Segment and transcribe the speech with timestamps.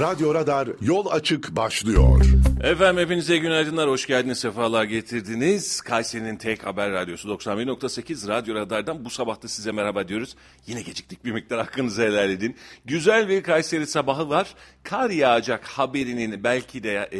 [0.00, 2.20] Radyo Radar yol açık başlıyor.
[2.60, 5.80] Efendim hepinize günaydınlar, hoş geldiniz, sefalar getirdiniz.
[5.80, 10.36] Kayseri'nin tek haber radyosu 91.8 Radyo Radar'dan bu sabah da size merhaba diyoruz.
[10.66, 12.56] Yine geciktik bir miktar hakkınızı helal edin.
[12.84, 14.54] Güzel bir Kayseri sabahı var.
[14.82, 17.18] Kar yağacak haberinin belki de e,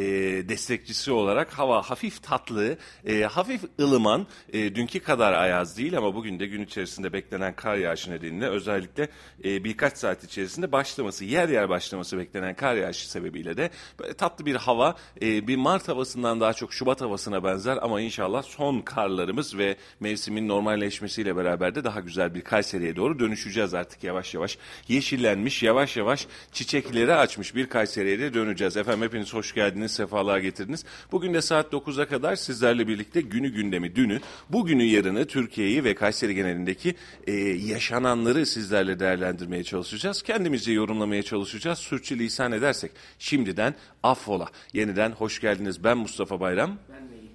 [0.49, 6.39] destekçisi olarak hava hafif tatlı, e, hafif ılıman, e, dünkü kadar ayaz değil ama bugün
[6.39, 9.07] de gün içerisinde beklenen kar yağışı nedeniyle özellikle
[9.43, 14.45] e, birkaç saat içerisinde başlaması, yer yer başlaması beklenen kar yağışı sebebiyle de böyle tatlı
[14.45, 19.57] bir hava, e, bir Mart havasından daha çok Şubat havasına benzer ama inşallah son karlarımız
[19.57, 24.57] ve mevsimin normalleşmesiyle beraber de daha güzel bir Kayseri'ye doğru dönüşeceğiz artık yavaş yavaş.
[24.87, 28.77] Yeşillenmiş, yavaş yavaş çiçekleri açmış bir Kayseri'ye de döneceğiz.
[28.77, 30.85] Efendim hepiniz hoş geldiniz, sefalar getirdiniz.
[31.11, 36.35] Bugün de saat 9'a kadar sizlerle birlikte günü gündemi, dünü, bugünü yarını Türkiye'yi ve Kayseri
[36.35, 36.95] genelindeki
[37.27, 40.21] e, yaşananları sizlerle değerlendirmeye çalışacağız.
[40.21, 41.79] Kendimizi yorumlamaya çalışacağız.
[41.79, 43.75] Sürçülisan edersek şimdiden
[44.09, 44.47] affola.
[44.73, 45.83] Yeniden hoş geldiniz.
[45.83, 46.77] Ben Mustafa Bayram.
[46.89, 47.27] Ben Melih.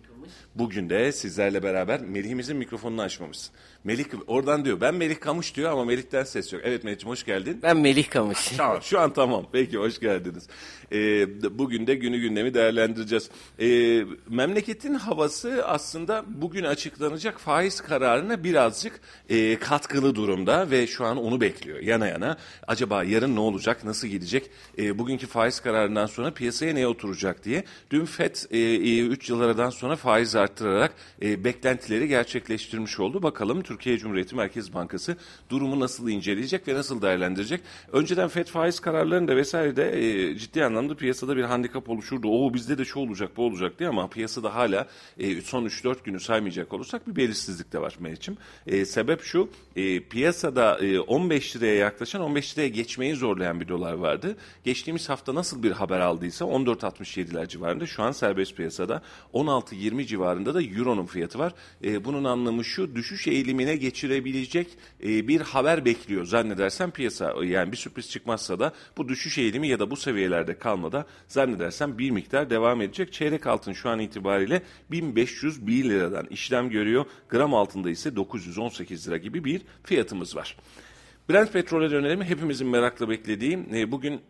[0.55, 3.55] Bugün de sizlerle beraber Melih'imizin mikrofonunu açmamışsın.
[3.85, 6.63] Melih oradan diyor ben Melih Kamış diyor ama Melih'ten ses yok.
[6.65, 7.61] Evet Melih'ciğim hoş geldin.
[7.63, 8.49] Ben Melih Kamış.
[8.57, 9.47] Tamam şu an tamam.
[9.53, 10.49] Peki hoş geldiniz.
[10.93, 13.31] Ee, bugün de günü gündemi değerlendireceğiz.
[13.61, 21.17] Ee, memleketin havası aslında bugün açıklanacak faiz kararına birazcık e, katkılı durumda ve şu an
[21.17, 22.37] onu bekliyor yana yana.
[22.67, 24.51] Acaba yarın ne olacak, nasıl gidecek?
[24.79, 27.65] E, bugünkü faiz kararından sonra piyasaya ne oturacak diye.
[27.91, 33.23] Dün FED 3 e, yıl aradan sonra faiz arttırarak e, beklentileri gerçekleştirmiş oldu.
[33.23, 35.17] Bakalım Türkiye Cumhuriyeti Merkez Bankası
[35.51, 37.61] durumu nasıl inceleyecek ve nasıl değerlendirecek?
[37.93, 42.29] Önceden FED faiz kararlarında vesaire de e, ciddi anlamda piyasada bir handikap oluşurdu.
[42.29, 46.21] O bizde de şu olacak bu olacak diye ama piyasada hala e, son 3-4 günü
[46.21, 48.37] saymayacak olursak bir belirsizlik de var Meriç'im.
[48.67, 53.93] E, sebep şu e, piyasada e, 15 liraya yaklaşan 15 liraya geçmeyi zorlayan bir dolar
[53.93, 54.37] vardı.
[54.65, 59.03] Geçtiğimiz hafta nasıl bir haber aldıysa 14.67'ler civarında şu an serbest piyasada
[59.35, 61.55] 16.20 civarında da Euro'nun fiyatı var.
[61.85, 63.27] E, bunun anlamı şu düşüş
[63.63, 64.67] eğilimine geçirebilecek
[65.03, 67.35] e, bir haber bekliyor zannedersem piyasa.
[67.45, 72.11] Yani bir sürpriz çıkmazsa da bu düşüş eğilimi ya da bu seviyelerde kalmada zannedersem bir
[72.11, 73.13] miktar devam edecek.
[73.13, 77.05] Çeyrek altın şu an itibariyle 1501 liradan işlem görüyor.
[77.29, 80.57] Gram altında ise 918 lira gibi bir fiyatımız var.
[81.31, 82.23] Brent petrole dönelim.
[82.23, 84.21] Hepimizin merakla beklediği e, bugün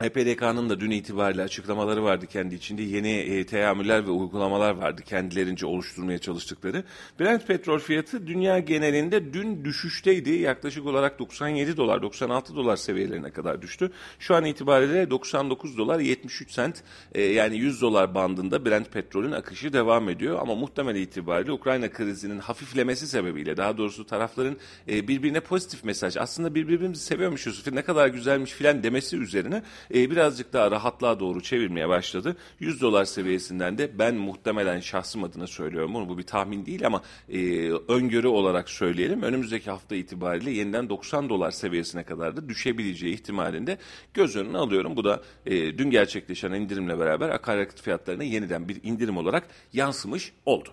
[0.00, 2.82] EPDK'nın da dün itibariyle açıklamaları vardı kendi içinde.
[2.82, 6.84] Yeni e, teamüller ve uygulamalar vardı kendilerince oluşturmaya çalıştıkları.
[7.20, 10.30] Brent petrol fiyatı dünya genelinde dün düşüşteydi.
[10.30, 13.90] Yaklaşık olarak 97 dolar, 96 dolar seviyelerine kadar düştü.
[14.18, 16.82] Şu an itibariyle 99 dolar 73 sent
[17.14, 20.38] e, yani 100 dolar bandında Brent petrolün akışı devam ediyor.
[20.40, 24.56] Ama muhtemel itibariyle Ukrayna krizinin hafiflemesi sebebiyle daha doğrusu tarafların
[24.88, 29.62] e, birbirine pozitif mesaj aslında birbirimizi seviyormuşuz ne kadar güzelmiş filan demesi üzerine
[29.94, 32.36] e, birazcık daha rahatlığa doğru çevirmeye başladı.
[32.60, 37.02] 100 dolar seviyesinden de ben muhtemelen şahsım adına söylüyorum bunu bu bir tahmin değil ama
[37.28, 39.22] e, öngörü olarak söyleyelim.
[39.22, 43.78] Önümüzdeki hafta itibariyle yeniden 90 dolar seviyesine kadar da düşebileceği ihtimalinde
[44.14, 44.96] göz önüne alıyorum.
[44.96, 50.68] Bu da e, dün gerçekleşen indirimle beraber akaryakıt fiyatlarına yeniden bir indirim olarak yansımış oldu.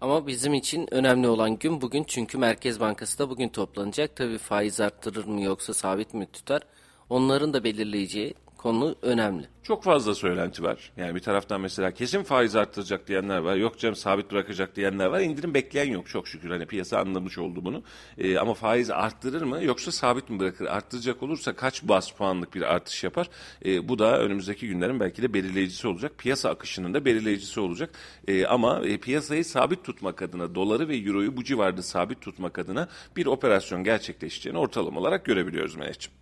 [0.00, 4.16] Ama bizim için önemli olan gün bugün çünkü Merkez Bankası da bugün toplanacak.
[4.16, 6.62] Tabii faiz arttırır mı yoksa sabit mi tutar?
[7.10, 9.48] Onların da belirleyeceği konu önemli.
[9.62, 10.92] Çok fazla söylenti var.
[10.96, 13.56] Yani bir taraftan mesela kesin faiz arttıracak diyenler var.
[13.56, 15.20] Yok canım sabit bırakacak diyenler var.
[15.20, 16.50] İndirim bekleyen yok çok şükür.
[16.50, 17.82] Hani piyasa anlamış oldu bunu.
[18.18, 20.66] Ee, ama faiz arttırır mı yoksa sabit mi bırakır?
[20.66, 23.30] Arttıracak olursa kaç bas puanlık bir artış yapar?
[23.64, 26.18] Ee, bu da önümüzdeki günlerin belki de belirleyicisi olacak.
[26.18, 27.90] Piyasa akışının da belirleyicisi olacak.
[28.28, 32.88] Ee, ama e, piyasayı sabit tutmak adına doları ve euroyu bu civarda sabit tutmak adına
[33.16, 36.19] bir operasyon gerçekleşeceğini ortalama olarak görebiliyoruz Melek'ciğim.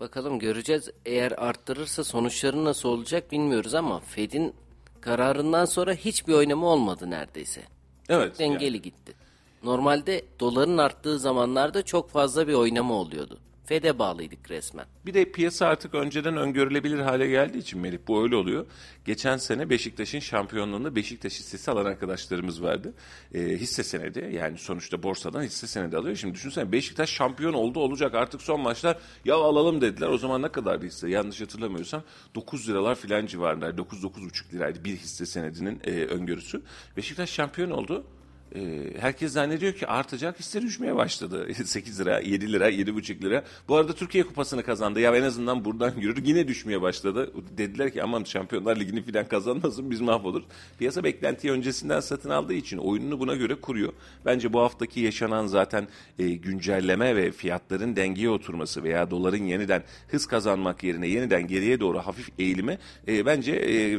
[0.00, 0.90] Bakalım göreceğiz.
[1.06, 4.54] Eğer arttırırsa sonuçları nasıl olacak bilmiyoruz ama Fed'in
[5.00, 7.62] kararından sonra hiçbir oynama olmadı neredeyse.
[8.08, 8.28] Evet.
[8.28, 8.82] Çok dengeli yani.
[8.82, 9.14] gitti.
[9.62, 13.38] Normalde doların arttığı zamanlarda çok fazla bir oynama oluyordu.
[13.66, 14.86] FED'e bağlıydık resmen.
[15.06, 18.66] Bir de piyasa artık önceden öngörülebilir hale geldiği için Melih bu öyle oluyor.
[19.04, 22.94] Geçen sene Beşiktaş'ın şampiyonluğunda Beşiktaş hissesi alan arkadaşlarımız vardı.
[23.34, 26.16] E, hisse senedi yani sonuçta borsadan hisse senedi alıyor.
[26.16, 30.08] Şimdi düşünsene Beşiktaş şampiyon oldu olacak artık son maçlar ya alalım dediler.
[30.08, 32.02] O zaman ne kadardı hisse yanlış hatırlamıyorsam
[32.34, 33.80] 9 liralar filan civarındaydı.
[33.80, 36.62] 9-9,5 liraydı bir hisse senedinin e, öngörüsü.
[36.96, 38.04] Beşiktaş şampiyon oldu.
[38.54, 41.48] Ee, herkes zannediyor ki artacak hisler düşmeye başladı.
[41.64, 43.44] 8 lira, 7 lira, 7,5 lira.
[43.68, 45.00] Bu arada Türkiye Kupası'nı kazandı.
[45.00, 46.24] Ya en azından buradan yürür.
[46.24, 47.32] Yine düşmeye başladı.
[47.58, 50.42] Dediler ki aman Şampiyonlar Ligi'ni falan kazanmasın biz mahvolur.
[50.78, 53.92] Piyasa beklentiyi öncesinden satın aldığı için oyununu buna göre kuruyor.
[54.24, 55.88] Bence bu haftaki yaşanan zaten
[56.18, 61.98] e, güncelleme ve fiyatların dengeye oturması veya doların yeniden hız kazanmak yerine yeniden geriye doğru
[61.98, 62.78] hafif eğilimi
[63.08, 63.98] e, bence e,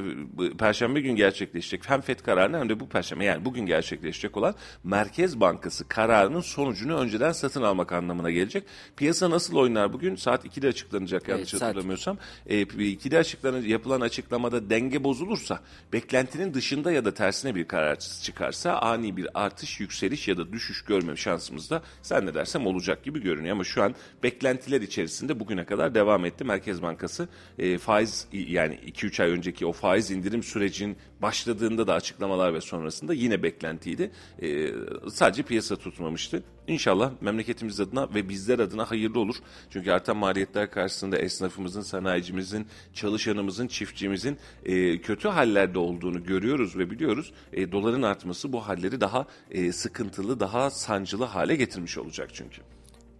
[0.58, 1.90] Perşembe gün gerçekleşecek.
[1.90, 6.98] Hem FED kararını hem de bu Perşembe yani bugün gerçekleşecek olan Merkez Bankası kararının sonucunu
[6.98, 8.64] önceden satın almak anlamına gelecek.
[8.98, 10.16] Piyasa nasıl oynar bugün?
[10.16, 12.18] Saat 2'de açıklanacak yanlış saat hatırlamıyorsam.
[12.48, 15.60] E, 2'de açıklanacak yapılan açıklamada denge bozulursa,
[15.94, 20.82] beklentinin dışında ya da tersine bir karar çıkarsa ani bir artış, yükseliş ya da düşüş
[20.82, 23.56] görme şansımız da zannedersem olacak gibi görünüyor.
[23.56, 26.44] Ama şu an beklentiler içerisinde bugüne kadar devam etti.
[26.44, 27.28] Merkez Bankası
[27.60, 33.14] e, faiz yani 2-3 ay önceki o faiz indirim sürecinin başladığında da açıklamalar ve sonrasında
[33.14, 34.12] yine beklentiydi.
[34.42, 34.70] E,
[35.12, 36.44] sadece piyasa tutmamıştı.
[36.68, 39.36] İnşallah memleketimiz adına ve bizler adına hayırlı olur.
[39.70, 47.34] Çünkü artan maliyetler karşısında esnafımızın, sanayicimizin, çalışanımızın, çiftçimizin e, kötü hallerde olduğunu görüyoruz ve biliyoruz.
[47.54, 52.62] E, doların artması bu halleri daha e, sıkıntılı, daha sancılı hale getirmiş olacak çünkü.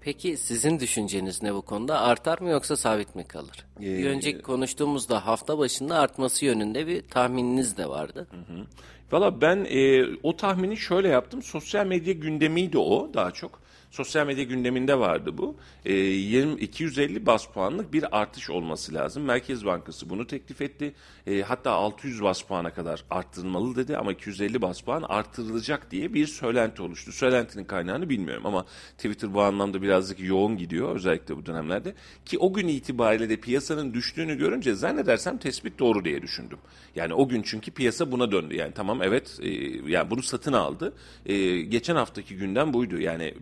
[0.08, 2.02] Peki sizin düşünceniz ne bu konuda?
[2.02, 3.66] Artar mı yoksa sabit mi kalır?
[3.80, 8.28] Bir önceki konuştuğumuzda hafta başında artması yönünde bir tahmininiz de vardı.
[9.12, 11.44] Valla ben e, o tahmini şöyle yaptım.
[11.44, 13.60] Sosyal medya gündemiydi o daha çok.
[13.98, 15.56] Sosyal medya gündeminde vardı bu.
[15.86, 19.24] E, 20, 250 bas puanlık bir artış olması lazım.
[19.24, 20.94] Merkez Bankası bunu teklif etti.
[21.28, 26.28] E, hatta 600 bas puana kadar arttırılmalı dedi ama 250 bas puan arttırılacak diye bir
[26.28, 27.12] söylenti oluştu.
[27.12, 28.66] Söylentinin kaynağını bilmiyorum ama
[28.98, 31.94] Twitter bu anlamda birazcık yoğun gidiyor özellikle bu dönemlerde.
[32.26, 36.58] Ki o gün itibariyle de piyasanın düştüğünü görünce zannedersem tespit doğru diye düşündüm.
[36.96, 38.56] Yani o gün çünkü piyasa buna döndü.
[38.56, 39.50] Yani tamam evet e,
[39.92, 40.94] yani bunu satın aldı.
[41.26, 43.00] E, geçen haftaki günden buydu.
[43.00, 43.34] Yani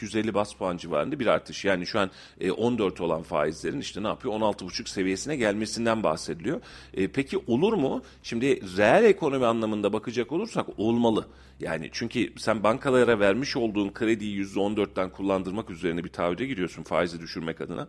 [0.00, 1.64] 250 bas puan civarında bir artış.
[1.64, 2.10] Yani şu an
[2.40, 4.34] e, 14 olan faizlerin işte ne yapıyor?
[4.34, 6.60] 16,5 seviyesine gelmesinden bahsediliyor.
[6.94, 8.02] E, peki olur mu?
[8.22, 11.26] Şimdi reel ekonomi anlamında bakacak olursak olmalı.
[11.60, 17.60] Yani çünkü sen bankalara vermiş olduğun krediyi %14'ten kullandırmak üzerine bir taahhüde giriyorsun faizi düşürmek
[17.60, 17.88] adına.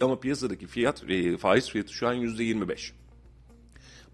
[0.00, 2.92] Ama piyasadaki fiyat e, faiz fiyatı şu an %25.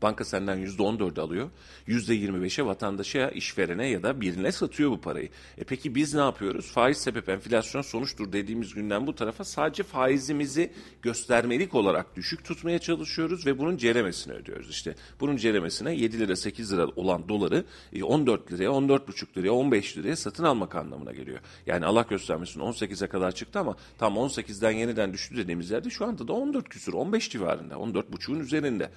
[0.03, 1.51] Banka senden %14 alıyor.
[1.89, 5.29] %25'e vatandaşa, işverene ya da birine satıyor bu parayı.
[5.59, 6.73] E peki biz ne yapıyoruz?
[6.73, 13.47] Faiz sebep enflasyon sonuçtur dediğimiz günden bu tarafa sadece faizimizi göstermelik olarak düşük tutmaya çalışıyoruz
[13.47, 14.71] ve bunun ceremesini ödüyoruz.
[14.71, 17.65] İşte bunun ceremesine 7 lira 8 lira olan doları
[18.03, 21.39] 14 liraya, 14,5 liraya, 15 liraya satın almak anlamına geliyor.
[21.67, 26.29] Yani Allah göstermesin 18'e kadar çıktı ama tam 18'den yeniden düştü dediğimiz yerde şu anda
[26.29, 28.91] da 14 küsur, 15 civarında, 14,5'un üzerinde.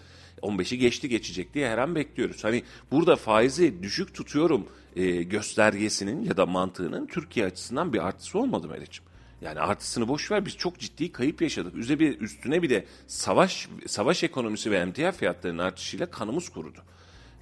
[0.44, 2.44] 15'i geçti geçecek diye her an bekliyoruz.
[2.44, 8.68] Hani burada faizi düşük tutuyorum e, göstergesinin ya da mantığının Türkiye açısından bir artısı olmadı
[8.68, 9.06] Meriç'im.
[9.42, 11.76] Yani artısını boş ver biz çok ciddi kayıp yaşadık.
[11.76, 16.80] Üstüne bir, üstüne bir de savaş savaş ekonomisi ve emtia fiyatlarının artışıyla kanımız kurudu.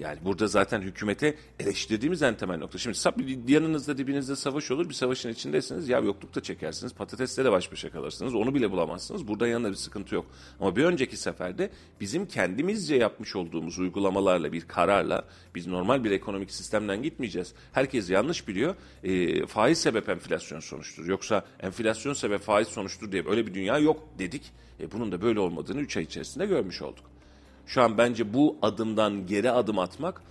[0.02, 2.78] Yani burada zaten hükümete eleştirdiğimiz en temel nokta.
[2.78, 5.90] Şimdi yanınızda dibinizde savaş olur bir savaşın içindesiniz.
[5.90, 8.36] Ya yoklukta çekersiniz patatesle de baş başa kalırsınız.
[8.36, 9.28] Onu bile bulamazsınız.
[9.28, 10.26] Burada yanında bir sıkıntı yok.
[10.60, 11.70] Ama bir önceki seferde
[12.00, 15.26] bizim kendimizce yapmış olduğumuz uygulamalarla bir kararla
[15.56, 17.54] biz normal bir ekonomik sistemden gitmeyeceğiz.
[17.72, 18.76] Herkes yanlış biliyor.
[19.04, 21.06] E, faiz sebep enflasyon sonuçtur.
[21.06, 24.52] Yoksa enflasyon sebep faiz sonuçtur diye öyle bir dünya yok dedik.
[24.80, 27.11] E, bunun da böyle olmadığını 3 ay içerisinde görmüş olduk.
[27.66, 30.22] Şu an bence bu adımdan geri adım atmak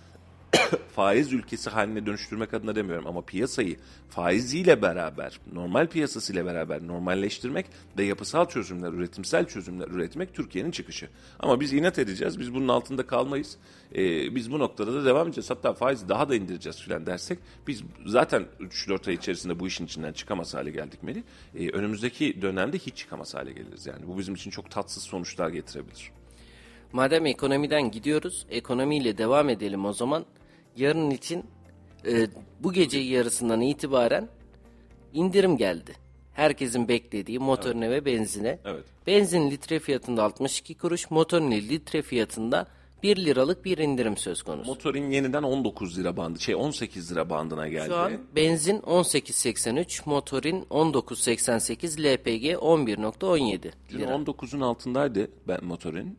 [0.95, 3.77] faiz ülkesi haline dönüştürmek adına demiyorum ama piyasayı
[4.09, 7.67] faiziyle beraber, normal piyasasıyla beraber normalleştirmek
[7.99, 11.09] ve yapısal çözümler, üretimsel çözümler üretmek Türkiye'nin çıkışı.
[11.41, 13.57] Ama biz inat edeceğiz, biz bunun altında kalmayız.
[13.95, 15.51] Ee, biz bu noktada da devam edeceğiz.
[15.51, 20.13] Hatta faizi daha da indireceğiz filan dersek biz zaten 3-4 ay içerisinde bu işin içinden
[20.13, 21.25] çıkamaz hale geldik Meli.
[21.55, 24.07] Ee, önümüzdeki dönemde hiç çıkamaz hale geliriz yani.
[24.07, 26.13] Bu bizim için çok tatsız sonuçlar getirebilir.
[26.93, 30.25] Madem ekonomiden gidiyoruz, ekonomiyle devam edelim o zaman.
[30.77, 31.45] Yarın için
[32.07, 32.27] e,
[32.61, 34.29] bu gece yarısından itibaren
[35.13, 35.93] indirim geldi.
[36.33, 38.07] Herkesin beklediği motorine evet.
[38.07, 38.59] ve benzine.
[38.65, 38.85] Evet.
[39.07, 42.67] Benzin litre fiyatında 62 kuruş, motorine litre fiyatında
[43.03, 44.71] 1 liralık bir indirim söz konusu.
[44.71, 47.87] Motorin yeniden 19 lira bandı, şey 18 lira bandına geldi.
[47.87, 54.11] Şu an benzin 18.83, motorin 19.88, LPG 11.17 lira.
[54.11, 56.19] 19'un altındaydı ben motorin.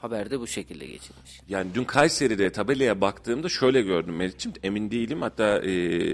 [0.00, 1.40] Haberde bu şekilde geçilmiş.
[1.48, 4.52] Yani dün Kayseri'de tabelaya baktığımda şöyle gördüm Meriç'im.
[4.62, 5.22] Emin değilim.
[5.22, 5.62] Hatta e,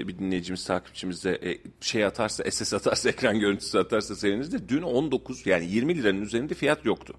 [0.09, 4.83] bir dinleyicimiz, takipçimiz de e, şey atarsa, SS atarsa, ekran görüntüsü atarsa seviniriz de dün
[4.83, 7.15] 19 yani 20 liranın üzerinde fiyat yoktu.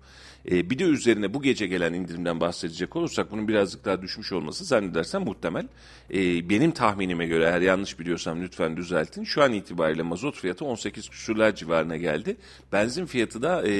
[0.51, 4.65] E, bir de üzerine bu gece gelen indirimden bahsedecek olursak bunun birazcık daha düşmüş olması
[4.65, 5.67] zannedersem muhtemel.
[6.13, 9.23] E, benim tahminime göre eğer yanlış biliyorsam lütfen düzeltin.
[9.23, 12.37] Şu an itibariyle mazot fiyatı 18 küsürler civarına geldi.
[12.71, 13.71] Benzin fiyatı da e,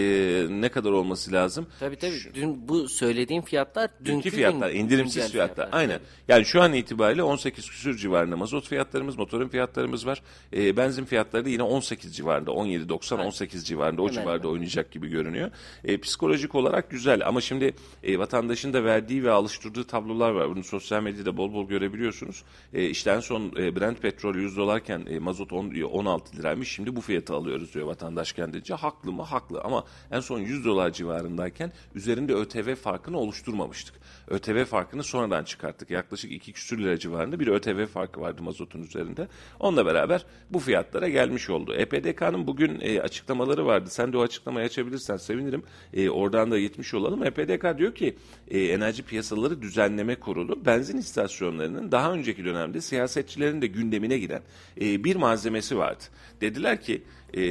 [0.50, 1.68] ne kadar olması lazım?
[1.80, 2.34] Tabii tabii.
[2.34, 5.70] Dün bu söylediğim fiyatlar dünkü fiyatlar, gün- indirimsiz güncel fiyatlar.
[5.72, 6.00] Aynen.
[6.28, 10.22] Yani şu an itibariyle 18 küsür civarında mazot fiyatlarımız, motorun fiyatlarımız var.
[10.54, 15.08] E, benzin fiyatları da yine 18 civarında, 17.90, 18 civarında, o Hemen civarda oynayacak gibi
[15.08, 15.52] görünüyor.
[15.84, 20.50] E, psikolojik olarak güzel ama şimdi e, vatandaşın da verdiği ve alıştırdığı tablolar var.
[20.50, 22.44] Bunu sosyal medyada bol bol görebiliyorsunuz.
[22.74, 26.72] E, işte en son e, Brent petrol 100 dolarken e, mazot 10, 16 liraymış.
[26.72, 28.74] Şimdi bu fiyatı alıyoruz diyor vatandaş kendince.
[28.74, 29.24] Haklı mı?
[29.24, 33.96] Haklı ama en son 100 dolar civarındayken üzerinde ÖTV farkını oluşturmamıştık.
[34.28, 35.90] ÖTV farkını sonradan çıkarttık.
[35.90, 39.28] Yaklaşık 2 küsür lira civarında bir ÖTV farkı vardı mazotun üzerinde.
[39.60, 41.74] Onunla beraber bu fiyatlara gelmiş oldu.
[41.74, 43.90] EPDK'nın bugün e, açıklamaları vardı.
[43.90, 45.64] Sen de o açıklamayı açabilirsen sevinirim.
[45.94, 47.24] E, oradan da gitmiş olalım.
[47.24, 53.68] EPDK diyor ki e, Enerji Piyasaları Düzenleme Kurulu benzin istasyonlarının daha önceki dönemde siyasetçilerin de
[53.68, 54.42] gündemine giren
[54.82, 56.04] e, bir malzemesi vardı.
[56.42, 57.44] Dediler ki e,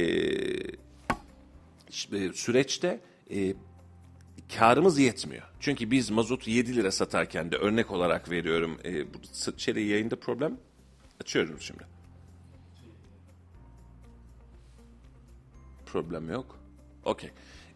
[1.89, 2.99] işte süreçte
[3.31, 3.53] e,
[4.55, 5.43] karımız yetmiyor.
[5.59, 8.79] Çünkü biz mazotu 7 lira satarken de örnek olarak veriyorum.
[8.85, 9.17] E, bu
[9.57, 10.57] şeyde yayında problem
[11.21, 11.83] açıyorum şimdi.
[15.85, 16.59] Problem yok.
[17.05, 17.29] Okey.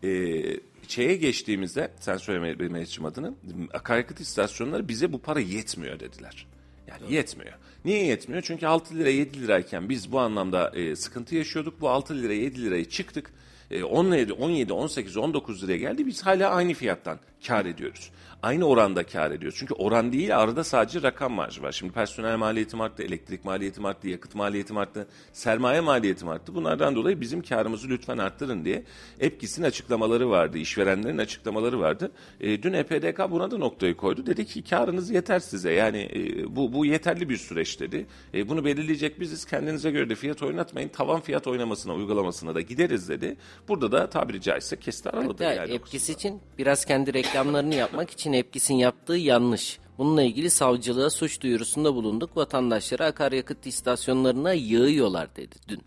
[0.03, 3.33] Ee, şeye geçtiğimizde sen söyleme Mehmetciğim adını
[3.73, 6.47] akaryakıt istasyonları bize bu para yetmiyor dediler.
[6.87, 7.53] Yani yetmiyor.
[7.85, 8.41] Niye yetmiyor?
[8.41, 11.81] Çünkü 6 lira 7 lirayken biz bu anlamda e, sıkıntı yaşıyorduk.
[11.81, 13.31] Bu 6 lira 7 lirayı çıktık.
[13.71, 16.05] E, 17, 17, 18, 19 liraya geldi.
[16.05, 18.11] Biz hala aynı fiyattan kar ediyoruz.
[18.43, 19.57] Aynı oranda kar ediyoruz.
[19.59, 21.71] Çünkü oran değil arada sadece rakam marjı var.
[21.71, 26.55] Şimdi personel maliyetim arttı, elektrik maliyetim arttı, yakıt maliyetim arttı, sermaye maliyetim arttı.
[26.55, 28.83] Bunlardan dolayı bizim karımızı lütfen arttırın diye
[29.19, 32.11] EPKİS'in açıklamaları vardı, işverenlerin açıklamaları vardı.
[32.39, 34.25] E, dün EPDK buna da noktayı koydu.
[34.25, 35.71] Dedi ki karınız yeter size.
[35.71, 38.05] Yani e, bu, bu yeterli bir süreç dedi.
[38.33, 39.45] E, bunu belirleyecek biziz.
[39.45, 40.89] Kendinize göre de fiyat oynatmayın.
[40.89, 43.37] Tavan fiyat oynamasına, uygulamasına da gideriz dedi.
[43.67, 45.27] Burada da tabiri caizse kesti araladı.
[45.27, 49.79] Hatta yani Epkis için biraz kendi reklamlarını yapmak için Epkis'in yaptığı yanlış.
[49.97, 52.37] Bununla ilgili savcılığa suç duyurusunda bulunduk.
[52.37, 55.81] Vatandaşlara akaryakıt istasyonlarına yığıyorlar dedi dün.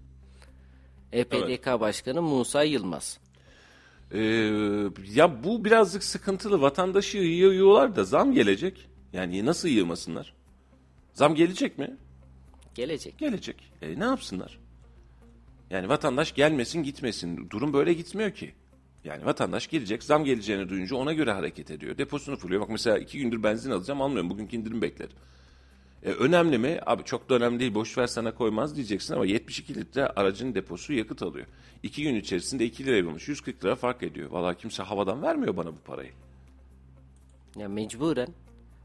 [1.13, 3.19] EPDK Başkanı Musa Yılmaz.
[4.13, 4.21] Ee,
[5.15, 6.61] ya bu birazcık sıkıntılı.
[6.61, 8.89] Vatandaşı yığıyorlar da zam gelecek.
[9.13, 10.35] Yani nasıl yığmasınlar?
[11.13, 11.97] Zam gelecek mi?
[12.75, 13.19] Gelecek.
[13.19, 13.73] Gelecek.
[13.83, 14.59] E, ne yapsınlar?
[15.71, 17.51] Yani vatandaş gelmesin gitmesin.
[17.51, 18.55] Durum böyle gitmiyor ki.
[19.05, 21.99] Yani vatandaş gelecek zam geleceğini duyunca ona göre hareket ediyor.
[21.99, 22.61] Deposunu fulluyor.
[22.61, 24.31] Bak mesela iki gündür benzin alacağım almıyorum.
[24.31, 25.17] Bugünkü indirim beklerim.
[26.03, 26.81] E, önemli mi?
[26.87, 27.75] Abi çok da önemli değil.
[27.75, 31.47] Boş ver sana koymaz diyeceksin ama 72 litre aracın deposu yakıt alıyor.
[31.83, 33.29] İki gün içerisinde 2 liraya bulmuş.
[33.29, 34.31] 140 lira fark ediyor.
[34.31, 36.11] Vallahi kimse havadan vermiyor bana bu parayı.
[37.57, 38.29] Ya mecburen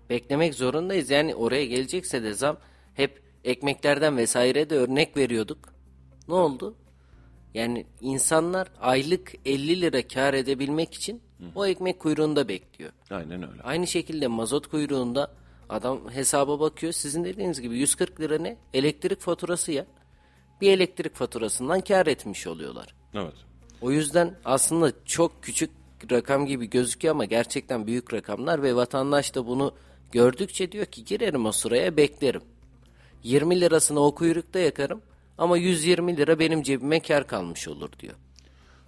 [0.10, 1.10] beklemek zorundayız.
[1.10, 2.58] Yani oraya gelecekse de zam
[2.94, 5.74] hep ekmeklerden vesaire de örnek veriyorduk.
[6.28, 6.76] Ne oldu?
[7.54, 11.22] Yani insanlar aylık 50 lira kar edebilmek için
[11.56, 12.92] o ekmek kuyruğunda bekliyor.
[13.12, 13.62] Aynen öyle.
[13.62, 15.32] Aynı şekilde mazot kuyruğunda
[15.70, 16.94] adam hesaba bakıyor.
[16.94, 18.58] Sizin dediğiniz gibi 140 lira ne?
[18.74, 19.86] Elektrik faturası ya.
[20.62, 22.96] Bir elektrik faturasından kar etmiş oluyorlar.
[23.14, 23.34] Evet.
[23.82, 25.72] O yüzden aslında çok küçük
[26.12, 29.74] rakam gibi gözüküyor ama gerçekten büyük rakamlar ve vatandaş da bunu
[30.12, 32.42] gördükçe diyor ki girerim o sıraya beklerim.
[33.24, 35.02] 20 lirasını o kuyrukta yakarım
[35.40, 38.16] ama 120 lira benim cebime kar kalmış olur diyor.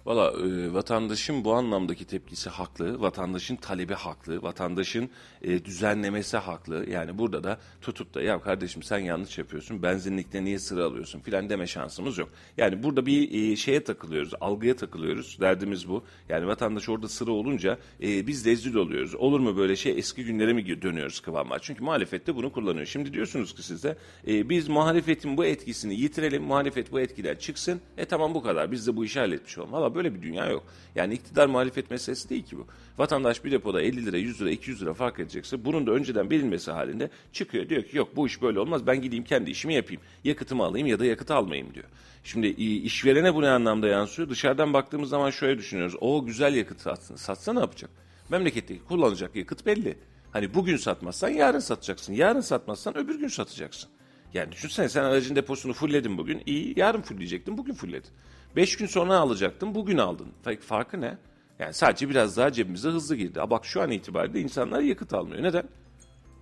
[0.06, 5.10] Valla e, vatandaşın bu anlamdaki tepkisi haklı, vatandaşın talebi haklı, vatandaşın
[5.42, 6.90] e, düzenlemesi haklı.
[6.90, 11.50] Yani burada da tutup da ya kardeşim sen yanlış yapıyorsun, benzinlikte niye sıra alıyorsun filan
[11.50, 12.28] deme şansımız yok.
[12.56, 16.04] Yani burada bir e, şeye takılıyoruz, algıya takılıyoruz, derdimiz bu.
[16.28, 19.14] Yani vatandaş orada sıra olunca e, biz rezil oluyoruz.
[19.14, 21.58] Olur mu böyle şey eski günlere mi dönüyoruz kıvama?
[21.58, 22.86] Çünkü muhalefet de bunu kullanıyor.
[22.86, 23.96] Şimdi diyorsunuz ki siz de
[24.28, 27.80] e, biz muhalefetin bu etkisini yitirelim, muhalefet bu etkiden çıksın.
[27.96, 29.91] E tamam bu kadar biz de bu işi halletmiş olalım.
[29.94, 30.64] Böyle bir dünya yok.
[30.94, 32.66] Yani iktidar muhalefet meselesi değil ki bu.
[32.98, 36.70] Vatandaş bir depoda 50 lira, 100 lira, 200 lira fark edecekse bunun da önceden bilinmesi
[36.70, 37.68] halinde çıkıyor.
[37.68, 40.02] Diyor ki yok bu iş böyle olmaz ben gideyim kendi işimi yapayım.
[40.24, 41.86] Yakıtımı alayım ya da yakıt almayayım diyor.
[42.24, 44.28] Şimdi işverene bu ne anlamda yansıyor?
[44.28, 45.96] Dışarıdan baktığımız zaman şöyle düşünüyoruz.
[46.00, 47.16] O güzel yakıt satsın.
[47.16, 47.90] Satsa ne yapacak?
[48.28, 49.98] Memleketteki kullanacak yakıt belli.
[50.32, 52.12] Hani bugün satmazsan yarın satacaksın.
[52.12, 53.90] Yarın satmazsan öbür gün satacaksın.
[54.34, 56.42] Yani düşünsene sen aracın deposunu fulledin bugün.
[56.46, 58.10] İyi yarın fulleyecektin bugün fulledin.
[58.56, 60.28] 5 gün sonra alacaktın bugün aldın.
[60.60, 61.18] Farkı ne?
[61.58, 63.40] Yani sadece biraz daha cebimize hızlı girdi.
[63.40, 65.42] Ha bak şu an itibariyle insanlar yakıt almıyor.
[65.42, 65.64] Neden?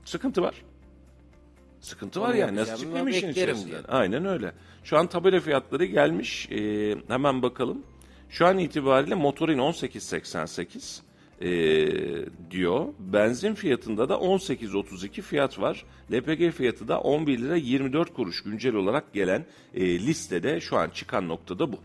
[0.05, 0.55] Sıkıntı var.
[1.81, 2.57] Sıkıntı Onu var yani.
[2.57, 3.71] Nasıl çıkmıyor işin içerisinden?
[3.71, 3.83] Diye.
[3.89, 4.53] Aynen öyle.
[4.85, 6.49] Şu an tabela fiyatları gelmiş.
[6.51, 7.83] Ee, hemen bakalım.
[8.31, 11.01] Şu an itibariyle motorin 18.88
[11.41, 12.87] e, ee, diyor.
[12.99, 15.85] Benzin fiyatında da 18.32 fiyat var.
[16.13, 21.29] LPG fiyatı da 11 lira 24 kuruş güncel olarak gelen e, listede şu an çıkan
[21.29, 21.77] noktada bu.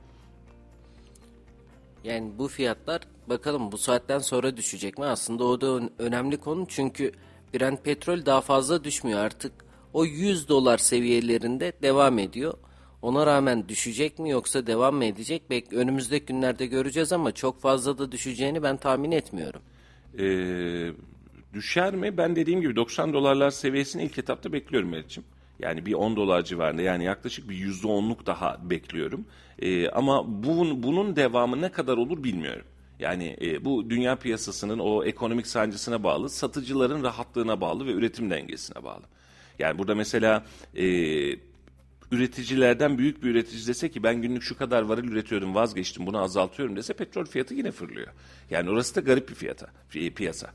[2.06, 5.06] Yani bu fiyatlar bakalım bu saatten sonra düşecek mi?
[5.06, 7.12] Aslında o da ön- önemli konu çünkü
[7.54, 9.52] Brent petrol daha fazla düşmüyor artık.
[9.94, 12.54] O 100 dolar seviyelerinde devam ediyor.
[13.02, 15.44] Ona rağmen düşecek mi yoksa devam mı edecek?
[15.50, 19.62] Belki önümüzdeki günlerde göreceğiz ama çok fazla da düşeceğini ben tahmin etmiyorum.
[20.20, 20.92] Ee,
[21.54, 22.18] düşer mi?
[22.18, 25.24] Ben dediğim gibi 90 dolarlar seviyesini ilk etapta bekliyorum Meriç'im.
[25.60, 29.26] Yani bir 10 dolar civarında yani yaklaşık bir %10'luk daha bekliyorum.
[29.60, 32.66] Ee, ama bunun, bunun devamı ne kadar olur bilmiyorum.
[33.00, 38.84] Yani e, bu dünya piyasasının o ekonomik sancısına bağlı, satıcıların rahatlığına bağlı ve üretim dengesine
[38.84, 39.04] bağlı.
[39.60, 40.46] Yani burada mesela
[40.76, 40.86] e,
[42.12, 46.76] üreticilerden büyük bir üretici dese ki ben günlük şu kadar varil üretiyordum vazgeçtim bunu azaltıyorum
[46.76, 48.08] dese petrol fiyatı yine fırlıyor.
[48.50, 50.50] Yani orası da garip bir fiyata, pi- piyasa.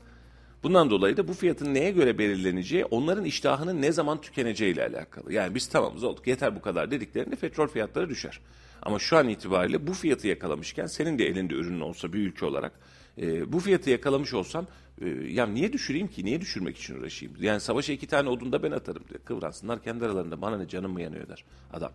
[0.63, 5.33] Bundan dolayı da bu fiyatın neye göre belirleneceği onların iştahının ne zaman tükeneceği ile alakalı.
[5.33, 8.39] Yani biz tamamız olduk yeter bu kadar dediklerinde petrol fiyatları düşer.
[8.81, 12.71] Ama şu an itibariyle bu fiyatı yakalamışken senin de elinde ürünün olsa bir ülke olarak
[13.17, 14.67] e, bu fiyatı yakalamış olsam
[15.01, 16.25] e, ya niye düşüreyim ki?
[16.25, 17.35] Niye düşürmek için uğraşayım?
[17.39, 19.19] Yani savaşa iki tane odun da ben atarım diyor.
[19.25, 21.91] Kıvransınlar kendi aralarında bana ne canım mı yanıyor der adam.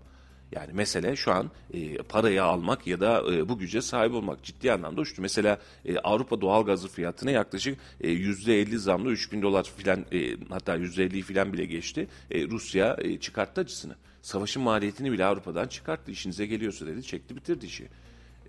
[0.52, 4.73] Yani mesele şu an e, parayı almak ya da e, bu güce sahip olmak ciddi
[4.73, 5.23] anlamda uçtu.
[5.23, 11.23] Mesela e, Avrupa doğalgazı fiyatına yaklaşık e, %50 zamlı 3000 dolar filan e, hatta %50'yi
[11.23, 12.09] filan bile geçti.
[12.31, 13.97] E, Rusya e, çıkarttı acısını.
[14.26, 16.11] Savaşın maliyetini bile Avrupa'dan çıkarttı.
[16.11, 17.88] İşinize geliyorsa dedi çekti bitirdi işi.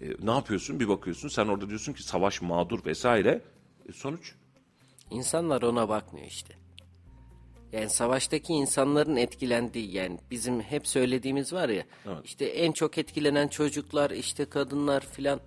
[0.01, 0.79] E, ne yapıyorsun?
[0.79, 3.41] Bir bakıyorsun sen orada diyorsun ki savaş mağdur vesaire.
[3.89, 4.33] E, sonuç
[5.11, 6.53] İnsanlar ona bakmıyor işte.
[7.71, 11.83] Yani savaştaki insanların etkilendiği yani bizim hep söylediğimiz var ya
[12.23, 15.39] işte en çok etkilenen çocuklar işte kadınlar filan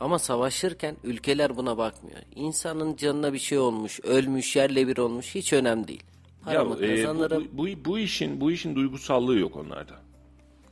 [0.00, 2.20] ama savaşırken ülkeler buna bakmıyor.
[2.34, 6.04] İnsanın canına bir şey olmuş, ölmüş, yerle bir olmuş hiç önemli değil.
[6.44, 9.94] Paramı Ya, e, bu, bu, bu işin bu işin duygusallığı yok onlarda.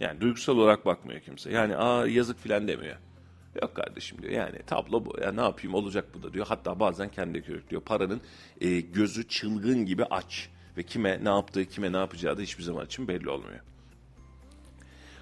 [0.00, 1.52] Yani duygusal olarak bakmıyor kimse.
[1.52, 2.96] Yani aa yazık filan demiyor.
[3.62, 4.32] Yok kardeşim diyor.
[4.32, 5.20] Yani tablo bu.
[5.20, 6.46] Ya ne yapayım olacak bu da diyor.
[6.48, 7.82] Hatta bazen kendi körüklüyor.
[7.82, 8.20] Paranın
[8.60, 12.86] e, gözü çılgın gibi aç ve kime ne yaptığı, kime ne yapacağı da hiçbir zaman
[12.86, 13.60] için belli olmuyor.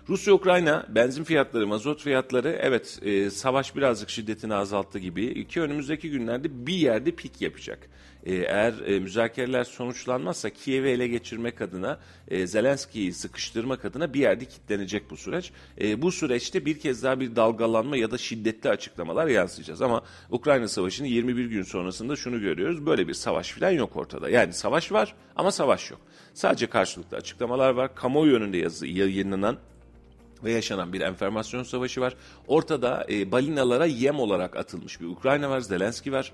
[0.08, 5.48] Rusya-Ukrayna benzin fiyatları, mazot fiyatları evet e, savaş birazcık şiddetini azalttı gibi.
[5.48, 7.88] ki önümüzdeki günlerde bir yerde pik yapacak.
[8.26, 14.44] E, eğer e, müzakereler sonuçlanmazsa Kiev'i ele geçirmek adına, e, Zelenski'yi sıkıştırmak adına bir yerde
[14.44, 15.52] kilitlenecek bu süreç.
[15.80, 19.82] E, bu süreçte bir kez daha bir dalgalanma ya da şiddetli açıklamalar yansıyacağız.
[19.82, 22.86] Ama Ukrayna Savaşı'nın 21 gün sonrasında şunu görüyoruz.
[22.86, 24.30] Böyle bir savaş falan yok ortada.
[24.30, 26.00] Yani savaş var ama savaş yok.
[26.34, 27.94] Sadece karşılıklı açıklamalar var.
[27.94, 29.56] Kamuoyu önünde yazı, yayınlanan
[30.44, 32.16] ve yaşanan bir enformasyon savaşı var.
[32.46, 36.32] Ortada e, balinalara yem olarak atılmış bir Ukrayna var, Zelenski var.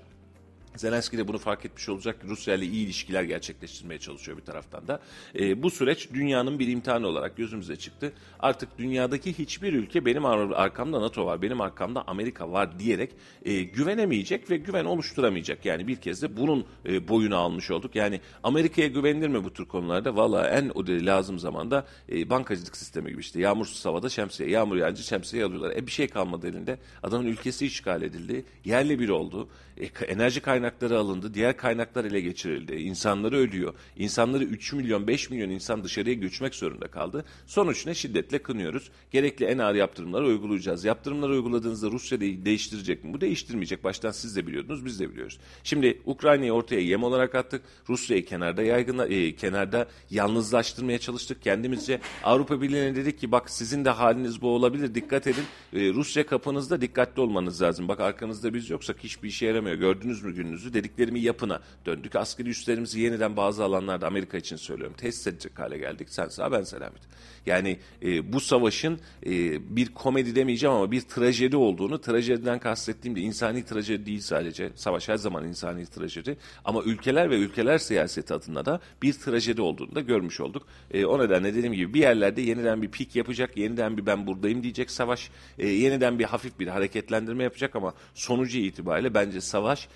[0.76, 2.16] Zelenski de bunu fark etmiş olacak.
[2.28, 5.00] Rusya ile iyi ilişkiler gerçekleştirmeye çalışıyor bir taraftan da.
[5.38, 8.12] E, bu süreç dünyanın bir imtihanı olarak gözümüze çıktı.
[8.40, 13.10] Artık dünyadaki hiçbir ülke benim ar- arkamda NATO var, benim arkamda Amerika var diyerek
[13.44, 15.64] e, güvenemeyecek ve güven oluşturamayacak.
[15.64, 17.94] Yani bir kez de bunun e, boyunu almış olduk.
[17.94, 20.16] Yani Amerika'ya güvenilir mi bu tür konularda?
[20.16, 23.40] Valla en o lazım zamanda e, bankacılık sistemi gibi işte.
[23.40, 25.76] Yağmursuz havada şemsiye, yağmur yağınca şemsiye alıyorlar.
[25.76, 26.78] E bir şey kalmadı elinde.
[27.02, 28.44] Adamın ülkesi işgal edildi.
[28.64, 29.48] Yerle bir oldu.
[29.80, 31.34] E, enerji kaynakları alındı.
[31.34, 32.74] Diğer kaynaklar ele geçirildi.
[32.74, 33.74] İnsanları ölüyor.
[33.96, 37.24] İnsanları 3 milyon 5 milyon insan dışarıya göçmek zorunda kaldı.
[37.46, 37.94] Sonuç ne?
[37.94, 38.90] Şiddetle kınıyoruz.
[39.10, 40.84] Gerekli en ağır yaptırımları uygulayacağız.
[40.84, 43.12] Yaptırımları uyguladığınızda Rusya de- değiştirecek mi?
[43.12, 43.84] Bu değiştirmeyecek.
[43.84, 45.38] Baştan siz de biliyordunuz, biz de biliyoruz.
[45.64, 47.62] Şimdi Ukrayna'yı ortaya yem olarak attık.
[47.88, 52.00] Rusya'yı kenarda yaygınla, e, kenarda yalnızlaştırmaya çalıştık kendimizce.
[52.24, 54.94] Avrupa Birliği'ne dedik ki bak sizin de haliniz bu olabilir.
[54.94, 55.44] Dikkat edin.
[55.72, 57.88] E, Rusya kapınızda dikkatli olmanız lazım.
[57.88, 59.76] Bak arkanızda biz yoksak hiçbir işe yaramıyor.
[59.76, 60.74] Gördünüz mü gününüzü?
[60.74, 62.16] Dediklerimi yapına döndük.
[62.16, 64.96] Askeri üslerimizi yeniden bazı alanlarda Amerika için söylüyorum.
[64.96, 66.10] Tesis edecek hale geldik.
[66.10, 67.02] Sen sağ ben selamet.
[67.46, 69.30] Yani e, bu savaşın e,
[69.76, 74.70] bir komedi demeyeceğim ama bir trajedi olduğunu, trajediden kastettiğim de insani trajedi değil sadece.
[74.74, 76.36] Savaş her zaman insani trajedi.
[76.64, 80.66] Ama ülkeler ve ülkeler siyaseti adına da bir trajedi olduğunu da görmüş olduk.
[80.90, 84.62] E, o nedenle dediğim gibi bir yerlerde yeniden bir pik yapacak, yeniden bir ben buradayım
[84.62, 89.88] diyecek savaş, e, yeniden bir hafif bir hareketlendirme yapacak ama sonucu itibariyle bence savaş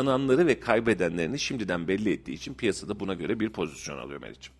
[0.00, 4.54] kazananları ve kaybedenlerini şimdiden belli ettiği için piyasada buna göre bir pozisyon alıyor Meriç'im.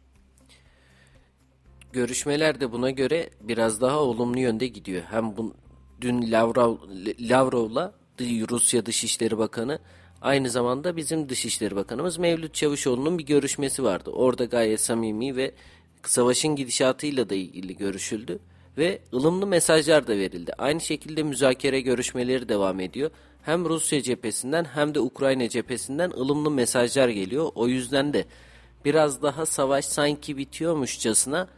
[1.93, 5.03] Görüşmeler de buna göre biraz daha olumlu yönde gidiyor.
[5.11, 5.55] Hem bu,
[6.01, 6.77] dün Lavrov,
[7.21, 9.79] Lavrov'la Rusya Dışişleri Bakanı
[10.21, 14.11] aynı zamanda bizim Dışişleri Bakanımız Mevlüt Çavuşoğlu'nun bir görüşmesi vardı.
[14.11, 15.55] Orada gayet samimi ve
[16.05, 18.39] savaşın gidişatıyla da ilgili görüşüldü
[18.79, 20.53] ve ılımlı mesajlar da verildi.
[20.59, 23.11] Aynı şekilde müzakere görüşmeleri devam ediyor.
[23.43, 27.53] Hem Rusya cephesinden hem de Ukrayna cephesinden ılımlı mesajlar geliyor.
[27.55, 28.25] O yüzden de
[28.85, 31.49] biraz daha savaş sanki bitiyormuşçasına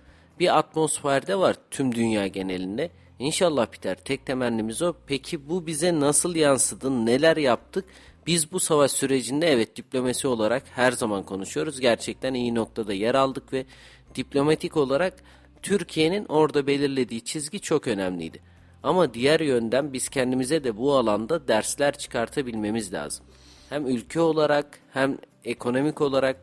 [0.40, 2.90] bir atmosferde var tüm dünya genelinde.
[3.18, 3.96] İnşallah biter.
[4.04, 4.94] Tek temennimiz o.
[5.06, 7.06] Peki bu bize nasıl yansıdı?
[7.06, 7.84] Neler yaptık?
[8.26, 11.80] Biz bu savaş sürecinde evet diplomasi olarak her zaman konuşuyoruz.
[11.80, 13.66] Gerçekten iyi noktada yer aldık ve
[14.14, 15.14] diplomatik olarak
[15.62, 18.51] Türkiye'nin orada belirlediği çizgi çok önemliydi.
[18.82, 23.26] Ama diğer yönden biz kendimize de bu alanda dersler çıkartabilmemiz lazım.
[23.70, 26.36] Hem ülke olarak hem ekonomik olarak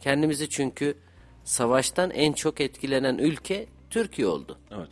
[0.00, 0.94] kendimizi çünkü
[1.44, 4.58] savaştan en çok etkilenen ülke Türkiye oldu.
[4.70, 4.88] Evet.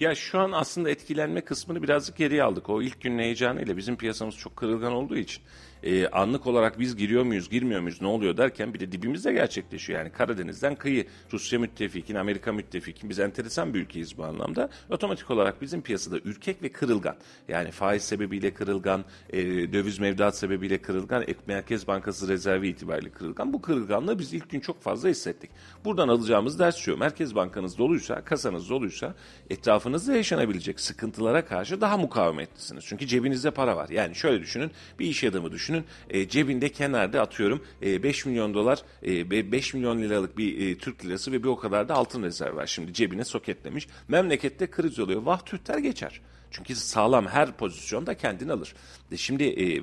[0.00, 2.70] Ya şu an aslında etkilenme kısmını birazcık geriye aldık.
[2.70, 5.42] O ilk günün heyecanıyla bizim piyasamız çok kırılgan olduğu için
[5.86, 9.98] e, anlık olarak biz giriyor muyuz, girmiyor muyuz, ne oluyor derken bir de dibimizde gerçekleşiyor.
[9.98, 13.10] Yani Karadeniz'den kıyı, Rusya müttefikin, Amerika müttefikin.
[13.10, 14.68] Biz enteresan bir ülkeyiz bu anlamda.
[14.90, 17.16] Otomatik olarak bizim piyasada ürkek ve kırılgan.
[17.48, 23.52] Yani faiz sebebiyle kırılgan, e, döviz mevduat sebebiyle kırılgan, Merkez Bankası rezervi itibariyle kırılgan.
[23.52, 25.50] Bu kırılganlığı biz ilk gün çok fazla hissettik.
[25.84, 26.96] Buradan alacağımız ders şu.
[26.96, 29.14] Merkez Bankanız doluysa, kasanız doluysa
[29.50, 32.84] etrafınızda yaşanabilecek sıkıntılara karşı daha mukavemetlisiniz.
[32.84, 33.88] Çünkü cebinizde para var.
[33.88, 35.75] Yani şöyle düşünün, bir iş adamı düşünün.
[36.10, 41.04] E, cebinde kenarda atıyorum e, 5 milyon dolar, ve 5 milyon liralık bir e, Türk
[41.04, 42.66] lirası ve bir o kadar da altın rezervi var.
[42.66, 43.88] Şimdi cebine soketlemiş.
[44.08, 45.22] Memlekette kriz oluyor.
[45.22, 46.20] Vah tühter geçer.
[46.50, 48.74] Çünkü sağlam her pozisyonda kendini alır.
[49.12, 49.82] E, şimdi e,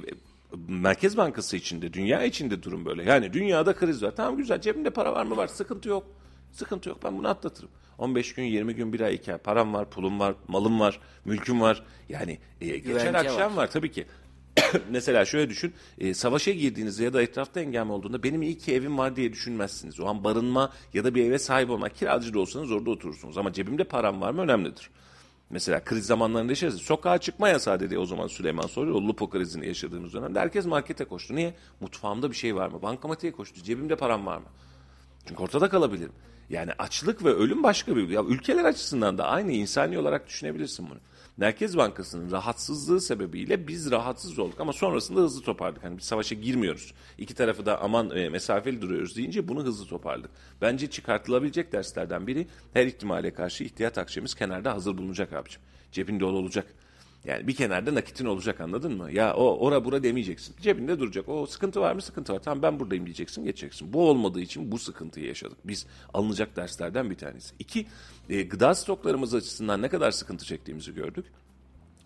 [0.67, 3.03] Merkez Bankası içinde, dünya içinde durum böyle.
[3.03, 4.13] Yani dünyada kriz var.
[4.15, 6.07] Tamam güzel cebimde para var mı var sıkıntı yok.
[6.51, 7.69] Sıkıntı yok ben bunu atlatırım.
[7.97, 11.61] 15 gün, 20 gün, bir ay, iki ay param var, pulum var, malım var, mülküm
[11.61, 11.83] var.
[12.09, 13.63] Yani e, geçen akşam var.
[13.63, 14.05] var tabii ki.
[14.89, 18.97] Mesela şöyle düşün, e, savaşa girdiğinizde ya da etrafta engel olduğunda benim iyi ki evim
[18.97, 19.99] var diye düşünmezsiniz.
[19.99, 23.37] O an barınma ya da bir eve sahip olmak, kiracı da olsanız orada oturursunuz.
[23.37, 24.89] Ama cebimde param var mı önemlidir.
[25.49, 26.81] Mesela kriz zamanlarında yaşarız.
[26.81, 28.95] Sokağa çıkma yasağı dedi o zaman Süleyman soruyor.
[28.95, 31.35] O Lupo krizini yaşadığımız dönemde herkes markete koştu.
[31.35, 31.53] Niye?
[31.79, 32.81] Mutfağımda bir şey var mı?
[32.81, 33.63] Bankamatiğe koştu.
[33.63, 34.45] Cebimde param var mı?
[35.27, 36.11] Çünkü ortada kalabilirim.
[36.49, 38.09] Yani açlık ve ölüm başka bir...
[38.09, 40.99] Ya ülkeler açısından da aynı insani olarak düşünebilirsin bunu.
[41.37, 45.83] Merkez Bankası'nın rahatsızlığı sebebiyle biz rahatsız olduk ama sonrasında hızlı toparladık.
[45.83, 46.93] Hani bir savaşa girmiyoruz.
[47.17, 50.31] İki tarafı da aman e, mesafeli duruyoruz deyince bunu hızlı toparladık.
[50.61, 55.61] Bence çıkartılabilecek derslerden biri her ihtimale karşı ihtiyat akçemiz kenarda hazır bulunacak abicim.
[55.91, 56.67] Cebinde ol olacak.
[57.25, 59.11] Yani bir kenarda nakitin olacak anladın mı?
[59.11, 60.55] Ya o ora bura demeyeceksin.
[60.61, 61.29] Cebinde duracak.
[61.29, 62.01] O sıkıntı var mı?
[62.01, 62.43] Sıkıntı var.
[62.43, 63.93] Tamam ben buradayım diyeceksin geçeceksin.
[63.93, 65.57] Bu olmadığı için bu sıkıntıyı yaşadık.
[65.65, 67.55] Biz alınacak derslerden bir tanesi.
[67.59, 67.87] İki,
[68.29, 71.25] e, gıda stoklarımız açısından ne kadar sıkıntı çektiğimizi gördük.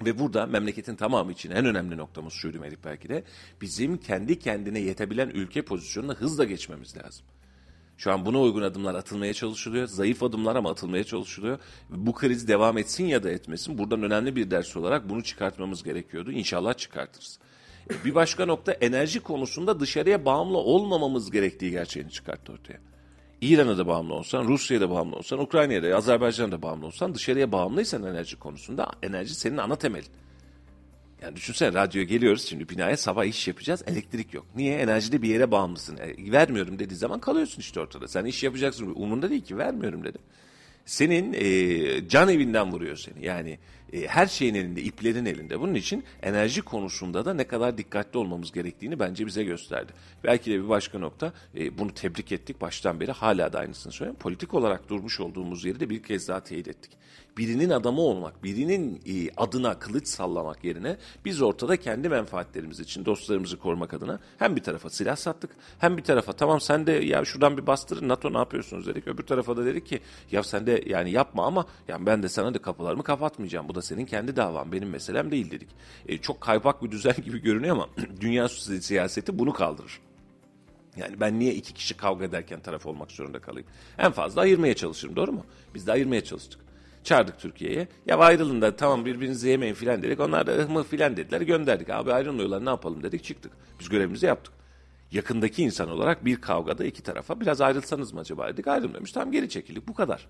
[0.06, 3.24] Ve burada memleketin tamamı için en önemli noktamız şuydu Melik belki de
[3.62, 7.26] bizim kendi kendine yetebilen ülke pozisyonuna hızla geçmemiz lazım.
[7.98, 9.88] Şu an buna uygun adımlar atılmaya çalışılıyor.
[9.88, 11.60] Zayıf adımlar ama atılmaya çalışılıyor.
[11.90, 13.78] Bu kriz devam etsin ya da etmesin.
[13.78, 16.32] Buradan önemli bir ders olarak bunu çıkartmamız gerekiyordu.
[16.32, 17.40] İnşallah çıkartırız.
[17.90, 22.80] E, Bir başka nokta enerji konusunda dışarıya bağımlı olmamamız gerektiği gerçeğini çıkarttı ortaya.
[23.42, 27.52] İran'a da bağımlı olsan, Rusya'ya da bağımlı olsan, Ukrayna'ya da, Azerbaycan'a da bağımlı olsan dışarıya
[27.52, 30.08] bağımlıysan enerji konusunda enerji senin ana temelin.
[31.22, 34.46] Yani düşünsene radyoya geliyoruz şimdi binaya sabah iş yapacağız elektrik yok.
[34.56, 34.78] Niye?
[34.78, 35.98] Enerjide bir yere bağımlısın.
[35.98, 38.08] E, vermiyorum dediği zaman kalıyorsun işte ortada.
[38.08, 38.94] Sen iş yapacaksın.
[38.96, 40.18] Umurunda değil ki vermiyorum dedi.
[40.86, 43.26] Senin e, can evinden vuruyor seni.
[43.26, 43.60] Yani
[43.94, 45.60] e, her şeyin elinde, iplerin elinde.
[45.60, 49.92] Bunun için enerji konusunda da ne kadar dikkatli olmamız gerektiğini bence bize gösterdi.
[50.24, 54.20] Belki de bir başka nokta e, bunu tebrik ettik baştan beri hala da aynısını söylüyorum.
[54.20, 56.92] Politik olarak durmuş olduğumuz yeri de bir kez daha teyit ettik.
[57.38, 63.58] Birinin adamı olmak, birinin e, adına kılıç sallamak yerine biz ortada kendi menfaatlerimiz için dostlarımızı
[63.58, 67.58] korumak adına hem bir tarafa silah sattık hem bir tarafa tamam sen de ya şuradan
[67.58, 69.08] bir bastırın NATO ne yapıyorsunuz dedik.
[69.08, 70.00] Öbür tarafa da dedik ki
[70.32, 73.70] ya sen de yani yapma ama yani ben de sana da kapılarımı kapatmayacağım.
[73.70, 75.70] Bu da senin kendi davan benim meselem değil dedik.
[76.08, 77.90] E, çok kaypak bir düzen gibi görünüyor ama
[78.22, 80.00] dünya siyaseti bunu kaldırır.
[80.98, 83.68] Yani ben niye iki kişi kavga ederken taraf olmak zorunda kalayım?
[83.98, 85.46] En fazla ayırmaya çalışırım doğru mu?
[85.74, 86.67] Biz de ayırmaya çalıştık.
[87.08, 87.88] Çağırdık Türkiye'ye.
[88.06, 90.20] Ya ayrılın da tamam birbirinizi yemeyin filan dedik.
[90.20, 91.90] Onlar da ıhmı filan dediler gönderdik.
[91.90, 93.52] Abi ayrılmıyorlar ne yapalım dedik çıktık.
[93.80, 94.54] Biz görevimizi yaptık.
[95.12, 98.68] Yakındaki insan olarak bir kavgada iki tarafa biraz ayrılsanız mı acaba dedik.
[98.68, 100.28] Ayrılmamış tamam geri çekildik bu kadar.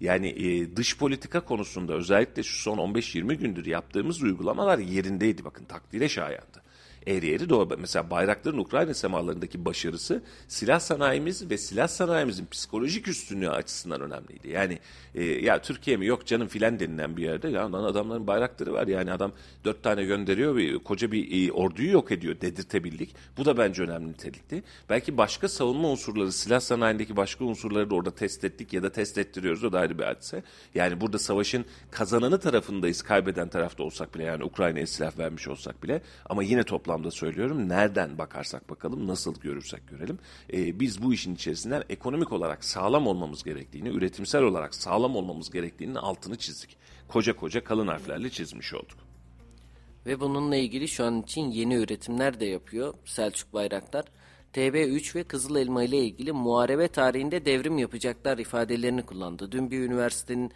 [0.00, 6.08] Yani e, dış politika konusunda özellikle şu son 15-20 gündür yaptığımız uygulamalar yerindeydi bakın takdire
[6.08, 6.61] şayandı.
[7.06, 7.76] Eğri eğri doğru.
[7.78, 14.48] Mesela bayrakların Ukrayna semalarındaki başarısı silah sanayimiz ve silah sanayimizin psikolojik üstünlüğü açısından önemliydi.
[14.48, 14.78] Yani
[15.14, 18.86] e, ya Türkiye mi yok canım filan denilen bir yerde ya lan adamların bayrakları var
[18.86, 19.32] yani adam
[19.64, 23.14] dört tane gönderiyor ve koca bir e, orduyu yok ediyor dedirtebildik.
[23.36, 24.62] Bu da bence önemli nitelikti.
[24.90, 29.18] Belki başka savunma unsurları silah sanayindeki başka unsurları da orada test ettik ya da test
[29.18, 30.42] ettiriyoruz o da ayrı bir hadise.
[30.74, 36.02] Yani burada savaşın kazananı tarafındayız kaybeden tarafta olsak bile yani Ukrayna'ya silah vermiş olsak bile
[36.26, 36.62] ama yine
[36.92, 40.18] toplamda söylüyorum nereden bakarsak bakalım nasıl görürsek görelim
[40.52, 45.94] e, biz bu işin içerisinden ekonomik olarak sağlam olmamız gerektiğini üretimsel olarak sağlam olmamız gerektiğinin
[45.94, 46.76] altını çizdik.
[47.08, 48.98] Koca koca kalın harflerle çizmiş olduk.
[50.06, 54.04] Ve bununla ilgili şu an için yeni üretimler de yapıyor Selçuk Bayraktar.
[54.54, 59.52] TB3 ve Kızıl Elma ile ilgili muharebe tarihinde devrim yapacaklar ifadelerini kullandı.
[59.52, 60.52] Dün bir üniversitenin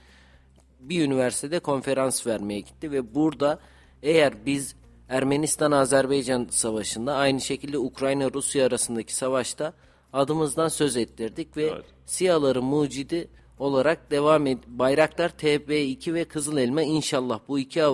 [0.80, 3.60] bir üniversitede konferans vermeye gitti ve burada
[4.02, 4.76] eğer biz
[5.08, 9.72] Ermenistan-Azerbaycan savaşında aynı şekilde Ukrayna-Rusya arasındaki savaşta
[10.12, 11.84] adımızdan söz ettirdik ve Evet.
[12.06, 17.84] SİHA'ların mucidi olarak devam ed Bayraktar TB2 ve Kızıl Elma inşallah bu iki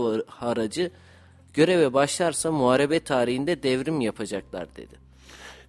[0.41, 0.91] aracı
[1.55, 5.03] göreve başlarsa muharebe tarihinde devrim yapacaklar dedi.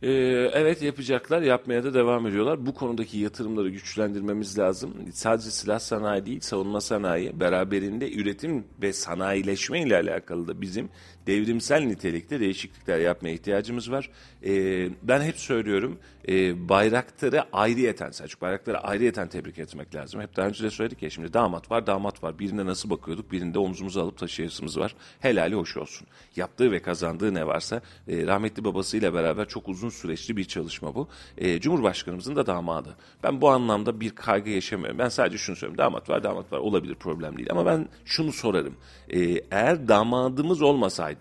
[0.04, 0.12] Ee,
[0.54, 2.66] evet yapacaklar, yapmaya da devam ediyorlar.
[2.66, 4.94] Bu konudaki yatırımları güçlendirmemiz lazım.
[5.14, 10.90] Sadece silah sanayi değil, savunma sanayi beraberinde üretim ve sanayileşme ile alakalı da bizim
[11.28, 14.10] devrimsel nitelikte değişiklikler yapmaya ihtiyacımız var.
[14.46, 20.22] Ee, ben hep söylüyorum, e, bayrakları ayrıyeten, Selçuk bayrakları ayrıyeten tebrik etmek lazım.
[20.22, 22.40] Hep daha önce de söyledik ya, şimdi damat var, damat var.
[22.40, 24.96] Birine nasıl bakıyorduk, birinde omzumuza alıp taşıyasımız var.
[25.20, 26.08] Helali hoş olsun.
[26.36, 31.08] Yaptığı ve kazandığı ne varsa, e, rahmetli babasıyla beraber çok uzun süreçli bir çalışma bu.
[31.38, 32.96] E, Cumhurbaşkanımızın da damadı.
[33.24, 35.00] Ben bu anlamda bir kaygı yaşamıyorum.
[35.00, 35.78] Ben sadece şunu söylüyorum.
[35.86, 36.58] Damat var, damat var.
[36.58, 37.48] Olabilir, problem değil.
[37.52, 38.76] Ama ben şunu sorarım.
[39.10, 39.20] E,
[39.52, 41.13] eğer damadımız olmasaydı,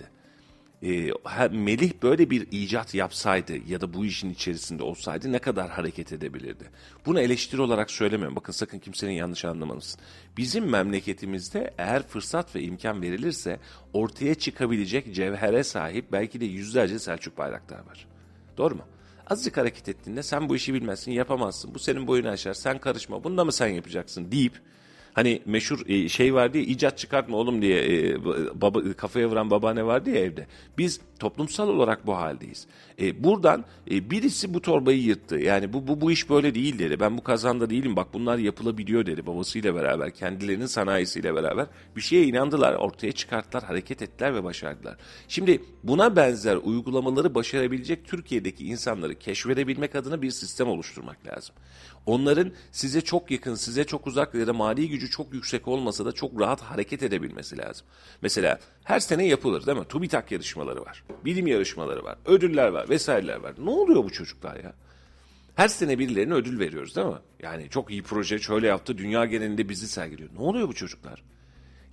[0.83, 1.13] e,
[1.51, 6.65] Melih böyle bir icat yapsaydı ya da bu işin içerisinde olsaydı ne kadar hareket edebilirdi?
[7.07, 8.37] Bunu eleştiri olarak söylemiyorum.
[8.37, 10.01] Bakın sakın kimsenin yanlış anlamasın.
[10.37, 13.61] Bizim memleketimizde eğer fırsat ve imkan verilirse
[13.93, 18.07] ortaya çıkabilecek cevhere sahip belki de yüzlerce Selçuk Bayraktar var.
[18.57, 18.83] Doğru mu?
[19.27, 21.75] Azıcık hareket ettiğinde sen bu işi bilmezsin, yapamazsın.
[21.75, 23.25] Bu senin boyunu aşar, sen karışma.
[23.25, 24.61] Bunu da mı sen yapacaksın deyip
[25.15, 28.25] Hani meşhur e, şey vardı ya icat çıkartma oğlum diye e,
[28.61, 30.47] baba, kafaya vuran babaanne vardı ya evde.
[30.79, 32.67] Biz toplumsal olarak bu haldeyiz.
[33.01, 35.37] E, buradan e, birisi bu torbayı yırttı.
[35.37, 37.01] Yani bu, bu bu iş böyle değil dedi.
[37.01, 42.25] Ben bu kazanda değilim bak bunlar yapılabiliyor dedi babasıyla beraber kendilerinin sanayisiyle beraber bir şeye
[42.25, 44.97] inandılar ortaya çıkarttılar hareket ettiler ve başardılar.
[45.29, 51.55] Şimdi buna benzer uygulamaları başarabilecek Türkiye'deki insanları keşfedebilmek adına bir sistem oluşturmak lazım.
[52.07, 56.13] Onların size çok yakın, size çok uzak ya da mali gücü çok yüksek olmasa da
[56.13, 57.87] çok rahat hareket edebilmesi lazım.
[58.23, 59.85] Mesela her sene yapılır değil mi?
[59.89, 63.55] TÜBİTAK yarışmaları var, bilim yarışmaları var, ödüller var vesaireler var.
[63.59, 64.73] Ne oluyor bu çocuklar ya?
[65.55, 67.19] Her sene birilerine ödül veriyoruz değil mi?
[67.43, 70.31] Yani çok iyi proje şöyle yaptı, dünya genelinde bizi sergiliyor.
[70.35, 71.23] Ne oluyor bu çocuklar?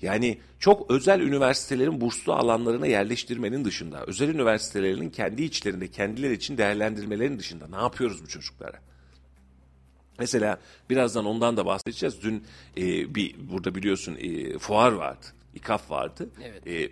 [0.01, 7.39] Yani çok özel üniversitelerin burslu alanlarına yerleştirmenin dışında, özel üniversitelerinin kendi içlerinde kendileri için değerlendirmelerin
[7.39, 8.79] dışında ne yapıyoruz bu çocuklara?
[10.19, 12.21] Mesela birazdan ondan da bahsedeceğiz.
[12.21, 12.43] Dün
[12.77, 15.25] e, bir burada biliyorsun e, fuar vardı.
[15.55, 16.29] İKAF vardı.
[16.43, 16.67] Evet.
[16.67, 16.91] E,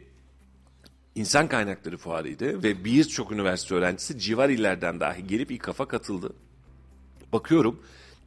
[1.15, 6.33] İnsan kaynakları fuarıydı ve birçok üniversite öğrencisi civar illerden dahi gelip İKAF'a katıldı.
[7.33, 7.79] Bakıyorum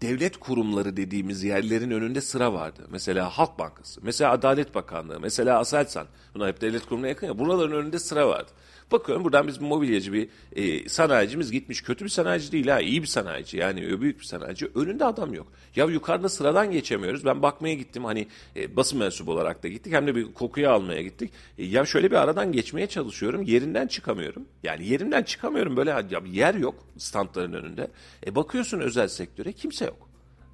[0.02, 2.86] devlet kurumları dediğimiz yerlerin önünde sıra vardı.
[2.90, 6.06] Mesela Halk Bankası, mesela Adalet Bakanlığı, mesela Aselsan.
[6.34, 7.38] Bunlar hep devlet kurumuna yakın ya.
[7.38, 8.50] Buraların önünde sıra vardı.
[8.92, 11.82] Bakıyorum buradan biz bir mobilyacı bir e, sanayicimiz gitmiş.
[11.82, 14.70] Kötü bir sanayici değil ha iyi bir sanayici yani büyük bir sanayici.
[14.74, 15.46] Önünde adam yok.
[15.76, 17.24] Ya yukarıda sıradan geçemiyoruz.
[17.24, 18.26] Ben bakmaya gittim hani
[18.56, 19.92] e, basın mensubu olarak da gittik.
[19.92, 21.30] Hem de bir kokuyu almaya gittik.
[21.58, 23.42] E, ya şöyle bir aradan geçmeye çalışıyorum.
[23.42, 24.44] Yerinden çıkamıyorum.
[24.62, 27.90] Yani yerimden çıkamıyorum böyle ya yer yok standların önünde.
[28.26, 30.08] E, bakıyorsun özel sektöre kimse yok.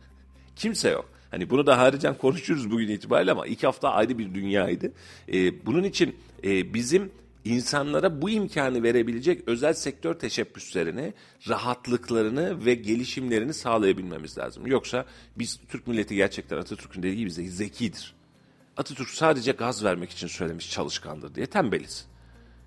[0.56, 1.08] Kimse yok.
[1.30, 4.92] Hani bunu da haricen konuşuruz bugün itibariyle ama iki hafta ayrı bir dünyaydı.
[5.32, 7.10] Ee, bunun için e, bizim
[7.46, 11.14] insanlara bu imkanı verebilecek özel sektör teşebbüslerini,
[11.48, 14.66] rahatlıklarını ve gelişimlerini sağlayabilmemiz lazım.
[14.66, 15.04] Yoksa
[15.38, 18.14] biz Türk milleti gerçekten Atatürk'ün dediği gibi zekidir.
[18.76, 22.06] Atatürk sadece gaz vermek için söylemiş çalışkandır diye tembeliz.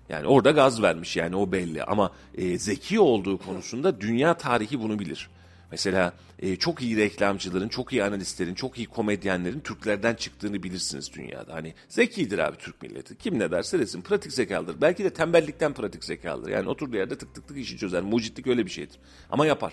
[0.08, 4.98] Yani orada gaz vermiş yani o belli ama e, zeki olduğu konusunda dünya tarihi bunu
[4.98, 5.30] bilir.
[5.70, 11.54] Mesela e, çok iyi reklamcıların, çok iyi analistlerin, çok iyi komedyenlerin Türklerden çıktığını bilirsiniz dünyada.
[11.54, 13.18] Hani zekidir abi Türk milleti.
[13.18, 14.80] Kim ne derse desin pratik zekalıdır.
[14.80, 16.50] Belki de tembellikten pratik zekalıdır.
[16.50, 18.02] Yani oturduğu yerde tık tık tık işi çözer.
[18.02, 18.98] Mucitlik öyle bir şeydir.
[19.30, 19.72] Ama yapar.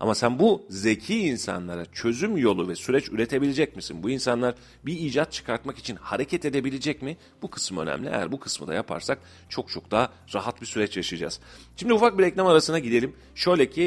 [0.00, 4.02] Ama sen bu zeki insanlara çözüm yolu ve süreç üretebilecek misin?
[4.02, 4.54] Bu insanlar
[4.86, 7.16] bir icat çıkartmak için hareket edebilecek mi?
[7.42, 8.08] Bu kısım önemli.
[8.08, 11.40] Eğer bu kısmı da yaparsak çok çok daha rahat bir süreç yaşayacağız.
[11.76, 13.12] Şimdi ufak bir reklam arasına gidelim.
[13.34, 13.82] Şöyle ki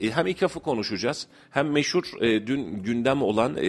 [0.00, 3.66] e, hem İKAF'ı konuşacağız hem meşhur e, dün gündem olan e,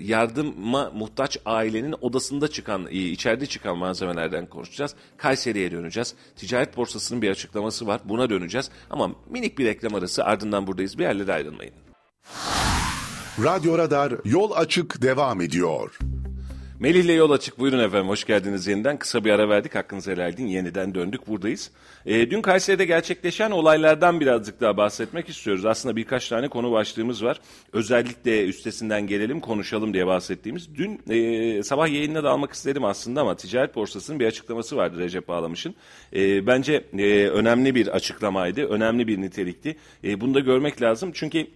[0.00, 4.94] yardıma muhtaç ailenin odasında çıkan, e, içeride çıkan malzemelerden konuşacağız.
[5.16, 6.14] Kayseri'ye döneceğiz.
[6.36, 8.00] Ticaret borsasının bir açıklaması var.
[8.04, 8.70] Buna döneceğiz.
[8.90, 10.98] Ama minik bir reklam arası ardından buradayız.
[10.98, 11.74] Bir yerlere ayrılmayın.
[13.44, 15.98] Radyo Radar yol açık devam ediyor.
[16.80, 17.58] Melih ile yol açık.
[17.58, 18.08] Buyurun efendim.
[18.08, 18.98] Hoş geldiniz yeniden.
[18.98, 19.74] Kısa bir ara verdik.
[19.74, 20.46] Hakkınızı helal edin.
[20.46, 21.28] Yeniden döndük.
[21.28, 21.70] Buradayız.
[22.06, 25.66] E, dün Kayseri'de gerçekleşen olaylardan birazcık daha bahsetmek istiyoruz.
[25.66, 27.40] Aslında birkaç tane konu başlığımız var.
[27.72, 30.74] Özellikle üstesinden gelelim, konuşalım diye bahsettiğimiz.
[30.74, 35.28] Dün e, sabah yayınına da almak istedim aslında ama Ticaret Borsası'nın bir açıklaması vardı Recep
[35.28, 35.74] Bağlamış'ın.
[36.16, 38.68] E, bence e, önemli bir açıklamaydı.
[38.68, 39.76] Önemli bir nitelikti.
[40.04, 41.10] E, bunu da görmek lazım.
[41.14, 41.46] Çünkü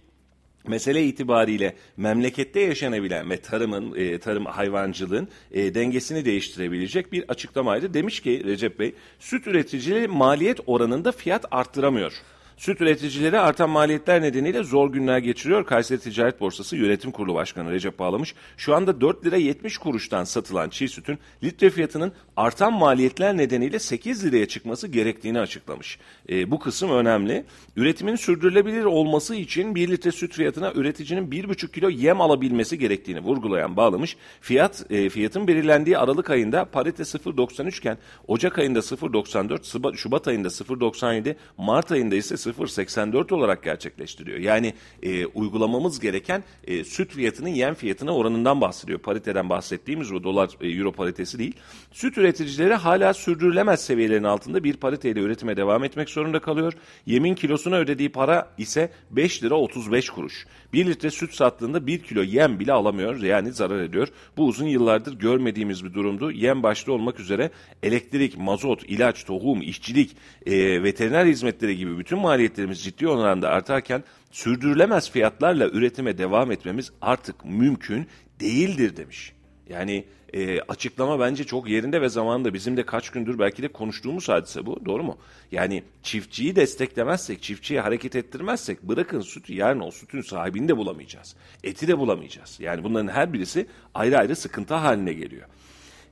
[0.67, 7.93] mesele itibariyle memlekette yaşanabilen ve tarımın, e, tarım hayvancılığın e, dengesini değiştirebilecek bir açıklamaydı.
[7.93, 12.13] Demiş ki Recep Bey, süt üreticileri maliyet oranında fiyat arttıramıyor.
[12.57, 15.65] Süt üreticileri artan maliyetler nedeniyle zor günler geçiriyor.
[15.65, 20.69] Kayseri Ticaret Borsası Yönetim Kurulu Başkanı Recep Bağlamış şu anda 4 lira 70 kuruştan satılan
[20.69, 25.99] çiğ sütün litre fiyatının artan maliyetler nedeniyle 8 liraya çıkması gerektiğini açıklamış.
[26.29, 27.45] E, bu kısım önemli.
[27.75, 33.77] Üretimin sürdürülebilir olması için 1 litre süt fiyatına üreticinin 1,5 kilo yem alabilmesi gerektiğini vurgulayan
[33.77, 40.47] Bağlamış, fiyat e, fiyatın belirlendiği Aralık ayında parite 0.93 iken Ocak ayında 0.94, Şubat ayında
[40.47, 44.39] 0.97, Mart ayında ise 0.84 olarak gerçekleştiriyor.
[44.39, 48.99] Yani e, uygulamamız gereken e, süt fiyatının yem fiyatına oranından bahsediyor.
[48.99, 51.55] Pariteden bahsettiğimiz o dolar e, euro paritesi değil.
[51.91, 56.73] Süt üreticileri hala sürdürülemez seviyelerin altında bir pariteyle üretime devam etmek zorunda kalıyor.
[57.05, 60.45] Yemin kilosuna ödediği para ise 5 lira 35 kuruş.
[60.73, 64.07] 1 litre süt sattığında 1 kilo yem bile alamıyor yani zarar ediyor.
[64.37, 66.31] Bu uzun yıllardır görmediğimiz bir durumdu.
[66.31, 67.51] Yem başta olmak üzere
[67.83, 75.11] elektrik, mazot, ilaç, tohum, işçilik, e, veteriner hizmetleri gibi bütün maliyetlerimiz ciddi oranda artarken sürdürülemez
[75.11, 78.07] fiyatlarla üretime devam etmemiz artık mümkün
[78.39, 79.33] değildir demiş.
[79.69, 84.29] Yani e, açıklama bence çok yerinde ve zamanında bizim de kaç gündür belki de konuştuğumuz
[84.29, 85.17] hadise bu doğru mu?
[85.51, 91.35] Yani çiftçiyi desteklemezsek, çiftçiyi hareket ettirmezsek bırakın sütü yarın o sütün sahibini de bulamayacağız.
[91.63, 92.59] Eti de bulamayacağız.
[92.59, 95.47] Yani bunların her birisi ayrı ayrı sıkıntı haline geliyor.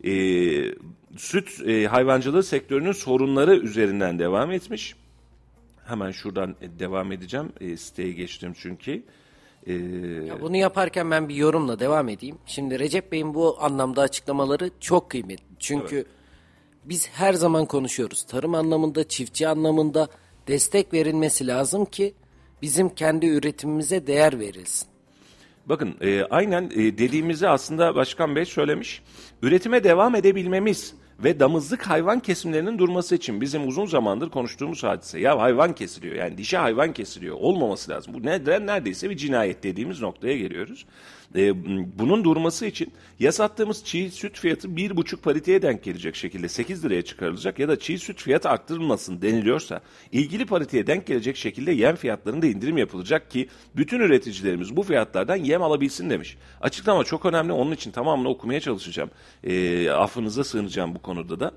[0.04, 0.14] E,
[1.18, 4.96] süt e, hayvancılığı sektörünün sorunları üzerinden devam etmiş.
[5.86, 7.52] Hemen şuradan devam edeceğim.
[7.62, 9.04] E, siteye geçtim çünkü.
[9.67, 9.74] E,
[10.28, 12.38] Ya bunu yaparken ben bir yorumla devam edeyim.
[12.45, 15.45] Şimdi Recep Bey'in bu anlamda açıklamaları çok kıymetli.
[15.60, 16.06] Çünkü
[16.86, 18.24] biz her zaman konuşuyoruz.
[18.24, 20.08] Tarım anlamında, çiftçi anlamında
[20.47, 22.13] destek verilmesi lazım ki
[22.62, 24.88] bizim kendi üretimimize değer verilsin.
[25.65, 29.02] Bakın e, aynen e, dediğimizi aslında Başkan Bey söylemiş.
[29.41, 30.93] Üretime devam edebilmemiz
[31.24, 35.20] ve damızlık hayvan kesimlerinin durması için bizim uzun zamandır konuştuğumuz hadise.
[35.20, 38.14] Ya hayvan kesiliyor yani dişi hayvan kesiliyor olmaması lazım.
[38.14, 40.86] Bu neden neredeyse bir cinayet dediğimiz noktaya geliyoruz.
[41.36, 41.65] E,
[42.00, 46.86] bunun durması için ya sattığımız çiğ süt fiyatı bir buçuk pariteye denk gelecek şekilde 8
[46.86, 51.96] liraya çıkarılacak ya da çiğ süt fiyatı arttırılmasın deniliyorsa ilgili pariteye denk gelecek şekilde yem
[51.96, 56.38] fiyatlarında indirim yapılacak ki bütün üreticilerimiz bu fiyatlardan yem alabilsin demiş.
[56.62, 59.10] Açıklama çok önemli onun için tamamını okumaya çalışacağım.
[59.44, 61.52] E, affınıza sığınacağım bu konuda da.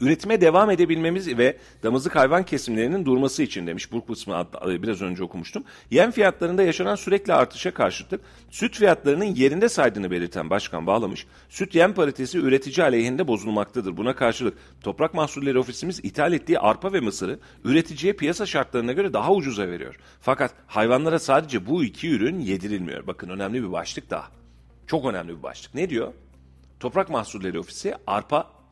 [0.00, 3.92] Üretime devam edebilmemiz ve damızlık hayvan kesimlerinin durması için demiş.
[3.92, 5.64] Bu kısmı biraz önce okumuştum.
[5.90, 8.20] Yem fiyatlarında yaşanan sürekli artışa karşıtır.
[8.50, 11.26] Süt fiyatlarının yerinde saydığını belirten başkan bağlamış.
[11.48, 13.96] Süt yem paritesi üretici aleyhinde bozulmaktadır.
[13.96, 19.32] Buna karşılık Toprak Mahsulleri Ofisimiz ithal ettiği arpa ve mısırı üreticiye piyasa şartlarına göre daha
[19.32, 19.96] ucuza veriyor.
[20.20, 23.06] Fakat hayvanlara sadece bu iki ürün yedirilmiyor.
[23.06, 24.28] Bakın önemli bir başlık daha.
[24.86, 25.74] Çok önemli bir başlık.
[25.74, 26.12] Ne diyor?
[26.80, 28.63] Toprak Mahsulleri Ofisi arpa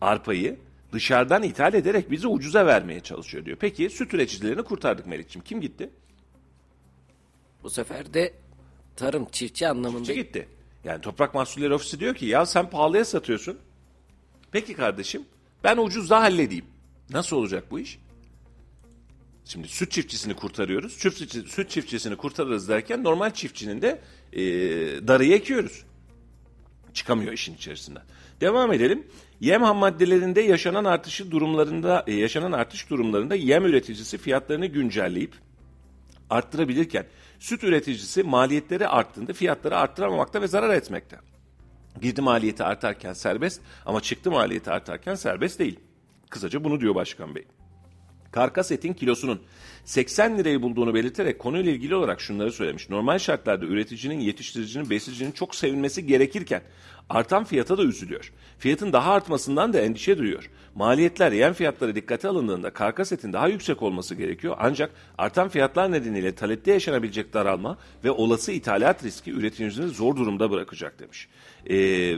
[0.00, 0.58] arpayı
[0.92, 3.56] dışarıdan ithal ederek bizi ucuza vermeye çalışıyor diyor.
[3.60, 5.44] Peki süt üreticilerini kurtardık Melik'ciğim.
[5.44, 5.90] Kim gitti?
[7.62, 8.34] Bu sefer de
[8.96, 10.48] tarım çiftçi anlamında Çiftçi gitti.
[10.84, 13.58] Yani Toprak Mahsulleri Ofisi diyor ki ya sen pahalıya satıyorsun.
[14.52, 15.24] Peki kardeşim
[15.64, 16.64] ben ucuzda halledeyim.
[17.10, 17.98] Nasıl olacak bu iş?
[19.44, 20.92] Şimdi süt çiftçisini kurtarıyoruz.
[20.92, 24.00] Süt, süt çiftçisini kurtarırız derken normal çiftçinin de
[24.32, 24.40] e,
[25.08, 25.84] darıyı ekiyoruz.
[26.94, 28.02] Çıkamıyor işin içerisinden.
[28.40, 29.06] Devam edelim.
[29.40, 35.34] Yem ham maddelerinde yaşanan artışı durumlarında e, yaşanan artış durumlarında yem üreticisi fiyatlarını güncelleyip
[36.30, 37.06] arttırabilirken
[37.38, 41.16] süt üreticisi maliyetleri arttığında fiyatları arttıramamakta ve zarar etmekte.
[42.00, 45.80] Girdi maliyeti artarken serbest ama çıktı maliyeti artarken serbest değil.
[46.30, 47.44] Kısaca bunu diyor Başkan Bey.
[48.32, 49.40] Karkas etin kilosunun
[49.84, 52.90] 80 lirayı bulduğunu belirterek konuyla ilgili olarak şunları söylemiş.
[52.90, 56.62] Normal şartlarda üreticinin, yetiştiricinin, besicinin çok sevinmesi gerekirken
[57.08, 58.32] artan fiyata da üzülüyor.
[58.58, 60.50] Fiyatın daha artmasından da endişe duyuyor.
[60.74, 64.56] Maliyetler yem fiyatları dikkate alındığında karkas etin daha yüksek olması gerekiyor.
[64.58, 71.00] Ancak artan fiyatlar nedeniyle talepte yaşanabilecek daralma ve olası ithalat riski üreticimizi zor durumda bırakacak
[71.00, 71.28] demiş.
[71.66, 71.76] Ee,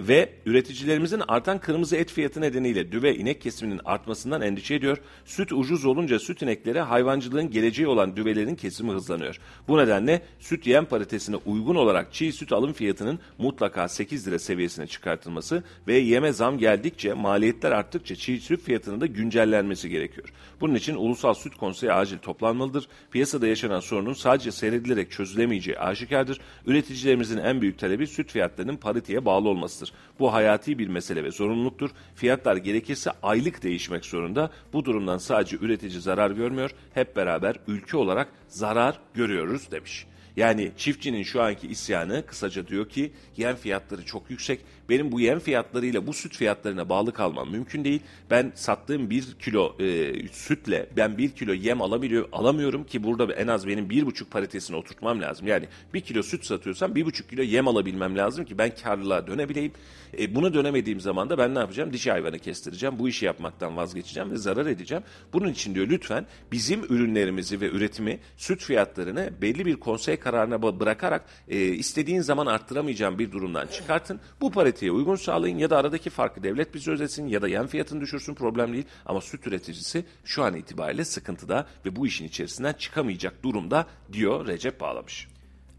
[0.09, 4.99] ve üreticilerimizin artan kırmızı et fiyatı nedeniyle düve inek kesiminin artmasından endişe ediyor.
[5.25, 9.39] Süt ucuz olunca süt inekleri hayvancılığın geleceği olan düvelerin kesimi hızlanıyor.
[9.69, 14.87] Bu nedenle süt yem paritesine uygun olarak çiğ süt alım fiyatının mutlaka 8 lira seviyesine
[14.87, 20.33] çıkartılması ve yeme zam geldikçe maliyetler arttıkça çiğ süt fiyatının da güncellenmesi gerekiyor.
[20.61, 22.89] Bunun için Ulusal Süt Konseyi acil toplanmalıdır.
[23.11, 26.41] Piyasada yaşanan sorunun sadece seyredilerek çözülemeyeceği aşikardır.
[26.67, 29.93] Üreticilerimizin en büyük talebi süt fiyatlarının pariteye bağlı olmasıdır.
[30.19, 31.91] Bu hayati bir mesele ve zorunluluktur.
[32.15, 34.51] Fiyatlar gerekirse aylık değişmek zorunda.
[34.73, 36.71] Bu durumdan sadece üretici zarar görmüyor.
[36.95, 40.07] Hep beraber ülke olarak zarar görüyoruz demiş.
[40.37, 44.61] Yani çiftçinin şu anki isyanı kısaca diyor ki yem fiyatları çok yüksek.
[44.89, 48.01] Benim bu yem fiyatlarıyla bu süt fiyatlarına bağlı kalmam mümkün değil.
[48.31, 53.47] Ben sattığım bir kilo e, sütle ben bir kilo yem alabiliyor, alamıyorum ki burada en
[53.47, 55.47] az benim bir buçuk paritesini oturtmam lazım.
[55.47, 59.73] Yani bir kilo süt satıyorsam bir buçuk kilo yem alabilmem lazım ki ben karlılığa dönebileyim.
[60.19, 61.93] E, buna dönemediğim zaman da ben ne yapacağım?
[61.93, 62.99] Dişi hayvanı kestireceğim.
[62.99, 65.05] Bu işi yapmaktan vazgeçeceğim ve zarar edeceğim.
[65.33, 71.25] Bunun için diyor lütfen bizim ürünlerimizi ve üretimi süt fiyatlarını belli bir konsey kararına bırakarak
[71.49, 74.21] e, istediğin zaman arttıramayacağım bir durumdan çıkartın.
[74.41, 74.51] Bu
[74.83, 78.35] pariteye uygun sağlayın ya da aradaki farkı devlet bize ödesin ya da yem fiyatını düşürsün
[78.35, 78.85] problem değil.
[79.07, 84.81] Ama süt üreticisi şu an itibariyle sıkıntıda ve bu işin içerisinden çıkamayacak durumda diyor Recep
[84.81, 85.29] Bağlamış.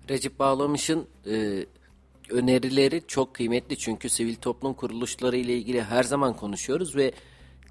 [0.09, 1.65] Recep Bağlamış'ın e,
[2.29, 7.11] önerileri çok kıymetli çünkü sivil toplum kuruluşları ile ilgili her zaman konuşuyoruz ve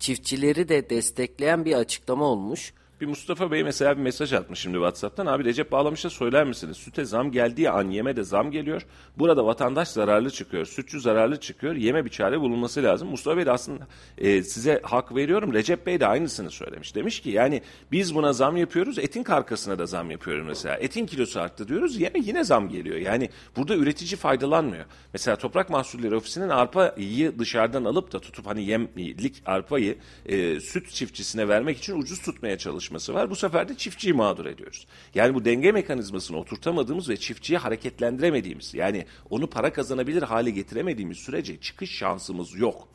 [0.00, 2.72] çiftçileri de destekleyen bir açıklama olmuş.
[3.02, 5.26] Bir Mustafa Bey mesela bir mesaj atmış şimdi WhatsApp'tan.
[5.26, 6.76] Abi Recep Bağlamış'a söyler misiniz?
[6.76, 8.86] Süte zam geldiği an yeme de zam geliyor.
[9.18, 10.66] Burada vatandaş zararlı çıkıyor.
[10.66, 11.74] Sütçü zararlı çıkıyor.
[11.74, 13.08] Yeme bir çare bulunması lazım.
[13.08, 13.86] Mustafa Bey de aslında
[14.18, 15.52] e, size hak veriyorum.
[15.52, 16.94] Recep Bey de aynısını söylemiş.
[16.94, 18.98] Demiş ki yani biz buna zam yapıyoruz.
[18.98, 20.76] Etin karkasına da zam yapıyoruz mesela.
[20.76, 22.00] Etin kilosu arttı diyoruz.
[22.00, 22.96] Yeme yine zam geliyor.
[22.96, 24.84] Yani burada üretici faydalanmıyor.
[25.12, 31.48] Mesela Toprak Mahsulleri Ofisi'nin arpayı dışarıdan alıp da tutup hani yemlik arpayı e, süt çiftçisine
[31.48, 33.30] vermek için ucuz tutmaya çalışmış çalışması var.
[33.30, 34.86] Bu sefer de çiftçiyi mağdur ediyoruz.
[35.14, 41.60] Yani bu denge mekanizmasını oturtamadığımız ve çiftçiyi hareketlendiremediğimiz yani onu para kazanabilir hale getiremediğimiz sürece
[41.60, 42.88] çıkış şansımız yok.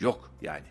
[0.00, 0.66] Yok yani.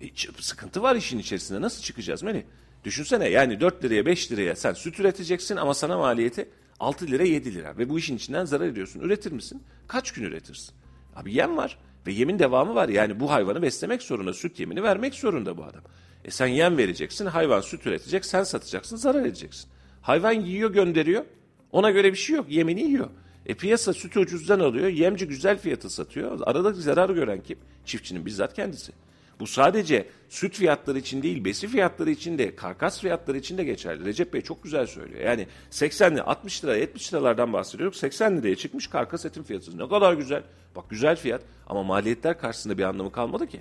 [0.00, 0.06] E,
[0.40, 1.60] sıkıntı var işin içerisinde.
[1.60, 2.42] Nasıl çıkacağız Melih?
[2.84, 6.48] Düşünsene yani 4 liraya 5 liraya sen süt üreteceksin ama sana maliyeti
[6.80, 9.00] 6 lira 7 lira ve bu işin içinden zarar ediyorsun.
[9.00, 9.62] Üretir misin?
[9.88, 10.74] Kaç gün üretirsin?
[11.16, 12.88] Abi yem var ve yemin devamı var.
[12.88, 15.82] Yani bu hayvanı beslemek zorunda, süt yemini vermek zorunda bu adam.
[16.24, 19.70] E sen yem vereceksin, hayvan süt üretecek, sen satacaksın, zarar edeceksin.
[20.02, 21.24] Hayvan yiyor gönderiyor,
[21.72, 23.08] ona göre bir şey yok, yemini yiyor.
[23.46, 26.40] E piyasa sütü ucuzdan alıyor, yemci güzel fiyatı satıyor.
[26.42, 27.58] Aradaki zarar gören kim?
[27.84, 28.92] Çiftçinin bizzat kendisi.
[29.40, 34.04] Bu sadece süt fiyatları için değil, besi fiyatları için de, karkas fiyatları için de geçerli.
[34.04, 35.20] Recep Bey çok güzel söylüyor.
[35.20, 37.96] Yani 80 lira, 60 lira, 70 liralardan bahsediyoruz.
[37.96, 39.78] 80 liraya çıkmış karkas etin fiyatı.
[39.78, 40.42] Ne kadar güzel.
[40.76, 43.60] Bak güzel fiyat ama maliyetler karşısında bir anlamı kalmadı ki.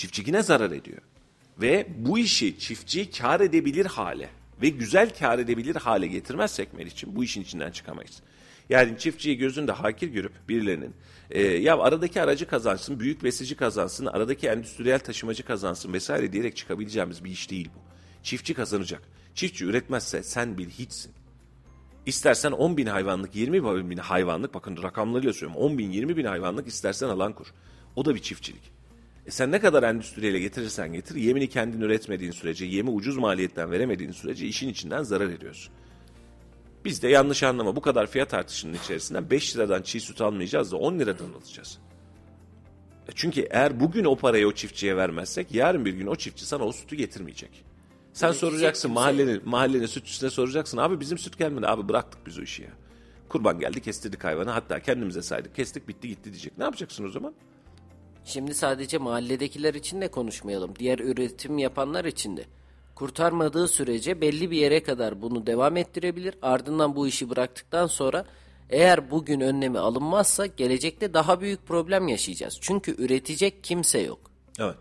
[0.00, 0.98] Çiftçi yine zarar ediyor.
[1.60, 4.28] Ve bu işi çiftçi kar edebilir hale
[4.62, 8.22] ve güzel kar edebilir hale getirmezsek için bu işin içinden çıkamayız.
[8.68, 10.94] Yani çiftçiyi gözünde hakir görüp birilerinin
[11.30, 17.24] e, ya aradaki aracı kazansın, büyük besici kazansın, aradaki endüstriyel taşımacı kazansın vesaire diyerek çıkabileceğimiz
[17.24, 17.80] bir iş değil bu.
[18.22, 19.02] Çiftçi kazanacak.
[19.34, 21.12] Çiftçi üretmezse sen bir hiçsin.
[22.06, 26.68] İstersen 10 bin hayvanlık, 20 bin hayvanlık, bakın rakamlarıyla söylüyorum 10 bin, 20 bin hayvanlık
[26.68, 27.46] istersen alan kur.
[27.96, 28.79] O da bir çiftçilik.
[29.30, 34.12] E sen ne kadar endüstriyle getirirsen getir, yemini kendin üretmediğin sürece, yemi ucuz maliyetten veremediğin
[34.12, 35.72] sürece işin içinden zarar ediyorsun.
[36.84, 40.76] Biz de yanlış anlama bu kadar fiyat artışının içerisinden 5 liradan çiğ süt almayacağız da
[40.76, 41.78] 10 liradan alacağız.
[43.08, 46.64] E çünkü eğer bugün o parayı o çiftçiye vermezsek yarın bir gün o çiftçi sana
[46.64, 47.64] o sütü getirmeyecek.
[48.12, 49.00] Sen Gelecek soracaksın kimse...
[49.00, 50.78] mahallenin, mahallenin sütçüsüne soracaksın.
[50.78, 51.66] Abi bizim süt gelmedi.
[51.66, 52.72] Abi bıraktık biz o işi ya.
[53.28, 56.58] Kurban geldi kestirdik hayvanı hatta kendimize saydık kestik bitti gitti diyecek.
[56.58, 57.34] Ne yapacaksın o zaman?
[58.24, 60.74] Şimdi sadece mahalledekiler için de konuşmayalım.
[60.78, 62.44] Diğer üretim yapanlar için de.
[62.94, 66.34] Kurtarmadığı sürece belli bir yere kadar bunu devam ettirebilir.
[66.42, 68.24] Ardından bu işi bıraktıktan sonra
[68.70, 72.58] eğer bugün önlemi alınmazsa gelecekte daha büyük problem yaşayacağız.
[72.60, 74.18] Çünkü üretecek kimse yok.
[74.58, 74.76] Evet.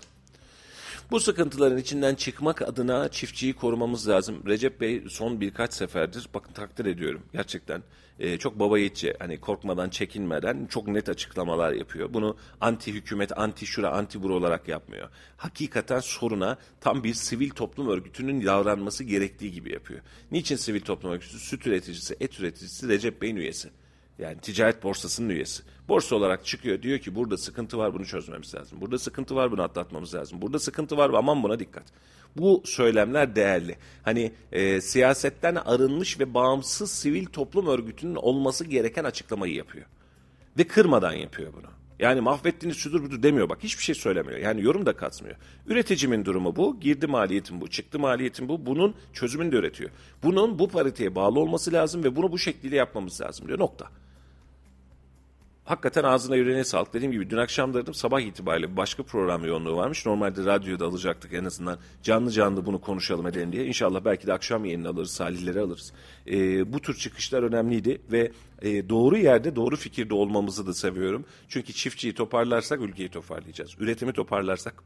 [1.11, 4.43] Bu sıkıntıların içinden çıkmak adına çiftçiyi korumamız lazım.
[4.47, 7.83] Recep Bey son birkaç seferdir bakın takdir ediyorum gerçekten
[8.19, 12.13] e, çok baba yiğitçe hani korkmadan çekinmeden çok net açıklamalar yapıyor.
[12.13, 15.09] Bunu anti hükümet, anti şura, anti buru olarak yapmıyor.
[15.37, 20.01] Hakikaten soruna tam bir sivil toplum örgütünün davranması gerektiği gibi yapıyor.
[20.31, 21.39] Niçin sivil toplum örgütü?
[21.39, 23.69] Süt üreticisi, et üreticisi Recep Bey'in üyesi.
[24.19, 25.63] Yani ticaret borsasının üyesi.
[25.89, 28.81] Borsa olarak çıkıyor diyor ki burada sıkıntı var bunu çözmemiz lazım.
[28.81, 30.41] Burada sıkıntı var bunu atlatmamız lazım.
[30.41, 31.83] Burada sıkıntı var aman buna dikkat.
[32.37, 33.77] Bu söylemler değerli.
[34.03, 39.85] Hani e, siyasetten arınmış ve bağımsız sivil toplum örgütünün olması gereken açıklamayı yapıyor.
[40.57, 41.67] Ve kırmadan yapıyor bunu.
[41.99, 44.39] Yani mahvettiğiniz şudur budur demiyor bak hiçbir şey söylemiyor.
[44.39, 45.35] Yani yorum da katmıyor.
[45.67, 48.65] Üreticimin durumu bu, girdi maliyetim bu, çıktı maliyetim bu.
[48.65, 49.89] Bunun çözümünü de üretiyor.
[50.23, 53.89] Bunun bu pariteye bağlı olması lazım ve bunu bu şekilde yapmamız lazım diyor nokta
[55.69, 56.93] hakikaten ağzına yüreğine sağlık.
[56.93, 60.05] Dediğim gibi dün akşam da sabah itibariyle başka program yoğunluğu varmış.
[60.05, 63.65] Normalde radyoda alacaktık en azından canlı canlı bunu konuşalım edelim diye.
[63.65, 65.93] İnşallah belki de akşam yayını alırız, salihleri alırız.
[66.27, 71.25] E, bu tür çıkışlar önemliydi ve e, doğru yerde doğru fikirde olmamızı da seviyorum.
[71.47, 73.71] Çünkü çiftçiyi toparlarsak ülkeyi toparlayacağız.
[73.79, 74.83] Üretimi toparlarsak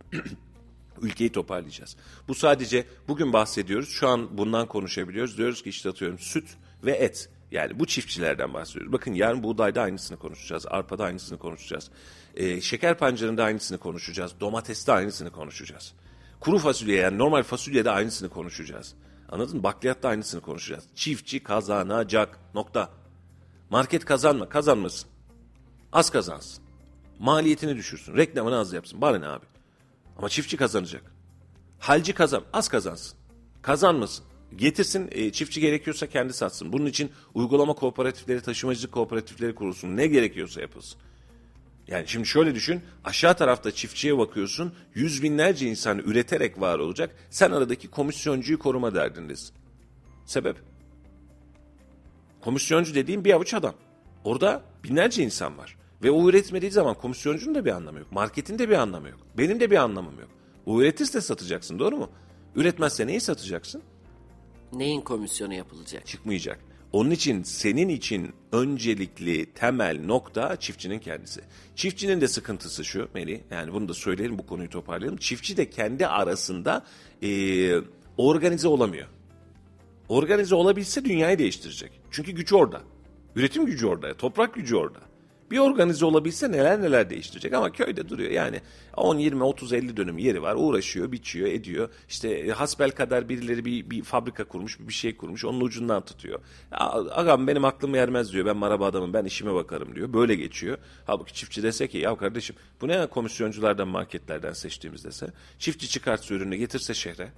[1.02, 1.96] ülkeyi toparlayacağız.
[2.28, 3.90] Bu sadece bugün bahsediyoruz.
[3.90, 5.38] Şu an bundan konuşabiliyoruz.
[5.38, 6.46] Diyoruz ki işte atıyorum süt
[6.84, 7.30] ve et.
[7.54, 8.94] Yani bu çiftçilerden bahsediyoruz.
[8.94, 10.66] Bakın yarın buğdayda aynısını konuşacağız.
[10.68, 11.90] Arpada aynısını konuşacağız.
[12.36, 14.34] Ee, şeker pancarında aynısını konuşacağız.
[14.40, 15.94] Domateste aynısını konuşacağız.
[16.40, 18.94] Kuru fasulye yani normal fasulyede aynısını konuşacağız.
[19.30, 19.64] Anladın mı?
[19.64, 20.84] Bakliyatta aynısını konuşacağız.
[20.96, 22.40] Çiftçi kazanacak.
[22.54, 22.90] Nokta.
[23.70, 24.50] Market kazanma.
[24.50, 25.10] Kazanmasın.
[25.92, 26.64] Az kazansın.
[27.20, 28.18] Maliyetini düşürsün.
[28.18, 29.02] Reklamını az yapsın.
[29.02, 29.46] Bana ne abi?
[30.18, 31.04] Ama çiftçi kazanacak.
[31.80, 32.44] Halci kazan.
[32.54, 33.18] Az kazansın.
[33.62, 34.26] Kazanmasın.
[34.58, 36.74] Getirsin e, çiftçi gerekiyorsa kendi satsın.
[36.74, 39.98] Bunun için uygulama kooperatifleri, taşımacılık kooperatifleri kurulsun.
[39.98, 41.00] Ne gerekiyorsa yapılsın.
[41.88, 47.16] Yani şimdi şöyle düşün aşağı tarafta çiftçiye bakıyorsun yüz binlerce insan üreterek var olacak.
[47.30, 49.56] Sen aradaki komisyoncuyu koruma derdindesin.
[50.26, 50.58] Sebep?
[52.42, 53.76] Komisyoncu dediğim bir avuç adam.
[54.24, 55.78] Orada binlerce insan var.
[56.04, 58.12] Ve o üretmediği zaman komisyoncunun da bir anlamı yok.
[58.12, 59.20] Marketin de bir anlamı yok.
[59.38, 60.30] Benim de bir anlamım yok.
[60.66, 62.10] O üretirse satacaksın doğru mu?
[62.56, 63.82] Üretmezse neyi satacaksın?
[64.74, 66.06] Neyin komisyonu yapılacak?
[66.08, 66.60] Çıkmayacak.
[66.92, 71.42] Onun için senin için öncelikli temel nokta çiftçinin kendisi.
[71.76, 75.18] Çiftçinin de sıkıntısı şu Melih, yani bunu da söyleyelim bu konuyu toparlayalım.
[75.18, 76.86] Çiftçi de kendi arasında
[77.24, 77.30] e,
[78.18, 79.08] organize olamıyor.
[80.10, 81.92] Organize olabilse dünyayı değiştirecek.
[82.12, 82.82] Çünkü güç orada.
[83.36, 85.00] Üretim gücü orada, toprak gücü orada.
[85.52, 88.62] Bir organize olabilse neler neler değiştirecek ama köyde duruyor yani
[88.98, 91.90] 10, 20, 30, 50 dönüm yeri var uğraşıyor, biçiyor, ediyor.
[92.10, 96.40] İşte e, hasbel kadar birileri bir, bir fabrika kurmuş, bir şey kurmuş onun ucundan tutuyor.
[97.12, 100.14] Agam benim aklım yermez diyor ben maraba adamım ben işime bakarım diyor.
[100.14, 100.78] Böyle geçiyor.
[101.06, 105.28] Halbuki çiftçi dese ki ya kardeşim bu ne komisyonculardan marketlerden seçtiğimiz dese.
[105.60, 107.32] Çiftçi çıkartsa ürünü getirse şehre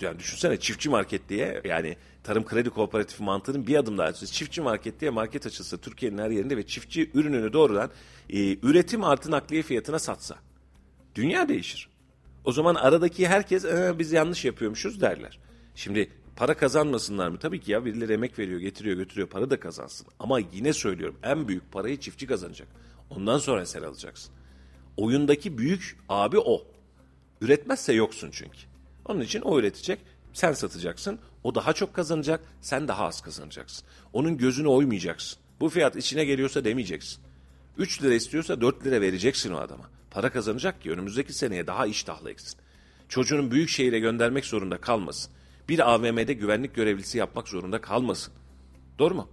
[0.00, 4.32] yani düşünsene çiftçi market diye yani tarım kredi kooperatifi mantığının bir adım daha ötesi.
[4.32, 7.90] Çiftçi market diye market açılsa Türkiye'nin her yerinde ve çiftçi ürününü doğrudan
[8.30, 10.36] e, üretim artı nakliye fiyatına satsa.
[11.14, 11.88] Dünya değişir.
[12.44, 15.38] O zaman aradaki herkes e, biz yanlış yapıyormuşuz derler.
[15.74, 17.38] Şimdi para kazanmasınlar mı?
[17.38, 20.06] Tabii ki ya birileri emek veriyor, getiriyor, götürüyor, para da kazansın.
[20.18, 22.68] Ama yine söylüyorum en büyük parayı çiftçi kazanacak.
[23.10, 24.34] Ondan sonra sen alacaksın.
[24.96, 26.62] Oyundaki büyük abi o.
[27.40, 28.58] Üretmezse yoksun çünkü.
[29.08, 29.98] Onun için o üretecek,
[30.32, 31.18] sen satacaksın.
[31.44, 33.86] O daha çok kazanacak, sen daha az kazanacaksın.
[34.12, 35.38] Onun gözünü oymayacaksın.
[35.60, 37.22] Bu fiyat içine geliyorsa demeyeceksin.
[37.78, 39.90] 3 lira istiyorsa 4 lira vereceksin o adama.
[40.10, 42.60] Para kazanacak ki önümüzdeki seneye daha iştahlı eksin.
[43.08, 45.32] Çocuğunun büyük şehire göndermek zorunda kalmasın.
[45.68, 48.34] Bir AVM'de güvenlik görevlisi yapmak zorunda kalmasın.
[48.98, 49.28] Doğru mu?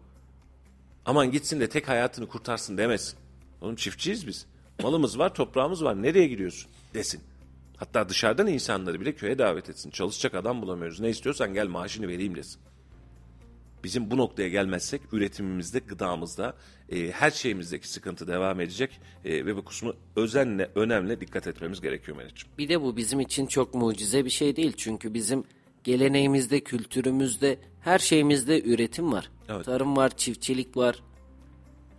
[1.05, 3.17] Aman gitsin de tek hayatını kurtarsın demesin.
[3.61, 4.45] Oğlum çiftçiyiz biz.
[4.82, 6.01] Malımız var, toprağımız var.
[6.01, 6.71] Nereye gidiyorsun?
[6.93, 7.21] Desin.
[7.84, 9.89] Hatta dışarıdan insanları bile köye davet etsin.
[9.89, 10.99] Çalışacak adam bulamıyoruz.
[10.99, 12.61] Ne istiyorsan gel maaşını vereyim desin.
[13.84, 16.55] Bizim bu noktaya gelmezsek üretimimizde, gıdamızda,
[16.89, 22.17] e, her şeyimizdeki sıkıntı devam edecek e, ve bu kısmı özenle, önemli dikkat etmemiz gerekiyor
[22.17, 22.57] Melih'ciğim.
[22.57, 24.73] Bir de bu bizim için çok mucize bir şey değil.
[24.77, 25.43] Çünkü bizim
[25.84, 29.29] geleneğimizde, kültürümüzde, her şeyimizde üretim var.
[29.49, 29.65] Evet.
[29.65, 31.03] Tarım var, çiftçilik var.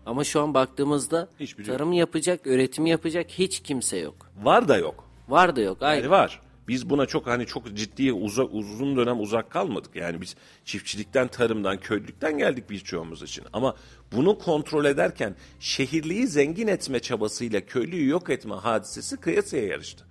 [0.06, 4.30] Ama şu an baktığımızda Hiçbiri tarım yapacak, üretim yapacak hiç kimse yok.
[4.42, 5.03] Var da yok.
[5.28, 5.82] Var da yok.
[5.82, 6.00] Aynı.
[6.00, 6.40] Yani var.
[6.68, 9.96] Biz buna çok hani çok ciddi uzak, uzun dönem uzak kalmadık.
[9.96, 13.44] Yani biz çiftçilikten, tarımdan, köylülükten geldik birçoğumuz için.
[13.52, 13.76] Ama
[14.12, 20.04] bunu kontrol ederken şehirliyi zengin etme çabasıyla köylüyü yok etme hadisesi kıyasaya yarıştı.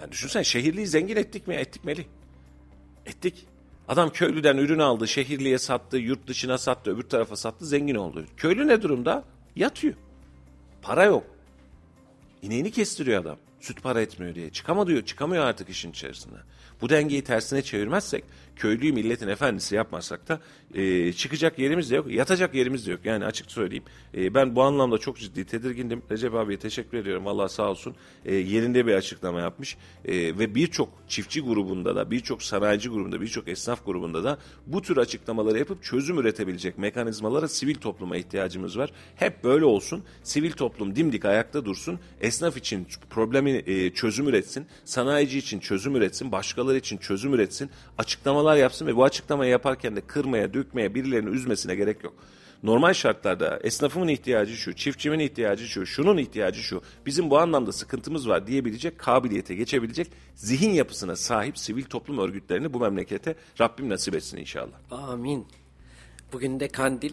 [0.00, 1.54] Yani düşünsene şehirliyi zengin ettik mi?
[1.54, 2.04] Ettik Melih.
[3.06, 3.46] Ettik.
[3.88, 8.24] Adam köylüden ürün aldı, şehirliye sattı, yurt dışına sattı, öbür tarafa sattı, zengin oldu.
[8.36, 9.24] Köylü ne durumda?
[9.56, 9.94] Yatıyor.
[10.82, 11.24] Para yok.
[12.42, 13.36] İneğini kestiriyor adam.
[13.64, 14.50] Süt para etmiyor diye.
[14.50, 16.36] Çıkamıyor, çıkamıyor artık işin içerisinde.
[16.80, 18.24] Bu dengeyi tersine çevirmezsek,
[18.56, 20.40] köylüyü milletin efendisi yapmazsak da
[20.74, 23.00] e, çıkacak yerimiz de yok, yatacak yerimiz de yok.
[23.04, 23.84] Yani açık söyleyeyim.
[24.14, 26.02] E, ben bu anlamda çok ciddi tedirgindim.
[26.10, 27.24] Recep abiye teşekkür ediyorum.
[27.24, 27.94] Vallahi sağ olsun.
[28.24, 29.76] E, yerinde bir açıklama yapmış.
[30.04, 34.96] E, ve birçok çiftçi grubunda da, birçok sanayici grubunda, birçok esnaf grubunda da bu tür
[34.96, 38.90] açıklamaları yapıp çözüm üretebilecek mekanizmalara sivil topluma ihtiyacımız var.
[39.16, 40.04] Hep böyle olsun.
[40.22, 41.98] Sivil toplum dimdik ayakta dursun.
[42.20, 44.66] Esnaf için problemi e, çözüm üretsin.
[44.84, 46.32] Sanayici için çözüm üretsin.
[46.32, 47.70] Başkaları için çözüm üretsin.
[47.98, 52.14] Açıklamalar yapsın ve bu açıklamayı yaparken de kırmaya, dökmeye, birilerini üzmesine gerek yok.
[52.62, 58.28] Normal şartlarda esnafımın ihtiyacı şu, çiftçimin ihtiyacı şu, şunun ihtiyacı şu, bizim bu anlamda sıkıntımız
[58.28, 64.36] var diyebilecek kabiliyete geçebilecek zihin yapısına sahip sivil toplum örgütlerini bu memlekete Rabbim nasip etsin
[64.36, 64.76] inşallah.
[64.90, 65.46] Amin.
[66.32, 67.12] Bugün de kandil.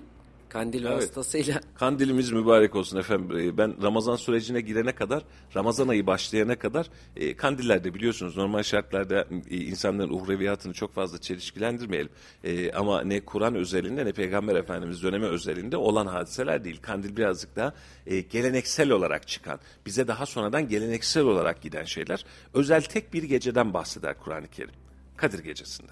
[0.52, 0.98] Kandil Evet.
[0.98, 3.38] vasıtasıyla Kandilimiz mübarek olsun efendim.
[3.38, 5.24] Ee, Ben Ramazan sürecine girene kadar,
[5.56, 12.10] Ramazan ayı başlayana kadar e, kandillerde biliyorsunuz normal şartlarda e, insanların uhreviyatını çok fazla çelişkilendirmeyelim.
[12.44, 16.80] E, ama ne Kur'an özelinde ne Peygamber Efendimiz dönemi özelinde olan hadiseler değil.
[16.82, 17.74] Kandil birazcık daha
[18.08, 22.26] e, geleneksel olarak çıkan, bize daha sonradan geleneksel olarak giden şeyler.
[22.54, 24.74] Özel tek bir geceden bahseder Kur'an-ı Kerim.
[25.18, 25.92] Kadir gecesinde.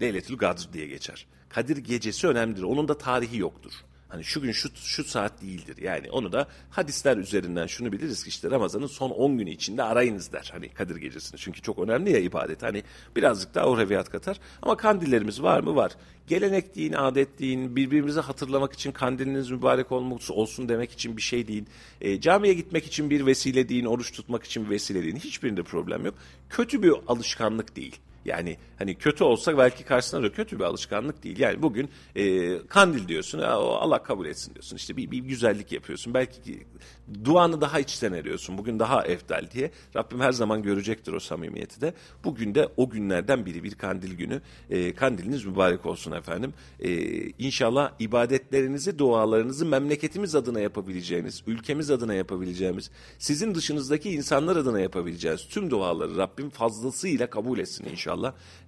[0.00, 1.26] Leyletül Kadr diye geçer.
[1.54, 2.62] Kadir gecesi önemlidir.
[2.62, 3.72] Onun da tarihi yoktur.
[4.08, 5.76] Hani şu gün şu, şu saat değildir.
[5.82, 10.32] Yani onu da hadisler üzerinden şunu biliriz ki işte Ramazan'ın son 10 günü içinde arayınız
[10.32, 10.50] der.
[10.52, 11.40] Hani Kadir gecesini.
[11.40, 12.62] Çünkü çok önemli ya ibadet.
[12.62, 12.82] Hani
[13.16, 14.40] birazcık daha uhreviyat katar.
[14.62, 15.76] Ama kandillerimiz var mı?
[15.76, 15.92] Var.
[16.26, 21.66] Gelenek deyin, adet deyin, birbirimizi hatırlamak için kandiliniz mübarek olsun demek için bir şey deyin.
[22.00, 25.16] E, camiye gitmek için bir vesile deyin, oruç tutmak için bir vesile deyin.
[25.16, 26.14] Hiçbirinde problem yok.
[26.50, 28.00] Kötü bir alışkanlık değil.
[28.24, 31.38] Yani hani kötü olsa belki karşısına da kötü bir alışkanlık değil.
[31.38, 34.76] Yani bugün e, kandil diyorsun, "Aa, o Allah kabul etsin diyorsun.
[34.76, 36.14] İşte bir, bir güzellik yapıyorsun.
[36.14, 36.66] Belki ki
[37.24, 38.58] duanı daha içten eriyorsun.
[38.58, 39.70] Bugün daha eftal diye.
[39.96, 41.94] Rabbim her zaman görecektir o samimiyeti de.
[42.24, 44.42] Bugün de o günlerden biri bir kandil günü.
[44.70, 46.54] E, kandiliniz mübarek olsun efendim.
[46.80, 46.90] E,
[47.30, 55.70] inşallah ibadetlerinizi, dualarınızı memleketimiz adına yapabileceğiniz, ülkemiz adına yapabileceğimiz, sizin dışınızdaki insanlar adına yapabileceğiniz tüm
[55.70, 58.13] duaları Rabbim fazlasıyla kabul etsin inşallah.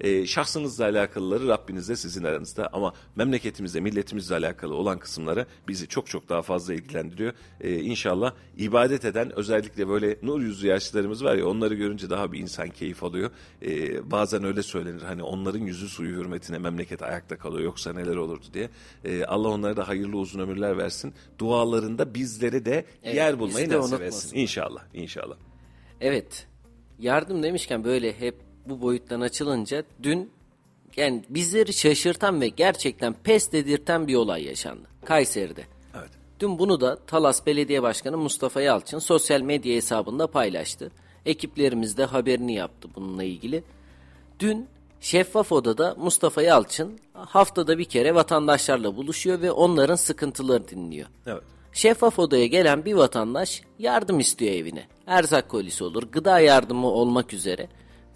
[0.01, 6.29] E, şahsınızla alakalıları Rabbinizle sizin aranızda ama memleketimizle, milletimizle alakalı olan kısımları bizi çok çok
[6.29, 7.33] daha fazla ilgilendiriyor.
[7.61, 12.39] E, inşallah ibadet eden özellikle böyle nur yüzlü yaşlılarımız var ya onları görünce daha bir
[12.39, 13.31] insan keyif alıyor.
[13.63, 18.45] E, bazen öyle söylenir hani onların yüzü suyu hürmetine memleket ayakta kalıyor yoksa neler olurdu
[18.55, 18.71] diye.
[19.05, 21.15] E, Allah onlara da hayırlı uzun ömürler versin.
[21.39, 24.37] Dualarında bizlere de Evet, yer bulmayı de nasip etsin.
[24.37, 25.37] İnşallah, inşallah.
[26.01, 26.47] Evet.
[26.99, 30.31] Yardım demişken böyle hep bu boyuttan açılınca dün
[30.97, 34.89] yani bizleri şaşırtan ve gerçekten pes dedirten bir olay yaşandı.
[35.05, 35.65] Kayseri'de.
[35.95, 36.11] Evet.
[36.41, 40.91] Dün bunu da Talas Belediye Başkanı Mustafa Yalçın sosyal medya hesabında paylaştı.
[41.27, 43.65] Ekiplerimiz de haberini yaptı bununla ilgili.
[44.39, 44.69] Dün
[45.01, 51.09] Şeffaf Oda'da Mustafa Yalçın haftada bir kere vatandaşlarla buluşuyor ve onların sıkıntılarını dinliyor.
[51.27, 51.43] Evet.
[51.73, 54.87] Şeffaf odaya gelen bir vatandaş yardım istiyor evine.
[55.07, 57.69] Erzak kolisi olur, gıda yardımı olmak üzere.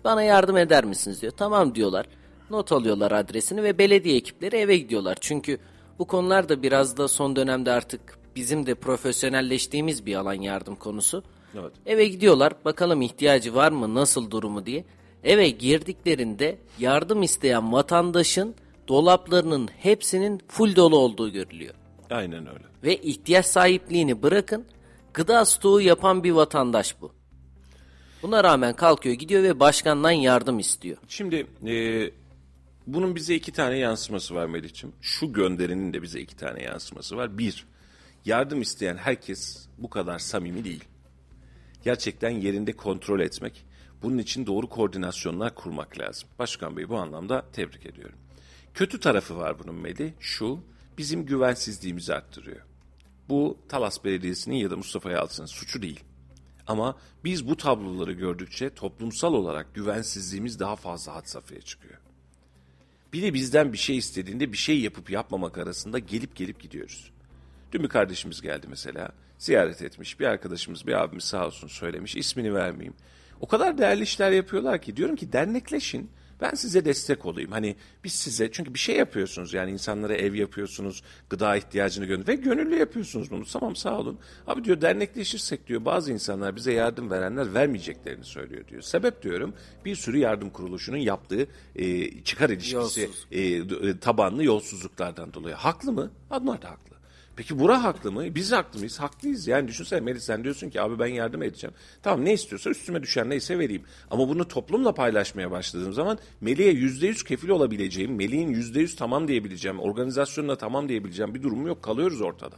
[0.05, 1.33] Bana yardım eder misiniz diyor.
[1.37, 2.07] Tamam diyorlar.
[2.51, 5.19] Not alıyorlar adresini ve belediye ekipleri eve gidiyorlar.
[5.21, 5.59] Çünkü
[5.99, 11.23] bu konular da biraz da son dönemde artık bizim de profesyonelleştiğimiz bir alan yardım konusu.
[11.55, 11.73] Evet.
[11.87, 14.85] Eve gidiyorlar bakalım ihtiyacı var mı nasıl durumu diye.
[15.25, 18.55] Eve girdiklerinde yardım isteyen vatandaşın
[18.89, 21.75] dolaplarının hepsinin full dolu olduğu görülüyor
[22.11, 22.65] Aynen öyle.
[22.85, 24.65] ve ihtiyaç sahipliğini bırakın
[25.15, 27.13] gıda stoğu yapan bir vatandaş bu.
[28.23, 30.97] Buna rağmen kalkıyor gidiyor ve başkandan yardım istiyor.
[31.09, 32.11] Şimdi e,
[32.87, 34.97] bunun bize iki tane yansıması var Melih'ciğim.
[35.01, 37.39] Şu gönderinin de bize iki tane yansıması var.
[37.39, 37.67] Bir,
[38.25, 40.85] yardım isteyen herkes bu kadar samimi değil.
[41.85, 43.65] Gerçekten yerinde kontrol etmek,
[44.03, 46.29] bunun için doğru koordinasyonlar kurmak lazım.
[46.39, 48.19] Başkan Bey bu anlamda tebrik ediyorum.
[48.75, 50.61] Kötü tarafı var bunun Melih, şu,
[50.99, 52.61] bizim güvensizliğimizi arttırıyor.
[53.29, 56.01] Bu Talas Belediyesi'nin ya da Mustafa Yalçın'ın suçu değil.
[56.71, 61.99] Ama biz bu tabloları gördükçe toplumsal olarak güvensizliğimiz daha fazla had safhaya çıkıyor.
[63.13, 67.11] Biri bizden bir şey istediğinde bir şey yapıp yapmamak arasında gelip gelip gidiyoruz.
[67.73, 69.09] Dün bir kardeşimiz geldi mesela.
[69.39, 70.21] Ziyaret etmiş.
[70.21, 72.17] Bir arkadaşımız, bir abimiz sağ olsun söylemiş.
[72.17, 72.95] ismini vermeyeyim.
[73.41, 76.11] O kadar değerli işler yapıyorlar ki diyorum ki dernekleşin.
[76.43, 77.51] Ben size destek olayım.
[77.53, 82.35] Hani biz size çünkü bir şey yapıyorsunuz yani insanlara ev yapıyorsunuz, gıda ihtiyacını gönder ve
[82.35, 83.45] gönüllü yapıyorsunuz bunu.
[83.53, 84.19] Tamam sağ olun.
[84.47, 88.83] Abi diyor dernekleşirsek diyor bazı insanlar bize yardım verenler vermeyeceklerini söylüyor diyor.
[88.83, 93.27] Sebep diyorum bir sürü yardım kuruluşunun yaptığı e, çıkar ilişkisi Yolsuz.
[93.33, 95.55] e, e, tabanlı yolsuzluklardan dolayı.
[95.55, 96.11] Haklı mı?
[96.31, 96.90] Onlar da haklı.
[97.37, 98.35] Peki bura haklı mı?
[98.35, 99.01] Biz haklı mıyız?
[99.01, 99.47] Haklıyız.
[99.47, 101.75] Yani düşünsene Melis sen diyorsun ki abi ben yardım edeceğim.
[102.03, 103.83] Tamam ne istiyorsa üstüme düşen neyse vereyim.
[104.11, 109.29] Ama bunu toplumla paylaşmaya başladığım zaman Melih'e yüzde yüz kefil olabileceğim, Melih'in yüzde yüz tamam
[109.29, 111.83] diyebileceğim, organizasyonuna tamam diyebileceğim bir durum yok.
[111.83, 112.57] Kalıyoruz ortada.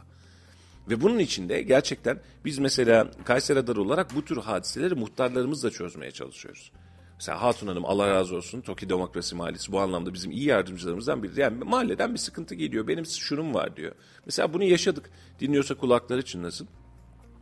[0.89, 6.71] Ve bunun içinde gerçekten biz mesela Kayseri Adarı olarak bu tür hadiseleri muhtarlarımızla çözmeye çalışıyoruz.
[7.15, 11.39] Mesela Hatun Hanım Allah razı olsun Toki Demokrasi Mahallesi bu anlamda bizim iyi yardımcılarımızdan biri.
[11.39, 13.95] Yani mahalleden bir sıkıntı geliyor benim şunum var diyor.
[14.25, 15.09] Mesela bunu yaşadık
[15.39, 16.67] dinliyorsa kulakları çınlasın.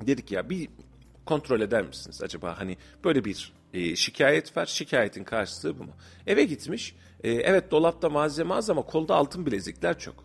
[0.07, 0.69] Dedik ya bir
[1.25, 5.91] kontrol eder misiniz acaba hani böyle bir e, şikayet var şikayetin karşılığı bu mu?
[6.27, 10.23] Eve gitmiş e, evet dolapta malzeme az ama kolda altın bilezikler çok.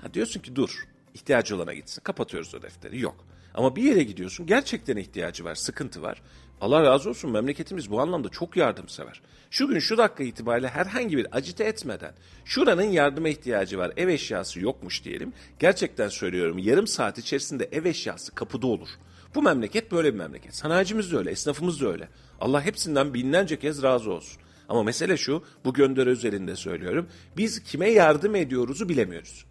[0.00, 3.24] Ha, diyorsun ki dur ihtiyacı olana gitsin kapatıyoruz o defteri yok.
[3.54, 6.22] Ama bir yere gidiyorsun gerçekten ihtiyacı var sıkıntı var.
[6.60, 9.20] Allah razı olsun memleketimiz bu anlamda çok yardımsever.
[9.50, 14.60] Şu gün şu dakika itibariyle herhangi bir acite etmeden şuranın yardıma ihtiyacı var ev eşyası
[14.60, 15.32] yokmuş diyelim.
[15.58, 18.88] Gerçekten söylüyorum yarım saat içerisinde ev eşyası kapıda olur.
[19.34, 20.56] Bu memleket böyle bir memleket.
[20.56, 22.08] Sanayicimiz de öyle, esnafımız da öyle.
[22.40, 24.42] Allah hepsinden binlerce kez razı olsun.
[24.68, 27.08] Ama mesele şu, bu gönderi üzerinde söylüyorum.
[27.36, 29.44] Biz kime yardım ediyoruzu bilemiyoruz.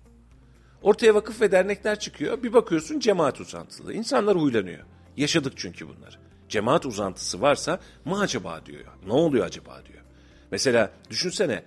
[0.81, 2.43] Ortaya vakıf ve dernekler çıkıyor.
[2.43, 3.93] Bir bakıyorsun cemaat uzantılı.
[3.93, 4.79] İnsanlar huylanıyor.
[5.17, 6.15] Yaşadık çünkü bunları.
[6.49, 8.85] Cemaat uzantısı varsa mı acaba diyor.
[9.07, 10.03] Ne oluyor acaba diyor.
[10.51, 11.63] Mesela düşünsene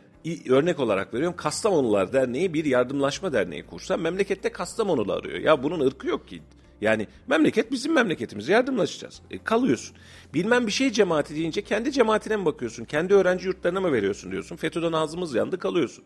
[0.49, 5.39] örnek olarak veriyorum Kastamonular Derneği bir yardımlaşma derneği kursa memlekette Kastamonulu arıyor.
[5.39, 6.43] Ya bunun ırkı yok ki.
[6.81, 9.21] Yani memleket bizim memleketimiz yardımlaşacağız.
[9.31, 9.97] E, kalıyorsun.
[10.35, 12.85] Bilmem bir şey cemaati deyince kendi cemaatine mi bakıyorsun?
[12.85, 14.57] Kendi öğrenci yurtlarına mı veriyorsun diyorsun.
[14.57, 16.05] FETÖ'den ağzımız yandı kalıyorsun.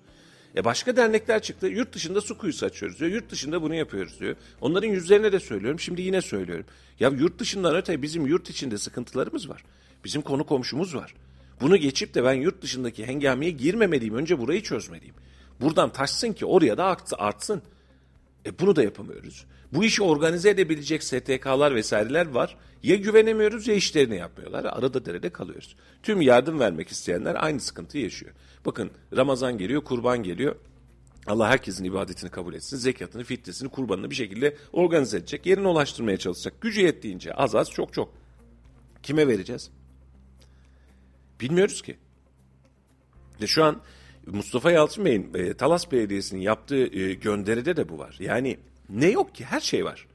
[0.57, 1.67] E başka dernekler çıktı.
[1.67, 3.11] Yurt dışında su kuyusu açıyoruz diyor.
[3.11, 4.37] Yurt dışında bunu yapıyoruz diyor.
[4.61, 5.81] Onların yüzlerine de söylüyorum.
[5.81, 6.67] Şimdi yine söylüyorum.
[7.01, 9.65] Ya yurt dışından öte bizim yurt içinde sıkıntılarımız var.
[10.05, 11.15] Bizim konu komşumuz var.
[11.61, 14.15] Bunu geçip de ben yurt dışındaki hengameye girmemeliyim.
[14.15, 15.15] Önce burayı çözmeliyim.
[15.61, 17.63] Buradan taşsın ki oraya da artsın.
[18.47, 19.45] E bunu da yapamıyoruz.
[19.73, 22.57] Bu işi organize edebilecek STK'lar vesaireler var.
[22.83, 24.64] Ya güvenemiyoruz ya işlerini yapmıyorlar.
[24.64, 25.77] Arada derede kalıyoruz.
[26.03, 28.33] Tüm yardım vermek isteyenler aynı sıkıntıyı yaşıyor.
[28.66, 30.57] Bakın Ramazan geliyor, kurban geliyor.
[31.27, 32.77] Allah herkesin ibadetini kabul etsin.
[32.77, 35.47] Zekatını, fitresini, kurbanını bir şekilde organize edecek.
[35.47, 36.61] Yerine ulaştırmaya çalışacak.
[36.61, 38.14] Gücü yettiğince az az çok çok.
[39.03, 39.71] Kime vereceğiz?
[41.41, 41.97] Bilmiyoruz ki.
[43.43, 43.83] Ve şu an
[44.27, 48.16] Mustafa Yalçın Bey'in e, Talas Belediyesi'nin yaptığı e, gönderide de bu var.
[48.21, 48.59] Yani
[48.89, 50.07] ne yok ki her şey var.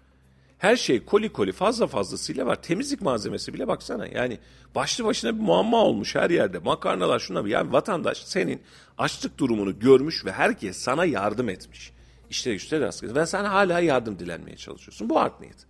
[0.57, 2.61] Her şey koli koli fazla fazlasıyla var.
[2.61, 4.07] Temizlik malzemesi bile baksana.
[4.07, 4.39] Yani
[4.76, 6.59] başlı başına bir muamma olmuş her yerde.
[6.59, 7.49] Makarnalar şuna bir.
[7.49, 8.61] Yani vatandaş senin
[8.97, 11.91] açlık durumunu görmüş ve herkes sana yardım etmiş.
[12.30, 13.15] İşte işte rastgele.
[13.15, 15.09] Ve sen hala yardım dilenmeye çalışıyorsun.
[15.09, 15.65] Bu art niyet.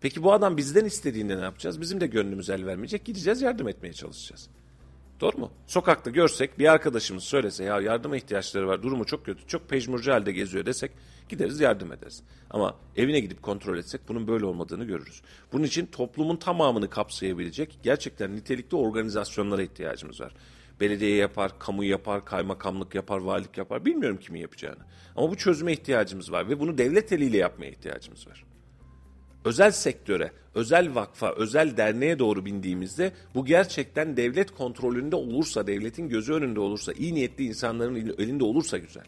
[0.00, 1.80] Peki bu adam bizden istediğinde ne yapacağız?
[1.80, 3.04] Bizim de gönlümüz el vermeyecek.
[3.04, 4.48] Gideceğiz yardım etmeye çalışacağız.
[5.24, 5.50] Doğru mu?
[5.66, 10.32] Sokakta görsek bir arkadaşımız söylese ya yardıma ihtiyaçları var durumu çok kötü çok pejmurcu halde
[10.32, 10.90] geziyor desek
[11.28, 12.22] gideriz yardım ederiz.
[12.50, 15.22] Ama evine gidip kontrol etsek bunun böyle olmadığını görürüz.
[15.52, 20.34] Bunun için toplumun tamamını kapsayabilecek gerçekten nitelikli organizasyonlara ihtiyacımız var.
[20.80, 24.84] Belediye yapar, kamu yapar, kaymakamlık yapar, valilik yapar bilmiyorum kimin yapacağını.
[25.16, 28.44] Ama bu çözüme ihtiyacımız var ve bunu devlet eliyle yapmaya ihtiyacımız var
[29.44, 36.32] özel sektöre, özel vakfa, özel derneğe doğru bindiğimizde bu gerçekten devlet kontrolünde olursa, devletin gözü
[36.32, 39.04] önünde olursa, iyi niyetli insanların elinde olursa güzel.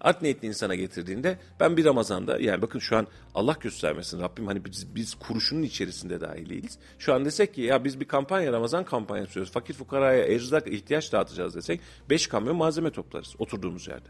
[0.00, 4.64] Art niyetli insana getirdiğinde ben bir Ramazan'da yani bakın şu an Allah göstermesin Rabbim hani
[4.64, 6.78] biz, biz kuruşunun içerisinde dahil değiliz.
[6.98, 9.52] Şu an desek ki ya biz bir kampanya Ramazan kampanyası yapıyoruz.
[9.52, 14.08] Fakir fukaraya erzak ihtiyaç dağıtacağız desek 5 kamyon malzeme toplarız oturduğumuz yerde.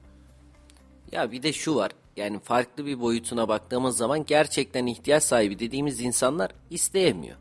[1.12, 1.90] Ya bir de şu var.
[2.18, 7.36] Yani farklı bir boyutuna baktığımız zaman gerçekten ihtiyaç sahibi dediğimiz insanlar isteyemiyor.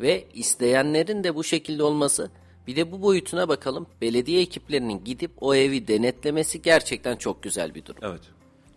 [0.00, 2.30] Ve isteyenlerin de bu şekilde olması
[2.66, 3.86] bir de bu boyutuna bakalım.
[4.00, 8.00] Belediye ekiplerinin gidip o evi denetlemesi gerçekten çok güzel bir durum.
[8.02, 8.20] Evet.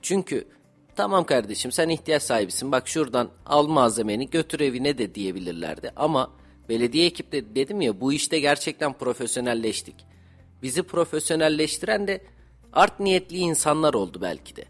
[0.02, 0.48] Çünkü
[0.96, 5.92] tamam kardeşim sen ihtiyaç sahibisin bak şuradan al malzemeni götür evine de diyebilirlerdi.
[5.96, 6.32] Ama
[6.70, 9.96] belediye ekipleri dedim ya bu işte gerçekten profesyonelleştik.
[10.62, 12.22] Bizi profesyonelleştiren de
[12.74, 14.66] art niyetli insanlar oldu belki de.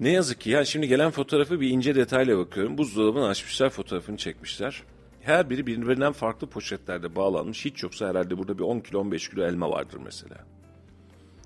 [0.00, 2.78] Ne yazık ki ya şimdi gelen fotoğrafı bir ince detayla bakıyorum.
[2.78, 4.82] Buzdolabını açmışlar fotoğrafını çekmişler.
[5.20, 7.64] Her biri birbirinden farklı poşetlerde bağlanmış.
[7.64, 10.36] Hiç yoksa herhalde burada bir 10 kilo 15 kilo elma vardır mesela.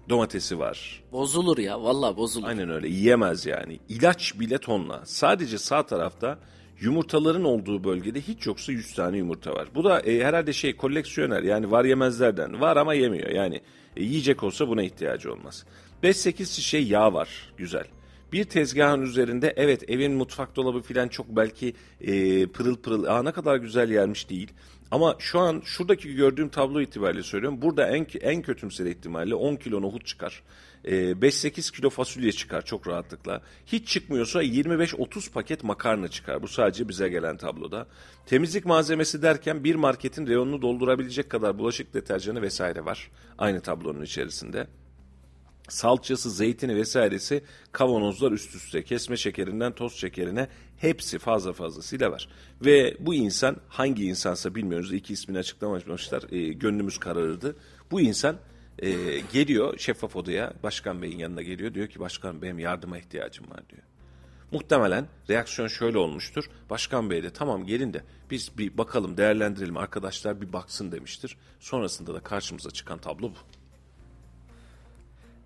[0.09, 1.03] Domatesi var.
[1.12, 2.49] Bozulur ya vallahi bozulur.
[2.49, 3.81] Aynen öyle yiyemez yani.
[3.89, 5.03] İlaç bile tonla.
[5.05, 6.39] Sadece sağ tarafta
[6.81, 9.68] yumurtaların olduğu bölgede hiç yoksa 100 tane yumurta var.
[9.74, 12.61] Bu da e, herhalde şey koleksiyoner yani var yemezlerden.
[12.61, 13.61] Var ama yemiyor yani.
[13.97, 15.64] E, yiyecek olsa buna ihtiyacı olmaz.
[16.03, 17.53] 5-8 şişe yağ var.
[17.57, 17.84] Güzel.
[18.32, 23.32] Bir tezgahın üzerinde evet evin mutfak dolabı filan çok belki e, pırıl pırıl aa ne
[23.32, 24.53] kadar güzel yermiş değil.
[24.91, 27.62] Ama şu an şuradaki gördüğüm tablo itibariyle söylüyorum.
[27.62, 30.43] Burada en en kötümser ihtimalle 10 kilo nohut çıkar.
[30.84, 33.43] E, 5-8 kilo fasulye çıkar çok rahatlıkla.
[33.66, 36.43] Hiç çıkmıyorsa 25-30 paket makarna çıkar.
[36.43, 37.87] Bu sadece bize gelen tabloda.
[38.26, 43.11] Temizlik malzemesi derken bir marketin reyonunu doldurabilecek kadar bulaşık deterjanı vesaire var.
[43.39, 44.66] Aynı tablonun içerisinde
[45.68, 48.84] salçası, zeytini vesairesi kavanozlar üst üste.
[48.84, 52.28] Kesme şekerinden toz şekerine hepsi fazla fazlasıyla var.
[52.64, 54.92] Ve bu insan hangi insansa bilmiyoruz.
[54.92, 56.32] iki ismini açıklamamışlar.
[56.32, 57.56] E, gönlümüz kararırdı.
[57.90, 58.36] Bu insan
[58.78, 58.90] e,
[59.32, 61.74] geliyor şeffaf odaya başkan beyin yanına geliyor.
[61.74, 63.82] Diyor ki başkan benim yardıma ihtiyacım var diyor.
[64.52, 66.44] Muhtemelen reaksiyon şöyle olmuştur.
[66.70, 71.36] Başkan Bey de tamam gelin de biz bir bakalım değerlendirelim arkadaşlar bir baksın demiştir.
[71.60, 73.55] Sonrasında da karşımıza çıkan tablo bu.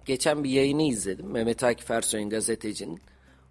[0.04, 1.26] Geçen bir yayını izledim.
[1.26, 3.00] Mehmet Akif Ersoy'un gazetecinin.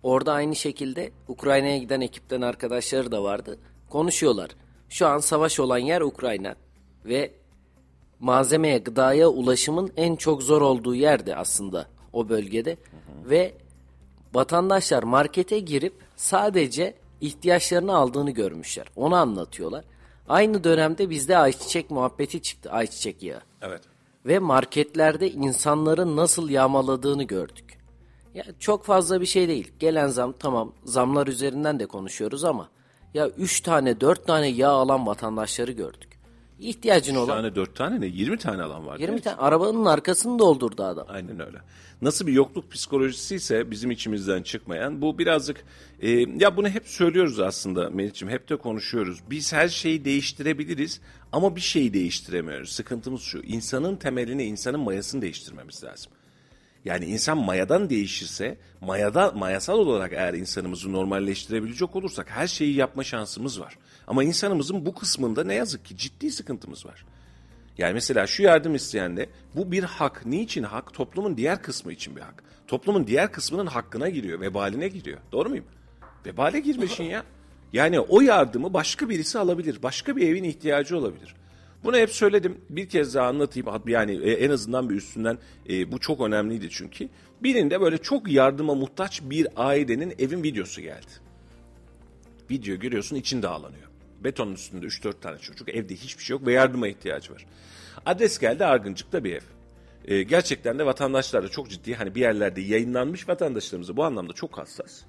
[0.04, 3.60] Orada aynı şekilde Ukrayna'ya giden ekipten arkadaşları da vardı.
[3.90, 4.50] Konuşuyorlar.
[4.90, 6.56] Şu an savaş olan yer Ukrayna.
[7.06, 7.32] Ve
[8.20, 12.78] malzemeye, gıdaya ulaşımın en çok zor olduğu yerde aslında o bölgede.
[13.26, 13.54] Ve
[14.34, 18.88] vatandaşlar markete girip sadece ihtiyaçlarını aldığını görmüşler.
[18.96, 19.86] Onu anlatıyorlar.
[20.30, 22.72] Aynı dönemde bizde ayçiçek muhabbeti çıktı.
[22.72, 23.42] Ayçiçek yağı.
[23.62, 23.82] Evet.
[24.30, 27.80] Ve marketlerde insanların nasıl yağmaladığını gördük.
[28.34, 29.72] Ya çok fazla bir şey değil.
[29.80, 32.70] Gelen zam tamam zamlar üzerinden de konuşuyoruz ama
[33.14, 36.09] ya 3 tane 4 tane yağ alan vatandaşları gördük.
[36.60, 38.94] İhtiyacın olan tane dört tane ne 20 tane alan var.
[38.94, 39.22] 20 değil mi?
[39.22, 41.06] tane arabanın arkasını doldurdu adam.
[41.10, 41.58] Aynen öyle.
[42.02, 45.66] Nasıl bir yokluk psikolojisi ise bizim içimizden çıkmayan bu birazcık
[46.02, 49.20] e, ya bunu hep söylüyoruz aslında Melih'ciğim hep de konuşuyoruz.
[49.30, 51.02] Biz her şeyi değiştirebiliriz
[51.32, 52.72] ama bir şeyi değiştiremiyoruz.
[52.72, 56.12] Sıkıntımız şu insanın temelini insanın mayasını değiştirmemiz lazım.
[56.86, 63.60] Yani insan mayadan değişirse, mayada mayasal olarak eğer insanımızı normalleştirebilecek olursak her şeyi yapma şansımız
[63.60, 63.78] var.
[64.10, 67.06] Ama insanımızın bu kısmında ne yazık ki ciddi sıkıntımız var.
[67.78, 70.26] Yani mesela şu yardım isteyende bu bir hak.
[70.26, 70.94] Niçin hak?
[70.94, 72.44] Toplumun diğer kısmı için bir hak.
[72.68, 75.18] Toplumun diğer kısmının hakkına giriyor, vebaline giriyor.
[75.32, 75.66] Doğru muyum?
[76.26, 77.24] Vebale girmişin ya.
[77.74, 79.84] Yani o yardımı başka birisi alabilir.
[79.84, 81.36] Başka bir evin ihtiyacı olabilir.
[81.84, 82.58] Bunu hep söyledim.
[82.70, 83.68] Bir kez daha anlatayım.
[83.88, 85.38] Yani e, en azından bir üstünden
[85.70, 87.10] e, bu çok önemliydi çünkü.
[87.44, 91.12] Birinde böyle çok yardıma muhtaç bir ailenin evin videosu geldi.
[92.52, 93.89] Video görüyorsun için dağlanıyor.
[94.24, 97.46] Betonun üstünde 3-4 tane çocuk evde hiçbir şey yok ve yardıma ihtiyacı var.
[98.06, 99.42] Adres geldi Argıncık'ta bir ev.
[100.06, 104.34] E, gerçekten de vatandaşlar da çok ciddi hani bir yerlerde yayınlanmış vatandaşlarımız da bu anlamda
[104.34, 105.02] çok hassas.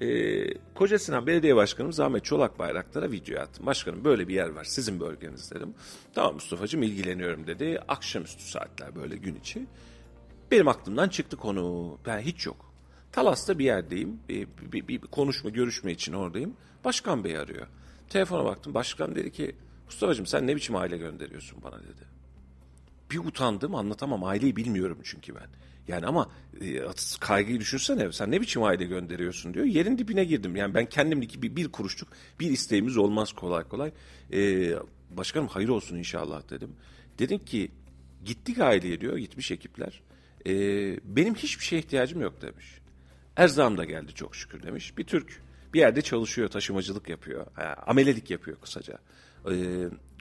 [0.00, 3.66] Ee, Koca Belediye Başkanımız Ahmet Çolak Bayraktar'a video attım.
[3.66, 5.74] Başkanım böyle bir yer var sizin bölgeniz dedim.
[6.14, 7.80] Tamam Mustafa'cığım ilgileniyorum dedi.
[7.88, 9.66] Akşamüstü saatler böyle gün içi.
[10.50, 11.98] Benim aklımdan çıktı konu.
[12.06, 12.72] Ben hiç yok.
[13.12, 14.20] Talas'ta bir yerdeyim.
[14.28, 16.56] Bir, bir, bir konuşma, görüşme için oradayım.
[16.84, 17.66] Başkan Bey arıyor.
[18.10, 18.74] Telefona baktım.
[18.74, 19.56] Başkan dedi ki
[19.86, 22.08] Mustafa'cığım sen ne biçim aile gönderiyorsun bana dedi.
[23.10, 24.24] Bir utandım anlatamam.
[24.24, 25.46] Aileyi bilmiyorum çünkü ben.
[25.88, 26.30] Yani ama
[26.60, 26.80] e,
[27.20, 29.66] kaygıyı düşünsene sen ne biçim aile gönderiyorsun diyor.
[29.66, 30.56] Yerin dibine girdim.
[30.56, 32.08] Yani ben kendimdeki bir, bir kuruşluk
[32.40, 33.92] bir isteğimiz olmaz kolay kolay.
[34.32, 34.72] E,
[35.10, 36.76] başkanım hayır olsun inşallah dedim.
[37.18, 37.70] Dedim ki
[38.24, 40.02] gittik aileye diyor gitmiş ekipler.
[40.46, 40.52] E,
[41.04, 42.66] benim hiçbir şeye ihtiyacım yok demiş.
[43.36, 44.98] Erzağım da geldi çok şükür demiş.
[44.98, 45.42] Bir Türk
[45.74, 47.46] bir yerde çalışıyor taşımacılık yapıyor.
[47.54, 48.98] Ha, amelelik yapıyor kısaca.
[49.50, 49.54] E,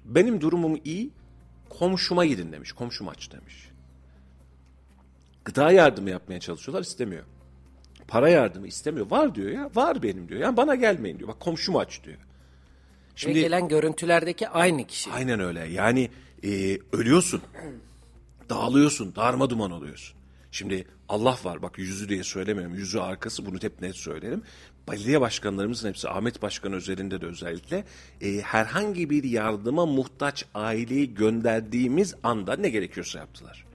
[0.06, 1.10] benim durumum iyi
[1.70, 2.72] komşuma gidin demiş.
[2.72, 3.70] Komşum aç demiş.
[5.45, 7.24] Gıda yardımı yapmaya çalışıyorlar istemiyor.
[8.08, 9.12] Para yardımı istemiyor.
[9.12, 9.70] Var diyor ya.
[9.76, 10.41] Var benim diyor.
[10.41, 11.30] Yani bana gelmeyin diyor.
[11.30, 12.18] Bak komşum aç diyor.
[13.26, 15.12] Ve gelen görüntülerdeki aynı kişi.
[15.12, 15.68] Aynen öyle.
[15.68, 16.10] Yani
[16.43, 17.41] e, ölüyorsun.
[18.50, 19.16] Dağılıyorsun.
[19.16, 20.18] Darma duman oluyorsun.
[20.52, 22.76] Şimdi Allah var bak yüzü diye söylemiyorum.
[22.76, 24.41] Yüzü arkası bunu hep net söylerim.
[24.91, 27.84] Belediye başkanlarımızın hepsi Ahmet Başkan özelinde de özellikle
[28.22, 33.66] e, herhangi bir yardıma muhtaç aileyi gönderdiğimiz anda ne gerekiyorsa yaptılar.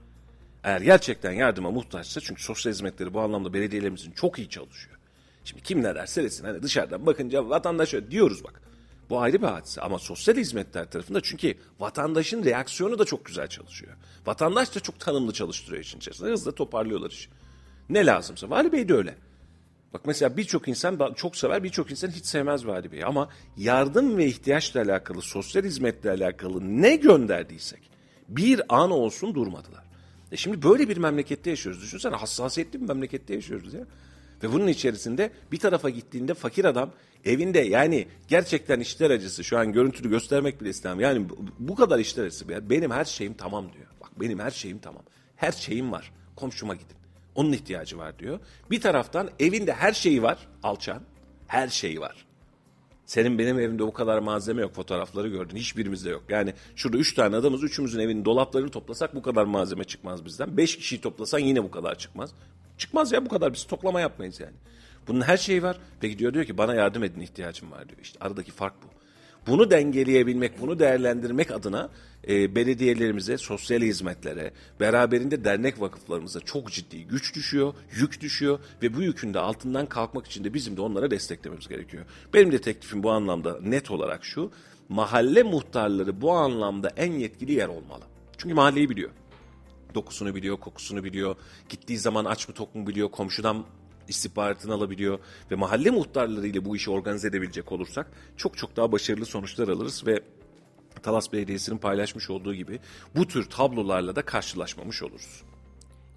[0.63, 4.97] Eğer gerçekten yardıma muhtaçsa çünkü sosyal hizmetleri bu anlamda belediyelerimizin çok iyi çalışıyor.
[5.45, 8.61] Şimdi kim ne derse desin hani dışarıdan bakınca vatandaş diyoruz bak.
[9.09, 13.93] Bu ayrı bir hadise ama sosyal hizmetler tarafında çünkü vatandaşın reaksiyonu da çok güzel çalışıyor.
[14.25, 16.29] Vatandaş da çok tanımlı çalıştırıyor için içerisinde.
[16.29, 17.29] Hızlı toparlıyorlar işi.
[17.89, 18.49] Ne lazımsa.
[18.49, 19.15] Vali Bey de öyle.
[19.93, 23.05] Bak mesela birçok insan çok sever, birçok insan hiç sevmez Vali Bey'i.
[23.05, 27.89] Ama yardım ve ihtiyaçla alakalı, sosyal hizmetle alakalı ne gönderdiysek
[28.29, 29.83] bir an olsun durmadılar.
[30.31, 31.81] E şimdi böyle bir memlekette yaşıyoruz.
[31.81, 33.85] Düşünsene hassasiyetli bir memlekette yaşıyoruz ya.
[34.43, 36.91] Ve bunun içerisinde bir tarafa gittiğinde fakir adam
[37.25, 40.99] evinde yani gerçekten işler acısı şu an görüntülü göstermek bile istemem.
[40.99, 41.27] Yani
[41.59, 42.69] bu, kadar işler acısı.
[42.69, 43.87] Benim her şeyim tamam diyor.
[44.01, 45.03] Bak benim her şeyim tamam.
[45.35, 46.11] Her şeyim var.
[46.35, 46.97] Komşuma gidin.
[47.35, 48.39] Onun ihtiyacı var diyor.
[48.71, 51.01] Bir taraftan evinde her şeyi var alçan.
[51.47, 52.25] Her şeyi var.
[53.05, 54.73] Senin benim evimde bu kadar malzeme yok.
[54.73, 55.55] Fotoğrafları gördün.
[55.55, 56.23] Hiçbirimizde yok.
[56.29, 57.63] Yani şurada üç tane adamız.
[57.63, 60.57] Üçümüzün evinin dolaplarını toplasak bu kadar malzeme çıkmaz bizden.
[60.57, 62.31] Beş kişiyi toplasan yine bu kadar çıkmaz.
[62.77, 63.53] Çıkmaz ya bu kadar.
[63.53, 64.55] Biz toplama yapmayız yani.
[65.07, 65.77] Bunun her şeyi var.
[66.01, 67.99] Peki diyor diyor ki bana yardım edin ihtiyacım var diyor.
[68.01, 68.87] İşte aradaki fark bu.
[69.47, 71.89] Bunu dengeleyebilmek, bunu değerlendirmek adına
[72.27, 79.01] e, belediyelerimize, sosyal hizmetlere, beraberinde dernek vakıflarımıza çok ciddi güç düşüyor, yük düşüyor ve bu
[79.01, 82.05] yükün de altından kalkmak için de bizim de onlara desteklememiz gerekiyor.
[82.33, 84.51] Benim de teklifim bu anlamda net olarak şu,
[84.89, 88.03] mahalle muhtarları bu anlamda en yetkili yer olmalı.
[88.37, 89.09] Çünkü mahalleyi biliyor.
[89.95, 91.35] Dokusunu biliyor, kokusunu biliyor,
[91.69, 93.65] gittiği zaman aç mı tok mu biliyor, komşudan
[94.07, 95.19] istihbaratını alabiliyor
[95.51, 100.23] ve mahalle muhtarlarıyla bu işi organize edebilecek olursak çok çok daha başarılı sonuçlar alırız ve
[101.03, 102.79] Talas Belediyesi'nin paylaşmış olduğu gibi
[103.15, 105.43] bu tür tablolarla da karşılaşmamış oluruz.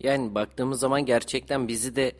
[0.00, 2.12] Yani baktığımız zaman gerçekten bizi de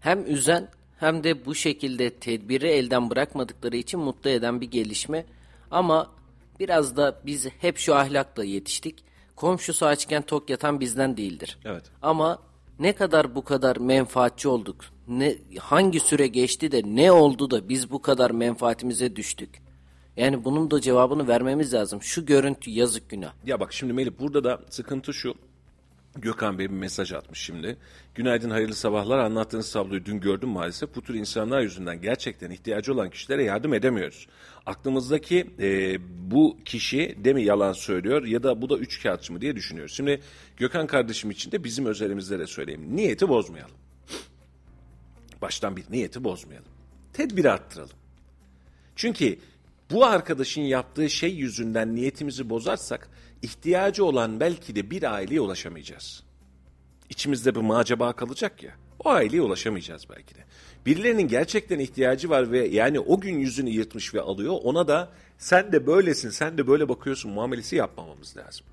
[0.00, 0.68] hem üzen
[0.98, 5.26] hem de bu şekilde tedbiri elden bırakmadıkları için mutlu eden bir gelişme.
[5.70, 6.10] Ama
[6.60, 9.04] biraz da biz hep şu ahlakla yetiştik.
[9.36, 11.58] Komşusu açken tok yatan bizden değildir.
[11.64, 11.84] Evet.
[12.02, 12.38] Ama
[12.82, 14.84] ne kadar bu kadar menfaatçi olduk?
[15.08, 19.62] Ne hangi süre geçti de ne oldu da biz bu kadar menfaatimize düştük?
[20.16, 22.02] Yani bunun da cevabını vermemiz lazım.
[22.02, 23.32] Şu görüntü yazık günah.
[23.46, 25.34] Ya bak şimdi Melih burada da sıkıntı şu.
[26.16, 27.76] Gökhan Bey bir mesaj atmış şimdi.
[28.14, 30.94] Günaydın hayırlı sabahlar anlattığınız tabloyu dün gördüm maalesef.
[30.96, 34.26] Bu tür insanlar yüzünden gerçekten ihtiyacı olan kişilere yardım edemiyoruz.
[34.66, 35.96] Aklımızdaki e,
[36.30, 39.94] bu kişi de mi yalan söylüyor ya da bu da üç kağıtçı mı diye düşünüyoruz.
[39.94, 40.20] Şimdi
[40.56, 42.96] Gökhan kardeşim için de bizim özelimizde de söyleyeyim.
[42.96, 43.76] Niyeti bozmayalım.
[45.42, 46.68] Baştan bir niyeti bozmayalım.
[47.12, 47.96] Tedbiri arttıralım.
[48.96, 49.38] Çünkü
[49.90, 53.08] bu arkadaşın yaptığı şey yüzünden niyetimizi bozarsak
[53.42, 56.22] ihtiyacı olan belki de bir aileye ulaşamayacağız.
[57.10, 58.74] İçimizde bir macaba kalacak ya.
[58.98, 60.44] O aileye ulaşamayacağız belki de.
[60.86, 64.54] Birilerinin gerçekten ihtiyacı var ve yani o gün yüzünü yırtmış ve alıyor.
[64.62, 68.66] Ona da sen de böylesin, sen de böyle bakıyorsun muamelesi yapmamamız lazım.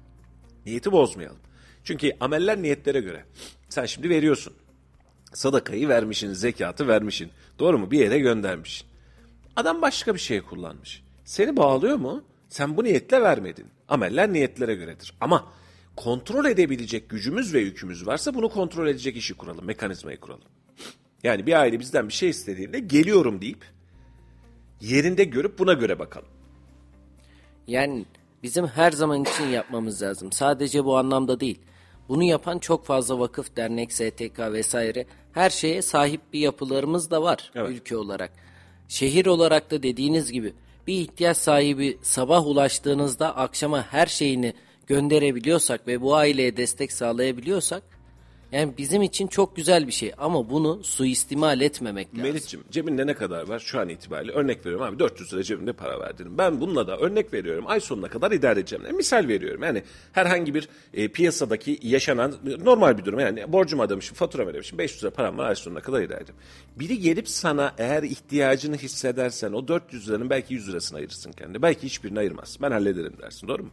[0.66, 1.40] Niyeti bozmayalım.
[1.84, 3.26] Çünkü ameller niyetlere göre.
[3.70, 4.54] Sen şimdi veriyorsun.
[5.34, 7.32] Sadakayı vermişsin, zekatı vermişsin.
[7.60, 7.92] Doğru mu?
[7.92, 8.88] Bir yere göndermişsin.
[9.56, 11.04] Adam başka bir şey kullanmış.
[11.26, 12.24] Seni bağlıyor mu?
[12.50, 13.68] Sen bu niyetle vermedin.
[13.88, 15.14] Ameller niyetlere göredir.
[15.22, 15.54] Ama
[15.96, 20.44] kontrol edebilecek gücümüz ve yükümüz varsa bunu kontrol edecek işi kuralım, mekanizmayı kuralım.
[21.24, 23.66] Yani bir aile bizden bir şey istediğinde geliyorum deyip
[24.82, 26.30] yerinde görüp buna göre bakalım.
[27.68, 28.06] Yani
[28.44, 30.32] bizim her zaman için yapmamız lazım.
[30.32, 31.60] Sadece bu anlamda değil.
[32.10, 37.52] Bunu yapan çok fazla vakıf, dernek, STK vesaire her şeye sahip bir yapılarımız da var
[37.56, 37.70] Evet.
[37.70, 38.32] ülke olarak.
[38.88, 40.54] Şehir olarak da dediğiniz gibi
[40.88, 44.54] bir ihtiyaç sahibi sabah ulaştığınızda akşama her şeyini
[44.88, 47.84] gönderebiliyorsak ve bu aileye destek sağlayabiliyorsak
[48.52, 52.24] yani bizim için çok güzel bir şey ama bunu suistimal etmemek lazım.
[52.24, 56.00] Melih'ciğim cebinde ne kadar var şu an itibariyle örnek veriyorum abi 400 lira cebimde para
[56.00, 56.38] verdim.
[56.38, 58.86] Ben bununla da örnek veriyorum ay sonuna kadar idare edeceğim.
[58.86, 64.16] E, misal veriyorum yani herhangi bir e, piyasadaki yaşanan normal bir durum yani borcumu ödemişim
[64.16, 66.42] faturamı ödemişim 500 lira param var ay sonuna kadar idare edeceğim.
[66.80, 71.84] Biri gelip sana eğer ihtiyacını hissedersen o 400 liranın belki 100 lirasını ayırırsın kendine belki
[71.84, 73.70] hiçbirini ayırmazsın ben hallederim dersin doğru mu?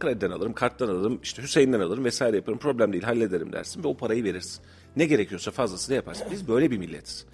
[0.00, 2.58] Krediden alırım, karttan alırım, işte Hüseyin'den alırım vesaire yaparım.
[2.58, 4.62] Problem değil, hallederim dersin ve o parayı verirsin.
[4.96, 6.26] Ne gerekiyorsa fazlasını yaparsın.
[6.30, 7.26] Biz böyle bir milletiz.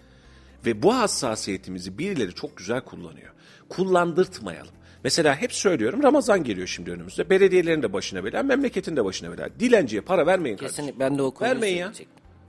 [0.66, 3.32] Ve bu hassasiyetimizi birileri çok güzel kullanıyor.
[3.68, 4.72] Kullandırtmayalım.
[5.04, 7.30] Mesela hep söylüyorum Ramazan geliyor şimdi önümüzde.
[7.30, 9.48] Belediyelerin de başına bela, memleketin de başına bela.
[9.60, 10.76] Dilenciye para vermeyin kardeşim.
[10.76, 11.92] Kesinlikle ben de o konuyu Vermeyin ya.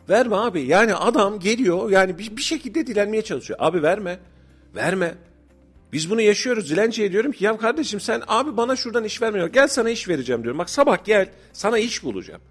[0.10, 0.62] Verme abi.
[0.62, 3.60] Yani adam geliyor yani bir, bir şekilde dilenmeye çalışıyor.
[3.62, 4.20] Abi verme.
[4.76, 5.16] Verme.
[5.94, 6.70] Biz bunu yaşıyoruz.
[6.70, 9.48] Dilenciye diyorum ki ya kardeşim sen abi bana şuradan iş vermiyor.
[9.48, 10.60] Gel sana iş vereceğim diyorum.
[10.60, 12.42] Bak sabah gel sana iş bulacağım.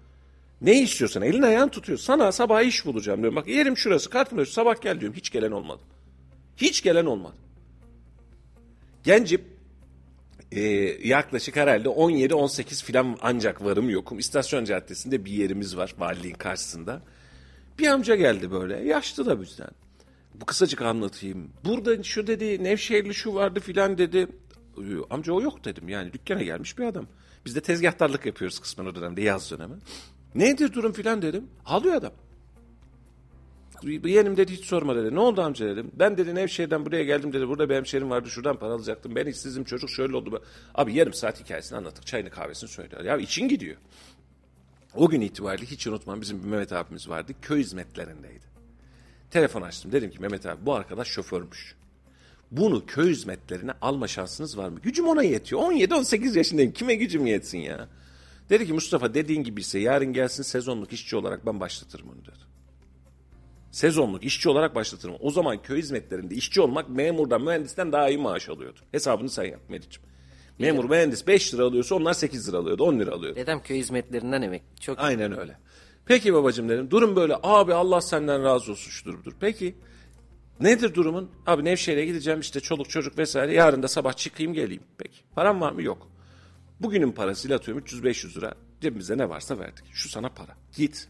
[0.61, 1.97] Ne istiyorsan elin ayağın tutuyor.
[1.99, 3.35] Sana sabah iş bulacağım diyorum.
[3.35, 5.17] Bak yerim şurası kartım öyle sabah gel diyorum.
[5.17, 5.81] Hiç gelen olmadı.
[6.57, 7.35] Hiç gelen olmadı.
[9.03, 9.41] Gencim
[10.51, 10.61] e,
[11.07, 14.19] yaklaşık herhalde 17-18 filan ancak varım yokum.
[14.19, 17.01] İstasyon Caddesi'nde bir yerimiz var valiliğin karşısında.
[17.79, 19.69] Bir amca geldi böyle yaşlı da bizden.
[20.35, 21.49] Bu kısacık anlatayım.
[21.65, 24.27] Burada şu dedi Nevşehirli şu vardı filan dedi.
[24.77, 27.07] Ee, Amca o yok dedim yani dükkana gelmiş bir adam.
[27.45, 29.75] Biz de tezgahtarlık yapıyoruz kısmen o dönemde yaz dönemi.
[30.35, 31.47] Nedir durum filan dedim.
[31.65, 32.13] Ağlıyor adam.
[33.83, 35.15] Yeğenim dedi hiç sorma dedi.
[35.15, 35.91] Ne oldu amca dedim.
[35.93, 37.47] Ben dedi Nevşehir'den buraya geldim dedi.
[37.47, 39.15] Burada bir hemşerim vardı şuradan para alacaktım.
[39.15, 40.43] Ben işsizim çocuk şöyle oldu.
[40.75, 42.05] Abi yarım saat hikayesini anlattık.
[42.05, 43.03] Çayını kahvesini söylüyor.
[43.03, 43.77] Ya için gidiyor.
[44.95, 47.33] O gün itibariyle hiç unutmam bizim bir Mehmet abimiz vardı.
[47.41, 48.50] Köy hizmetlerindeydi.
[49.31, 49.91] Telefon açtım.
[49.91, 51.75] Dedim ki Mehmet abi bu arkadaş şoförmüş.
[52.51, 54.79] Bunu köy hizmetlerine alma şansınız var mı?
[54.79, 55.61] Gücüm ona yetiyor.
[55.61, 56.71] 17-18 yaşındayım.
[56.71, 57.87] Kime gücüm yetsin ya?
[58.49, 62.51] Dedi ki Mustafa dediğin gibi ise yarın gelsin sezonluk işçi olarak ben başlatırım onu dedi.
[63.71, 65.15] Sezonluk işçi olarak başlatırım.
[65.19, 68.79] O zaman köy hizmetlerinde işçi olmak memurdan, mühendisten daha iyi maaş alıyordu.
[68.91, 70.03] Hesabını sen yap Meriç'im.
[70.59, 73.35] Memur, mühendis 5 lira alıyorsa onlar 8 lira alıyordu, 10 lira alıyordu.
[73.35, 74.63] Dedem köy hizmetlerinden emek.
[74.81, 75.57] Çok Aynen öyle.
[76.05, 76.91] Peki babacığım dedim.
[76.91, 77.35] Durum böyle.
[77.43, 79.33] Abi Allah senden razı olsun şu durumdur.
[79.39, 79.75] Peki
[80.59, 81.31] nedir durumun?
[81.47, 83.53] Abi Nevşehir'e gideceğim işte çoluk çocuk vesaire.
[83.53, 84.83] Yarın da sabah çıkayım geleyim.
[84.97, 85.19] Peki.
[85.35, 85.83] Param var mı?
[85.83, 86.07] Yok.
[86.79, 88.53] Bugünün parasıyla atıyorum 300-500 lira.
[88.81, 89.85] Cebimizde ne varsa verdik.
[89.93, 90.55] Şu sana para.
[90.77, 91.07] Git.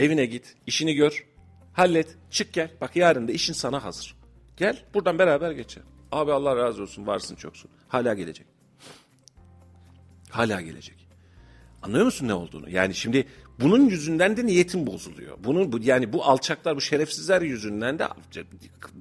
[0.00, 0.54] Evine git.
[0.66, 1.26] işini gör.
[1.72, 2.16] Hallet.
[2.30, 2.70] Çık gel.
[2.80, 4.16] Bak yarın da işin sana hazır.
[4.56, 5.88] Gel buradan beraber geçelim.
[6.12, 7.70] Abi Allah razı olsun varsın çoksun.
[7.88, 8.46] Hala gelecek.
[10.30, 11.08] Hala gelecek.
[11.82, 12.70] Anlıyor musun ne olduğunu?
[12.70, 13.26] Yani şimdi
[13.60, 15.36] bunun yüzünden de niyetim bozuluyor.
[15.44, 18.08] Bunun bu yani bu alçaklar, bu şerefsizler yüzünden de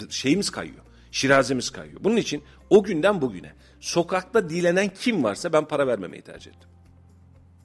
[0.10, 0.86] şeyimiz kayıyor.
[1.12, 2.00] Şirazemiz kayıyor.
[2.04, 6.70] Bunun için o günden bugüne sokakta dilenen kim varsa ben para vermemeyi tercih ettim.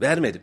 [0.00, 0.42] Vermedim.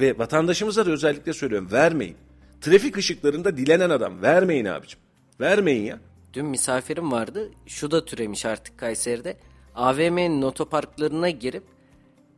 [0.00, 2.16] Ve vatandaşımıza da özellikle söylüyorum vermeyin.
[2.60, 5.00] Trafik ışıklarında dilenen adam vermeyin abicim.
[5.40, 6.00] Vermeyin ya.
[6.32, 7.50] Dün misafirim vardı.
[7.66, 9.36] Şu da türemiş artık Kayseri'de.
[9.74, 11.62] AVM'nin otoparklarına girip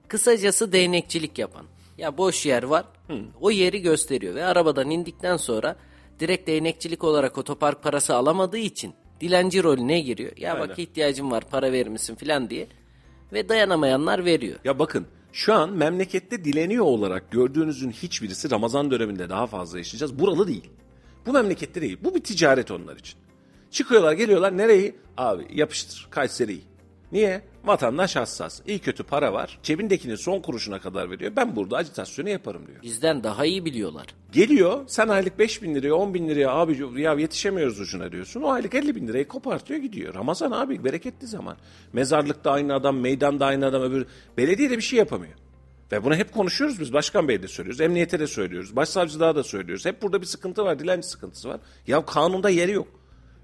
[0.08, 1.66] kısacası değnekçilik yapan.
[1.98, 2.84] Ya boş yer var.
[3.40, 5.76] O yeri gösteriyor ve arabadan indikten sonra
[6.20, 10.32] direkt değnekçilik olarak otopark parası alamadığı için dilenci rolüne giriyor.
[10.36, 12.66] Ya bak ihtiyacım var para verir misin filan diye.
[13.32, 14.58] Ve dayanamayanlar veriyor.
[14.64, 20.18] Ya bakın şu an memlekette dileniyor olarak gördüğünüzün hiçbirisi Ramazan döneminde daha fazla yaşayacağız.
[20.18, 20.70] Buralı değil.
[21.26, 21.98] Bu memlekette değil.
[22.04, 23.18] Bu bir ticaret onlar için.
[23.70, 24.94] Çıkıyorlar geliyorlar nereyi?
[25.16, 26.60] Abi yapıştır Kayseri'yi.
[27.12, 27.42] Niye?
[27.64, 28.60] Vatandaş hassas.
[28.66, 29.58] İyi kötü para var.
[29.62, 31.32] Cebindekinin son kuruşuna kadar veriyor.
[31.36, 32.82] Ben burada acitasyonu yaparım diyor.
[32.82, 34.06] Bizden daha iyi biliyorlar.
[34.32, 38.42] Geliyor sen aylık 5 bin liraya 10 bin liraya abi ya yetişemiyoruz ucuna diyorsun.
[38.42, 40.14] O aylık 50 bin lirayı kopartıyor gidiyor.
[40.14, 41.56] Ramazan abi bereketli zaman.
[41.92, 44.06] Mezarlıkta aynı adam, meydanda aynı adam öbür.
[44.36, 45.34] Belediye de bir şey yapamıyor.
[45.92, 46.92] Ve bunu hep konuşuyoruz biz.
[46.92, 47.80] Başkan Bey de söylüyoruz.
[47.80, 48.76] Emniyete de söylüyoruz.
[48.76, 49.86] Başsavcılığa da söylüyoruz.
[49.86, 50.78] Hep burada bir sıkıntı var.
[50.78, 51.60] Dilenci sıkıntısı var.
[51.86, 52.88] Ya kanunda yeri yok.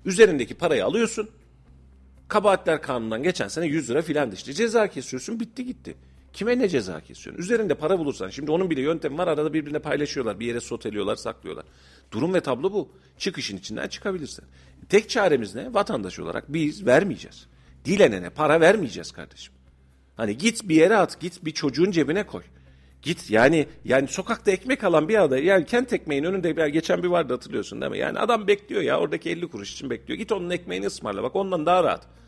[0.04, 1.30] Üzerindeki parayı alıyorsun.
[2.30, 4.52] Kabahatler kanunundan geçen sene 100 lira filan işte.
[4.52, 5.94] Ceza kesiyorsun bitti gitti.
[6.32, 7.42] Kime ne ceza kesiyorsun?
[7.42, 8.28] Üzerinde para bulursan.
[8.28, 9.28] Şimdi onun bile yöntemi var.
[9.28, 10.40] Arada birbirine paylaşıyorlar.
[10.40, 11.64] Bir yere soteliyorlar, saklıyorlar.
[12.12, 12.88] Durum ve tablo bu.
[13.18, 14.44] Çık işin içinden çıkabilirsin.
[14.88, 15.74] Tek çaremiz ne?
[15.74, 17.46] Vatandaş olarak biz vermeyeceğiz.
[17.84, 19.54] Dilenene para vermeyeceğiz kardeşim.
[20.16, 22.42] Hani git bir yere at, git bir çocuğun cebine koy.
[23.02, 27.08] Git yani yani sokakta ekmek alan bir adam yani kent ekmeğin önünde bir geçen bir
[27.08, 27.98] vardı hatırlıyorsun değil mi?
[27.98, 30.18] Yani adam bekliyor ya oradaki 50 kuruş için bekliyor.
[30.18, 32.19] Git onun ekmeğini ısmarla bak ondan daha rahat.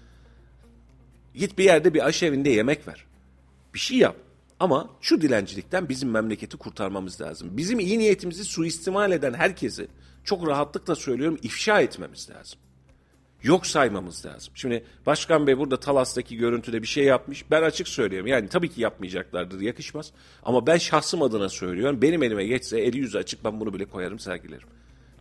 [1.34, 3.04] Git bir yerde bir aşevinde yemek ver.
[3.74, 4.16] Bir şey yap.
[4.60, 7.56] Ama şu dilencilikten bizim memleketi kurtarmamız lazım.
[7.56, 9.88] Bizim iyi niyetimizi suistimal eden herkesi
[10.24, 12.58] çok rahatlıkla söylüyorum ifşa etmemiz lazım.
[13.42, 14.52] Yok saymamız lazım.
[14.56, 17.50] Şimdi Başkan Bey burada Talas'taki görüntüde bir şey yapmış.
[17.50, 18.26] Ben açık söylüyorum.
[18.26, 20.12] Yani tabii ki yapmayacaklardır, yakışmaz.
[20.42, 22.02] Ama ben şahsım adına söylüyorum.
[22.02, 24.68] Benim elime geçse eli yüzü açık ben bunu bile koyarım, sergilerim.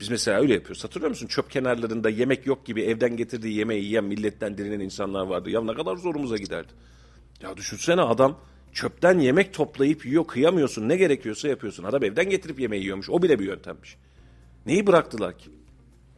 [0.02, 0.84] Biz mesela öyle yapıyoruz.
[0.84, 1.28] Hatırlıyor musun?
[1.28, 5.50] Çöp kenarlarında yemek yok gibi evden getirdiği yemeği yiyen milletten direnen insanlar vardı.
[5.50, 6.74] Ya ne kadar zorumuza giderdi.
[7.42, 8.40] Ya düşünsene adam
[8.74, 11.84] çöpten yemek toplayıp yiyor kıyamıyorsun ne gerekiyorsa yapıyorsun.
[11.84, 13.10] Adam evden getirip yemeği yiyormuş.
[13.10, 13.98] O bile bir yöntemmiş.
[14.66, 15.50] Neyi bıraktılar ki?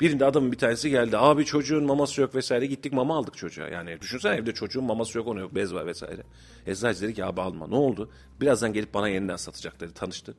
[0.02, 1.18] Birinde adamın bir tanesi geldi.
[1.18, 2.66] Abi çocuğun maması yok vesaire.
[2.66, 3.68] Gittik mama aldık çocuğa.
[3.68, 5.56] Yani düşünsene evde çocuğun maması yok onu yok.
[5.56, 6.24] Bez var vesaire.
[6.68, 7.68] Eczacı dedi ki abi alma.
[7.68, 8.10] Ne oldu?
[8.42, 9.94] Birazdan gelip bana yeniden satacak dedi.
[9.94, 10.36] Tanıştı.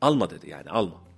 [0.00, 1.13] Alma dedi yani alma.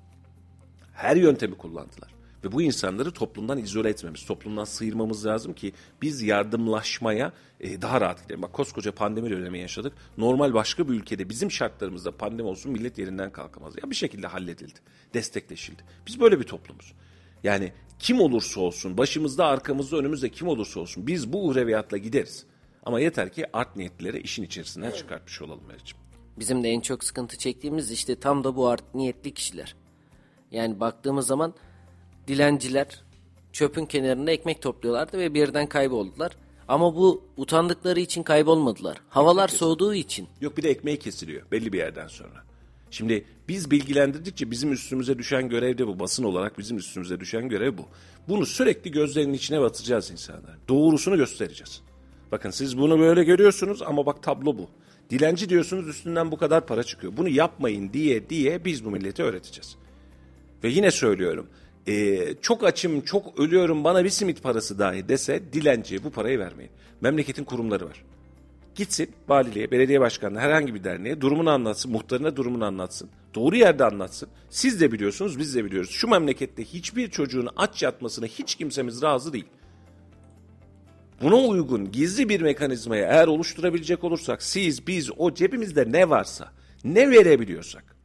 [0.97, 2.15] Her yöntemi kullandılar.
[2.45, 5.73] Ve bu insanları toplumdan izole etmemiz, toplumdan sıyırmamız lazım ki
[6.03, 8.43] biz yardımlaşmaya e, daha rahat gidelim.
[8.43, 9.93] Bak koskoca pandemi dönemi yaşadık.
[10.19, 13.75] Normal başka bir ülkede bizim şartlarımızda pandemi olsun millet yerinden kalkamaz.
[13.83, 14.79] Ya bir şekilde halledildi,
[15.15, 15.83] destekleşildi.
[16.07, 16.93] Biz böyle bir toplumuz.
[17.45, 22.45] Yani kim olursa olsun, başımızda, arkamızda, önümüzde kim olursa olsun biz bu uhreviyatla gideriz.
[22.83, 25.99] Ama yeter ki art niyetlileri işin içerisinden çıkartmış olalım Meriç'im.
[26.39, 29.77] Bizim de en çok sıkıntı çektiğimiz işte tam da bu art niyetli kişiler.
[30.57, 31.55] Yani baktığımız zaman
[32.29, 33.01] dilenciler
[33.53, 36.33] çöpün kenarında ekmek topluyorlardı ve birden kayboldular.
[36.69, 38.97] Ama bu utandıkları için kaybolmadılar.
[39.09, 40.29] Havalar soğuduğu için.
[40.41, 42.45] Yok bir de ekmeği kesiliyor belli bir yerden sonra.
[42.91, 45.99] Şimdi biz bilgilendirdikçe bizim üstümüze düşen görev de bu.
[45.99, 47.83] Basın olarak bizim üstümüze düşen görev bu.
[48.29, 50.59] Bunu sürekli gözlerinin içine batacağız insanlar.
[50.69, 51.81] Doğrusunu göstereceğiz.
[52.33, 54.69] Bakın siz bunu böyle görüyorsunuz ama bak tablo bu.
[55.11, 57.17] Dilenci diyorsunuz üstünden bu kadar para çıkıyor.
[57.17, 59.77] Bunu yapmayın diye diye biz bu millete öğreteceğiz.
[60.65, 61.47] Ve yine söylüyorum.
[61.87, 66.73] e, çok açım, çok ölüyorum bana bir simit parası dahi dese dilenciye bu parayı vermeyin.
[67.01, 68.05] Memleketin kurumları var.
[68.75, 73.11] Gitsin valiliğe, belediye başkanına, herhangi bir derneğe durumunu anlatsın, muhtarına durumunu anlatsın.
[73.35, 74.29] Doğru yerde anlatsın.
[74.51, 75.91] Siz de biliyorsunuz, biz de biliyoruz.
[75.91, 79.47] Şu memlekette hiçbir çocuğun aç yatmasına hiç kimsemiz razı değil.
[81.23, 86.53] Buna uygun gizli bir mekanizmayı eğer oluşturabilecek olursak siz, biz, o cebimizde ne varsa,
[86.85, 87.96] ne verebiliyorsak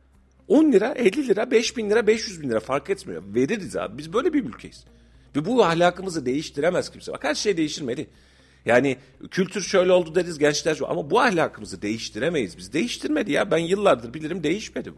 [0.51, 3.23] 10 lira, 50 lira, 5 bin lira, 500 bin lira fark etmiyor.
[3.35, 3.97] Veririz abi.
[3.97, 4.85] Biz böyle bir ülkeyiz.
[5.35, 7.11] Ve bu ahlakımızı değiştiremez kimse.
[7.11, 8.07] Bak her şey değiştirmeli.
[8.65, 8.97] Yani
[9.31, 12.73] kültür şöyle oldu deriz gençler ama bu ahlakımızı değiştiremeyiz biz.
[12.73, 14.97] Değiştirmedi ya ben yıllardır bilirim değişmedi bu.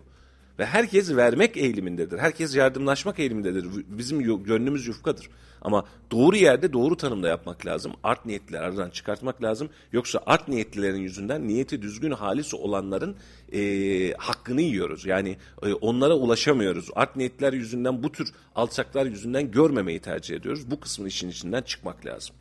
[0.59, 2.17] Ve herkes vermek eğilimindedir.
[2.19, 3.65] Herkes yardımlaşmak eğilimindedir.
[3.87, 5.29] Bizim gönlümüz yufkadır.
[5.61, 7.93] Ama doğru yerde doğru tanımda yapmak lazım.
[8.03, 9.69] Art niyetlileri aradan çıkartmak lazım.
[9.91, 13.15] Yoksa art niyetlilerin yüzünden niyeti düzgün halis olanların
[13.53, 15.05] e, hakkını yiyoruz.
[15.05, 16.89] Yani e, onlara ulaşamıyoruz.
[16.95, 20.71] Art niyetler yüzünden bu tür alçaklar yüzünden görmemeyi tercih ediyoruz.
[20.71, 22.35] Bu kısmın işin içinden çıkmak lazım.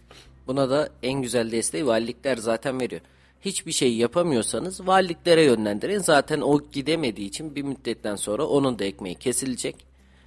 [0.46, 3.00] Buna da en güzel desteği valilikler zaten veriyor.
[3.42, 5.98] Hiçbir şey yapamıyorsanız valiliklere yönlendirin.
[5.98, 9.76] Zaten o gidemediği için bir müddetten sonra onun da ekmeği kesilecek.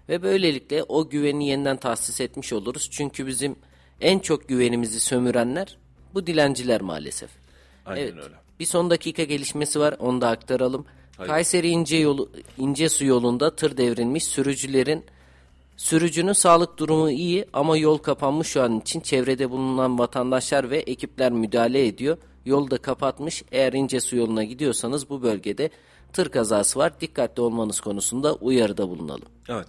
[0.09, 2.89] Ve böylelikle o güveni yeniden tahsis etmiş oluruz.
[2.91, 3.55] Çünkü bizim
[4.01, 5.77] en çok güvenimizi sömürenler
[6.13, 7.29] bu dilenciler maalesef.
[7.85, 8.35] Aynen evet, öyle.
[8.59, 10.85] Bir son dakika gelişmesi var onu da aktaralım.
[11.17, 11.29] Hayır.
[11.29, 15.05] Kayseri İnce, yolu, İnce Su yolunda tır devrilmiş sürücülerin
[15.77, 18.99] Sürücünün sağlık durumu iyi ama yol kapanmış şu an için.
[18.99, 22.17] Çevrede bulunan vatandaşlar ve ekipler müdahale ediyor.
[22.45, 23.43] Yolu da kapatmış.
[23.51, 25.69] Eğer ince su yoluna gidiyorsanız bu bölgede
[26.13, 27.01] tır kazası var.
[27.01, 29.27] Dikkatli olmanız konusunda uyarıda bulunalım.
[29.49, 29.67] Evet.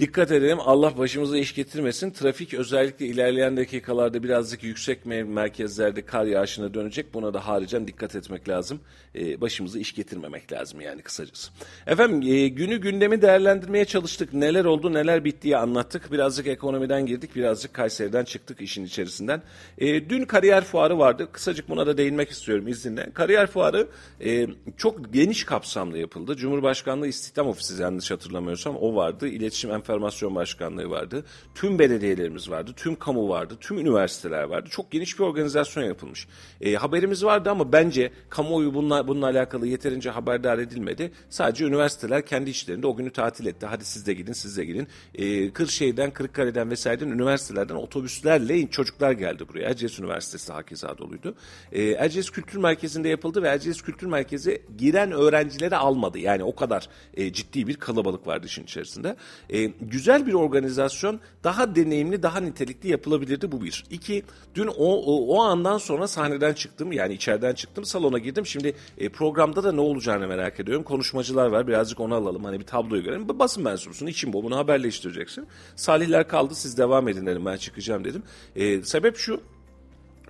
[0.00, 2.10] Dikkat edelim Allah başımıza iş getirmesin.
[2.10, 7.14] Trafik özellikle ilerleyen dakikalarda birazcık yüksek merkezlerde kar yağışına dönecek.
[7.14, 8.80] Buna da haricen dikkat etmek lazım.
[9.14, 11.52] Ee, başımıza iş getirmemek lazım yani kısacası.
[11.86, 14.34] Efendim e, günü gündemi değerlendirmeye çalıştık.
[14.34, 16.12] Neler oldu neler bittiği anlattık.
[16.12, 19.42] Birazcık ekonomiden girdik birazcık Kayseri'den çıktık işin içerisinden.
[19.78, 21.28] E, dün kariyer fuarı vardı.
[21.32, 23.10] Kısacık buna da değinmek istiyorum izninle.
[23.14, 23.88] Kariyer fuarı
[24.24, 24.46] e,
[24.76, 26.36] çok geniş kapsamlı yapıldı.
[26.36, 29.28] Cumhurbaşkanlığı İstihdam Ofisi yanlış hatırlamıyorsam o vardı.
[29.28, 31.24] İletişim Enfer Enformasyon Başkanlığı vardı.
[31.54, 34.68] Tüm belediyelerimiz vardı, tüm kamu vardı, tüm üniversiteler vardı.
[34.70, 36.26] Çok geniş bir organizasyon yapılmış.
[36.60, 41.12] E, haberimiz vardı ama bence kamuoyu bununla, bununla alakalı yeterince haberdar edilmedi.
[41.28, 43.66] Sadece üniversiteler kendi içlerinde o günü tatil etti.
[43.66, 44.88] Hadi siz de gidin, siz de gidin.
[45.14, 49.68] E, Kırşehir'den, Kırıkkale'den vesaireden üniversitelerden otobüslerle çocuklar geldi buraya.
[49.70, 51.34] Erciyes Üniversitesi hakeza doluydu.
[51.72, 56.18] E, Erciyes Kültür Merkezi'nde yapıldı ve Erciyes Kültür Merkezi giren öğrencileri almadı.
[56.18, 59.16] Yani o kadar e, ciddi bir kalabalık vardı işin içerisinde.
[59.52, 63.84] E, güzel bir organizasyon daha deneyimli, daha nitelikli yapılabilirdi bu bir.
[63.90, 64.24] İki,
[64.54, 68.46] dün o, o, o andan sonra sahneden çıktım yani içeriden çıktım salona girdim.
[68.46, 70.84] Şimdi e, programda da ne olacağını merak ediyorum.
[70.84, 73.28] Konuşmacılar var birazcık onu alalım hani bir tabloyu görelim.
[73.38, 75.46] Basın mensubusun için bu bunu haberleştireceksin.
[75.76, 78.22] Salihler kaldı siz devam edin dedim ben çıkacağım dedim.
[78.56, 79.40] E, sebep şu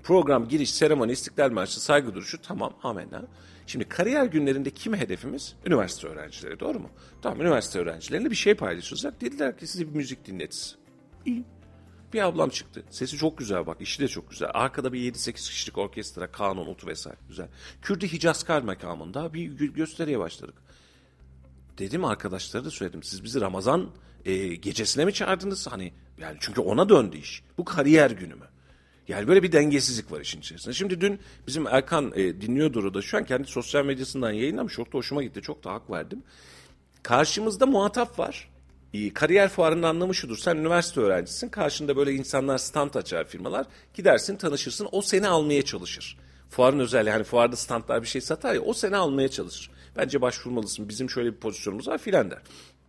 [0.02, 3.22] program giriş seremoni istiklal marşı saygı duruşu tamam amenna.
[3.70, 5.56] Şimdi kariyer günlerinde kim hedefimiz?
[5.66, 6.90] Üniversite öğrencileri doğru mu?
[7.22, 9.20] Tamam üniversite öğrencilerine bir şey paylaşacak.
[9.20, 10.76] Dediler ki size bir müzik dinletsin.
[11.26, 11.44] İyi.
[12.12, 12.84] Bir ablam çıktı.
[12.90, 13.80] Sesi çok güzel bak.
[13.80, 14.50] işi de çok güzel.
[14.54, 17.18] Arkada bir 7-8 kişilik orkestra, kanun, otu vesaire.
[17.28, 17.48] Güzel.
[17.82, 20.54] Kürdi Hicazkar makamında bir gösteriye başladık.
[21.78, 23.02] Dedim arkadaşlara da söyledim.
[23.02, 23.90] Siz bizi Ramazan
[24.24, 25.66] e, gecesine mi çağırdınız?
[25.66, 27.42] Hani yani çünkü ona döndü iş.
[27.58, 28.46] Bu kariyer günü mü?
[29.08, 30.74] Yani böyle bir dengesizlik var işin içerisinde.
[30.74, 34.72] Şimdi dün bizim Erkan e, dinliyordur o da şu an kendi sosyal medyasından yayınlamış.
[34.74, 35.42] Çok da hoşuma gitti.
[35.42, 36.22] Çok da hak verdim.
[37.02, 38.50] Karşımızda muhatap var.
[38.94, 40.36] E, kariyer fuarının anlamı şudur.
[40.38, 41.48] Sen üniversite öğrencisin.
[41.48, 43.66] Karşında böyle insanlar stand açar firmalar.
[43.94, 44.88] Gidersin tanışırsın.
[44.92, 46.18] O seni almaya çalışır.
[46.50, 49.70] Fuarın özelliği hani fuarda standlar bir şey satar ya o seni almaya çalışır.
[49.96, 50.88] Bence başvurmalısın.
[50.88, 52.38] Bizim şöyle bir pozisyonumuz var filan der.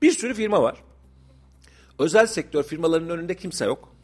[0.02, 0.78] Bir sürü firma var.
[2.00, 3.96] Özel sektör firmalarının önünde kimse yok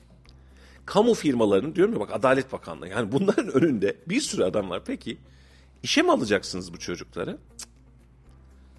[0.87, 4.81] kamu firmalarının diyorum ya bak Adalet Bakanlığı yani bunların önünde bir sürü adam var.
[4.85, 5.17] Peki
[5.83, 7.37] işe mi alacaksınız bu çocukları?
[7.57, 7.69] Cık.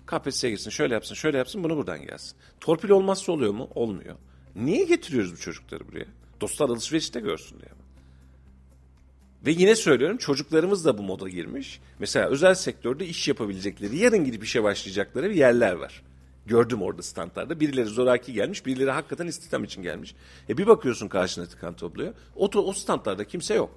[0.06, 2.36] KPSS'ye girsin şöyle yapsın şöyle yapsın bunu buradan gelsin.
[2.60, 3.70] Torpil olmazsa oluyor mu?
[3.74, 4.16] Olmuyor.
[4.56, 6.06] Niye getiriyoruz bu çocukları buraya?
[6.40, 7.70] Dostlar alışverişte görsün diye.
[9.46, 11.80] Ve yine söylüyorum çocuklarımız da bu moda girmiş.
[11.98, 16.02] Mesela özel sektörde iş yapabilecekleri, yarın gidip işe başlayacakları yerler var.
[16.48, 17.60] Gördüm orada standlarda.
[17.60, 20.14] Birileri zoraki gelmiş, birileri hakikaten istihdam için gelmiş.
[20.48, 22.14] E bir bakıyorsun karşına tıkan topluyor.
[22.36, 23.70] O, o standlarda kimse yok.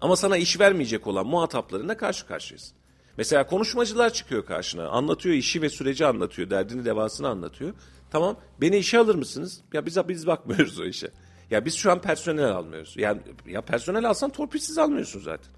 [0.00, 2.72] Ama sana iş vermeyecek olan muhataplarına karşı karşıyayız.
[3.16, 4.88] Mesela konuşmacılar çıkıyor karşına.
[4.88, 6.50] Anlatıyor işi ve süreci anlatıyor.
[6.50, 7.74] Derdini devasını anlatıyor.
[8.10, 9.60] Tamam beni işe alır mısınız?
[9.72, 11.10] Ya biz, biz bakmıyoruz o işe.
[11.50, 12.94] Ya biz şu an personel almıyoruz.
[12.96, 15.52] Yani ya personel alsan torpilsiz almıyorsun zaten.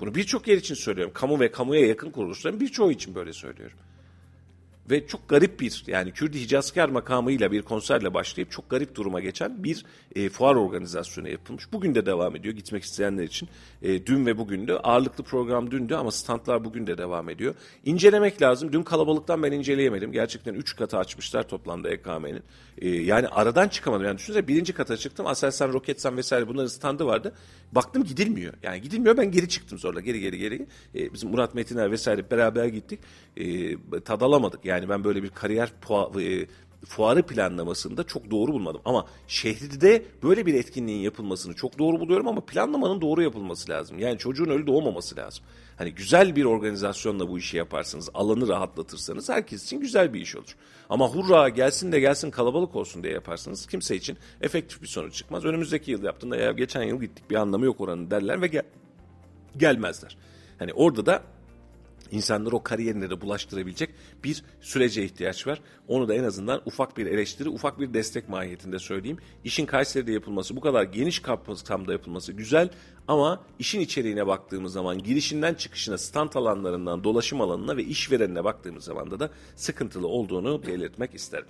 [0.00, 1.12] Bunu birçok yer için söylüyorum.
[1.14, 3.78] Kamu ve kamuya yakın kuruluşların birçoğu için böyle söylüyorum
[4.90, 9.64] ve çok garip bir yani Kürdi Hicazkar makamıyla bir konserle başlayıp çok garip duruma geçen
[9.64, 9.84] bir
[10.16, 11.72] e, fuar organizasyonu yapılmış.
[11.72, 13.48] Bugün de devam ediyor gitmek isteyenler için.
[13.82, 17.54] E, dün ve bugün de ağırlıklı program dündü ama standlar bugün de devam ediyor.
[17.84, 18.72] İncelemek lazım.
[18.72, 20.12] Dün kalabalıktan ben inceleyemedim.
[20.12, 22.42] Gerçekten 3 katı açmışlar toplamda EKM'nin.
[22.78, 24.06] E, yani aradan çıkamadım.
[24.06, 25.26] Yani düşünsene birinci kata çıktım.
[25.26, 27.34] Aselsan, Roketsan vesaire bunların standı vardı.
[27.72, 28.54] Baktım gidilmiyor.
[28.62, 30.66] Yani gidilmiyor ben geri çıktım zorla geri geri geri.
[30.94, 33.00] E, bizim Murat Metiner vesaire beraber gittik.
[33.36, 35.72] E, tad alamadık yani Yani ben böyle bir kariyer
[36.20, 36.46] e,
[36.86, 38.80] fuarı planlamasında çok doğru bulmadım.
[38.84, 43.98] Ama şehirde böyle bir etkinliğin yapılmasını çok doğru buluyorum ama planlamanın doğru yapılması lazım.
[43.98, 45.44] Yani çocuğun öyle doğmaması lazım.
[45.76, 50.56] Hani güzel bir organizasyonla bu işi yaparsınız, alanı rahatlatırsanız herkes için güzel bir iş olur.
[50.88, 55.44] Ama hurra gelsin de gelsin kalabalık olsun diye yaparsanız kimse için efektif bir sonuç çıkmaz.
[55.44, 58.62] Önümüzdeki yıl yaptığında ya geçen yıl gittik bir anlamı yok oranın derler ve gel
[59.56, 60.16] gelmezler.
[60.58, 61.22] Hani orada da
[62.10, 63.90] insanları o kariyerine de bulaştırabilecek
[64.24, 65.60] bir sürece ihtiyaç var.
[65.88, 69.18] Onu da en azından ufak bir eleştiri, ufak bir destek mahiyetinde söyleyeyim.
[69.44, 72.70] İşin Kayseri'de yapılması, bu kadar geniş kapsamda yapılması güzel
[73.08, 79.20] ama işin içeriğine baktığımız zaman girişinden çıkışına, stand alanlarından dolaşım alanına ve işverenine baktığımız zaman
[79.20, 81.48] da sıkıntılı olduğunu belirtmek isterim.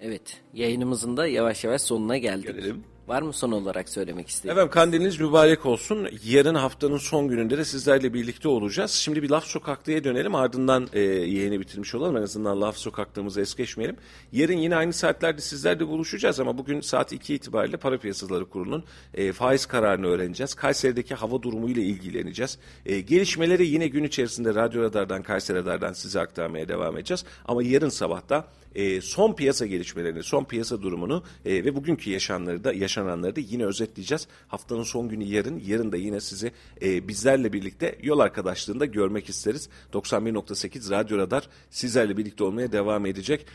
[0.00, 2.46] Evet, yayınımızın da yavaş yavaş sonuna geldik.
[2.46, 2.84] Gelelim.
[3.10, 4.52] Var mı son olarak söylemek istediğin?
[4.52, 6.08] Efendim kandiliniz mübarek olsun.
[6.24, 8.90] Yarın haftanın son gününde de sizlerle birlikte olacağız.
[8.90, 12.16] Şimdi bir Laf Sokaklı'ya dönelim ardından e, yayını bitirmiş olalım.
[12.16, 13.96] En azından Laf Sokaklığımızı es geçmeyelim.
[14.32, 18.84] Yarın yine aynı saatlerde sizlerle buluşacağız ama bugün saat 2 itibariyle Para Piyasaları Kurulu'nun
[19.14, 20.54] e, faiz kararını öğreneceğiz.
[20.54, 22.58] Kayseri'deki hava durumu ile ilgileneceğiz.
[22.86, 27.24] E, gelişmeleri yine gün içerisinde Radyo Radar'dan, Kayseri Radar'dan size aktarmaya devam edeceğiz.
[27.44, 28.44] Ama yarın sabahta
[28.74, 33.64] e, son piyasa gelişmelerini, son piyasa durumunu e, ve bugünkü yaşananları da yaşananları da yine
[33.64, 34.28] özetleyeceğiz.
[34.48, 36.52] Haftanın son günü yarın, yarın da yine sizi
[36.82, 39.68] e, bizlerle birlikte yol arkadaşlığında görmek isteriz.
[39.92, 43.46] 91.8 Radyo Radar sizlerle birlikte olmaya devam edecek.